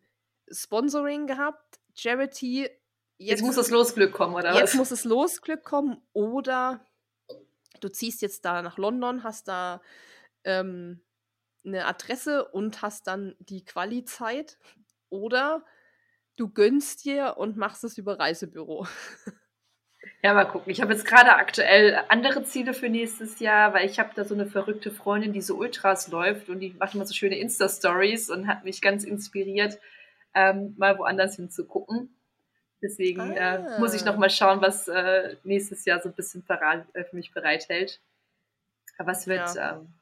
[0.49, 2.61] Sponsoring gehabt, Charity.
[2.61, 2.71] Jetzt,
[3.17, 4.75] jetzt muss das Losglück kommen, oder jetzt was?
[4.75, 6.85] Muss das Losglück kommen oder
[7.79, 9.81] du ziehst jetzt da nach London, hast da
[10.43, 11.01] ähm,
[11.65, 14.57] eine Adresse und hast dann die Quali-Zeit
[15.09, 15.63] oder
[16.37, 18.87] du gönnst dir und machst es über Reisebüro.
[20.23, 20.71] Ja, mal gucken.
[20.71, 24.35] Ich habe jetzt gerade aktuell andere Ziele für nächstes Jahr, weil ich habe da so
[24.35, 28.47] eine verrückte Freundin, die so Ultras läuft und die macht immer so schöne Insta-Stories und
[28.47, 29.79] hat mich ganz inspiriert,
[30.33, 32.15] ähm, mal woanders hinzugucken.
[32.81, 33.75] Deswegen ah.
[33.75, 37.03] äh, muss ich noch mal schauen, was äh, nächstes Jahr so ein bisschen parat, äh,
[37.03, 37.99] für mich bereithält.
[38.97, 39.77] Aber es wird ja.
[39.77, 39.93] ähm,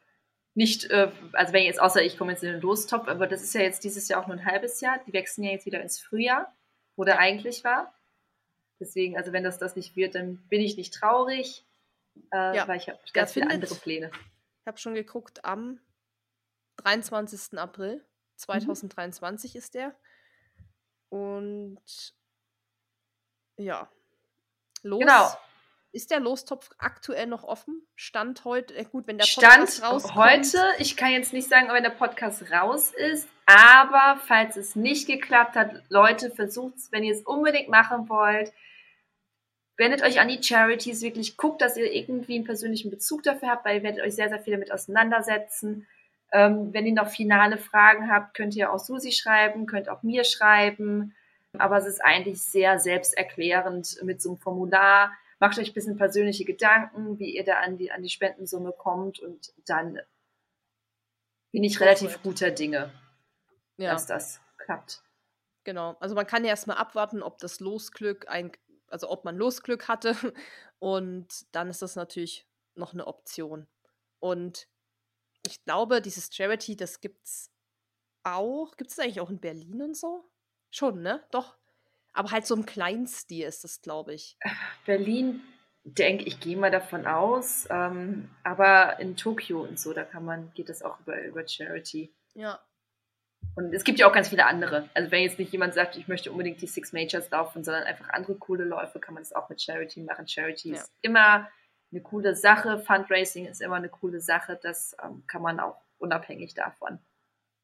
[0.55, 3.53] nicht, äh, also wenn jetzt außer ich komme jetzt in den Lostop, aber das ist
[3.53, 4.99] ja jetzt dieses Jahr auch nur ein halbes Jahr.
[5.05, 6.53] Die wechseln ja jetzt wieder ins Frühjahr,
[6.95, 7.93] wo der eigentlich war.
[8.79, 11.65] Deswegen, also wenn das das nicht wird, dann bin ich nicht traurig,
[12.31, 12.67] äh, ja.
[12.67, 14.09] weil ich habe ganz viele andere Pläne.
[14.61, 15.79] Ich habe schon geguckt, am
[16.77, 17.59] 23.
[17.59, 18.05] April
[18.37, 19.57] 2023 mhm.
[19.57, 19.95] ist der.
[21.09, 22.13] Und
[23.57, 23.89] ja.
[24.83, 24.99] Los.
[24.99, 25.29] Genau.
[25.91, 27.81] Ist der Lostopf aktuell noch offen?
[27.95, 30.15] Stand heute, äh gut, wenn der Podcast Stand rauskommt.
[30.15, 35.07] heute, ich kann jetzt nicht sagen, wenn der Podcast raus ist, aber falls es nicht
[35.07, 38.53] geklappt hat, Leute, versucht es, wenn ihr es unbedingt machen wollt,
[39.77, 43.65] wendet euch an die Charities, wirklich guckt, dass ihr irgendwie einen persönlichen Bezug dafür habt,
[43.65, 45.87] weil ihr werdet euch sehr, sehr viel damit auseinandersetzen.
[46.31, 50.23] Ähm, wenn ihr noch finale Fragen habt, könnt ihr auch Susi schreiben, könnt auch mir
[50.23, 51.15] schreiben.
[51.57, 55.11] Aber es ist eigentlich sehr selbsterklärend mit so einem Formular.
[55.39, 59.19] Macht euch ein bisschen persönliche Gedanken, wie ihr da an die, an die Spendensumme kommt
[59.19, 59.99] und dann
[61.51, 62.91] bin ich relativ guter Dinge,
[63.77, 63.91] ja.
[63.91, 65.01] dass das klappt.
[65.63, 65.97] Genau.
[65.99, 68.51] Also man kann ja erstmal abwarten, ob das Losglück ein,
[68.87, 70.15] also ob man Losglück hatte.
[70.79, 73.67] Und dann ist das natürlich noch eine Option.
[74.19, 74.67] Und
[75.45, 77.51] ich glaube, dieses Charity, das gibt's
[78.23, 78.75] auch.
[78.77, 80.29] Gibt es eigentlich auch in Berlin und so?
[80.71, 81.23] Schon, ne?
[81.31, 81.57] Doch.
[82.13, 84.37] Aber halt so im kleinen Stil ist das, glaube ich.
[84.85, 85.41] Berlin,
[85.83, 87.67] denke ich, gehe mal davon aus.
[87.69, 92.13] Ähm, aber in Tokio und so, da kann man, geht das auch über, über Charity.
[92.33, 92.59] Ja.
[93.55, 94.89] Und es gibt ja auch ganz viele andere.
[94.93, 98.09] Also wenn jetzt nicht jemand sagt, ich möchte unbedingt die Six Majors laufen, sondern einfach
[98.09, 100.27] andere coole Läufe, kann man das auch mit Charity machen.
[100.27, 100.75] Charity ja.
[100.75, 101.49] ist immer
[101.91, 102.79] eine coole Sache.
[102.79, 104.59] Fundraising ist immer eine coole Sache.
[104.61, 106.99] Das ähm, kann man auch unabhängig davon,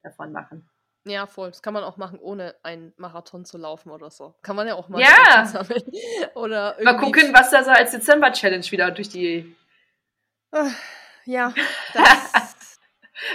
[0.04, 0.70] davon machen.
[1.08, 1.50] Ja, voll.
[1.50, 4.34] Das kann man auch machen, ohne einen Marathon zu laufen oder so.
[4.42, 5.66] Kann man ja auch mal ja.
[6.34, 9.56] oder mal gucken, was da so als Dezember-Challenge wieder durch die.
[11.26, 11.54] Ja,
[11.94, 12.80] das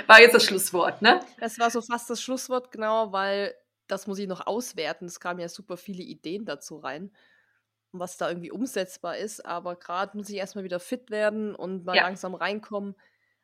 [0.06, 1.20] war jetzt das Schlusswort, ne?
[1.38, 3.54] Das war so fast das Schlusswort, genau, weil
[3.86, 5.06] das muss ich noch auswerten.
[5.06, 7.12] Es kamen ja super viele Ideen dazu rein
[7.92, 9.44] was da irgendwie umsetzbar ist.
[9.44, 12.02] Aber gerade muss ich erstmal wieder fit werden und mal ja.
[12.02, 12.94] langsam reinkommen.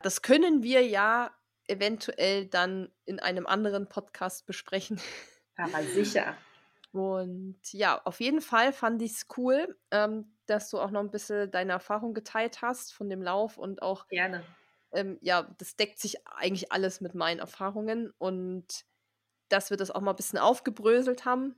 [0.01, 1.31] Das können wir ja
[1.67, 4.99] eventuell dann in einem anderen Podcast besprechen.
[5.57, 6.37] Aber sicher.
[6.91, 11.11] Und ja, auf jeden Fall fand ich es cool, ähm, dass du auch noch ein
[11.11, 14.07] bisschen deine Erfahrung geteilt hast von dem Lauf und auch.
[14.07, 14.43] Gerne.
[14.93, 18.85] Ähm, ja, das deckt sich eigentlich alles mit meinen Erfahrungen und
[19.49, 21.55] dass wir das auch mal ein bisschen aufgebröselt haben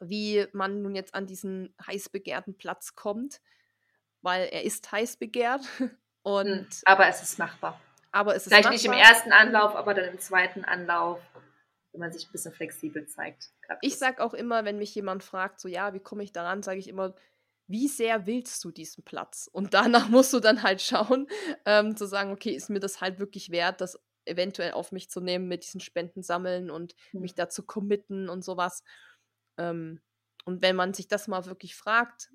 [0.00, 3.40] wie man nun jetzt an diesen heiß begehrten Platz kommt,
[4.22, 5.62] weil er ist heiß begehrt.
[6.22, 7.80] Und hm, aber es ist machbar.
[8.12, 8.72] Aber es ist Vielleicht machbar.
[8.72, 11.20] nicht im ersten Anlauf, aber dann im zweiten Anlauf,
[11.92, 13.50] wenn man sich ein bisschen flexibel zeigt.
[13.80, 16.78] Ich sage auch immer, wenn mich jemand fragt, so ja, wie komme ich daran, sage
[16.78, 17.14] ich immer,
[17.66, 19.48] wie sehr willst du diesen Platz?
[19.50, 21.28] Und danach musst du dann halt schauen,
[21.64, 25.20] ähm, zu sagen, okay, ist mir das halt wirklich wert, das eventuell auf mich zu
[25.20, 27.20] nehmen mit diesen Spenden sammeln und mhm.
[27.20, 28.82] mich dazu committen und sowas.
[29.60, 30.00] Ähm,
[30.44, 32.30] und wenn man sich das mal wirklich fragt,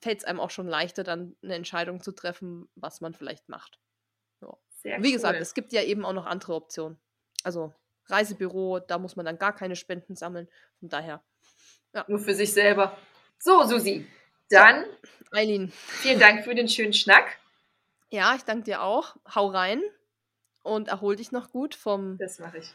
[0.00, 3.78] fällt es einem auch schon leichter, dann eine Entscheidung zu treffen, was man vielleicht macht.
[4.40, 4.56] Ja.
[5.02, 5.12] Wie cool.
[5.12, 6.98] gesagt, es gibt ja eben auch noch andere Optionen.
[7.42, 7.74] Also
[8.06, 10.48] Reisebüro, da muss man dann gar keine Spenden sammeln.
[10.78, 11.22] Von daher.
[11.92, 12.04] Ja.
[12.08, 12.96] Nur für sich selber.
[13.38, 14.06] So, Susi.
[14.48, 14.84] Dann,
[15.32, 15.70] Eileen.
[15.70, 17.38] Vielen Dank für den schönen Schnack.
[18.10, 19.16] Ja, ich danke dir auch.
[19.34, 19.82] Hau rein
[20.62, 22.72] und erhol dich noch gut vom, das ich.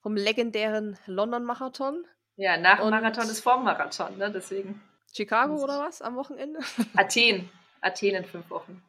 [0.00, 2.06] vom legendären London-Marathon.
[2.38, 4.30] Ja, nach dem Marathon ist vorm Marathon, ne?
[4.30, 4.80] Deswegen.
[5.12, 6.60] Chicago oder was am Wochenende?
[6.96, 7.50] Athen.
[7.80, 8.80] Athen in fünf Wochen.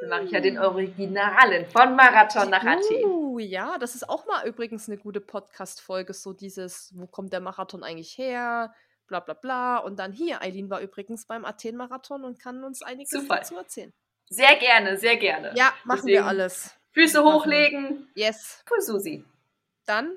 [0.00, 3.04] Dann mache ich ja den Originalen von Marathon nach Athen.
[3.04, 6.14] Uh, ja, das ist auch mal übrigens eine gute Podcast-Folge.
[6.14, 8.72] So dieses, wo kommt der Marathon eigentlich her?
[9.08, 9.78] Bla bla bla.
[9.78, 13.38] Und dann hier, Eileen war übrigens beim Athen-Marathon und kann uns einiges Zufall.
[13.38, 13.92] dazu erzählen.
[14.28, 15.52] Sehr gerne, sehr gerne.
[15.56, 16.76] Ja, machen Deswegen wir alles.
[16.92, 18.08] Füße hochlegen.
[18.14, 18.64] Yes.
[18.70, 19.24] Cool, Susi.
[19.84, 20.16] Dann.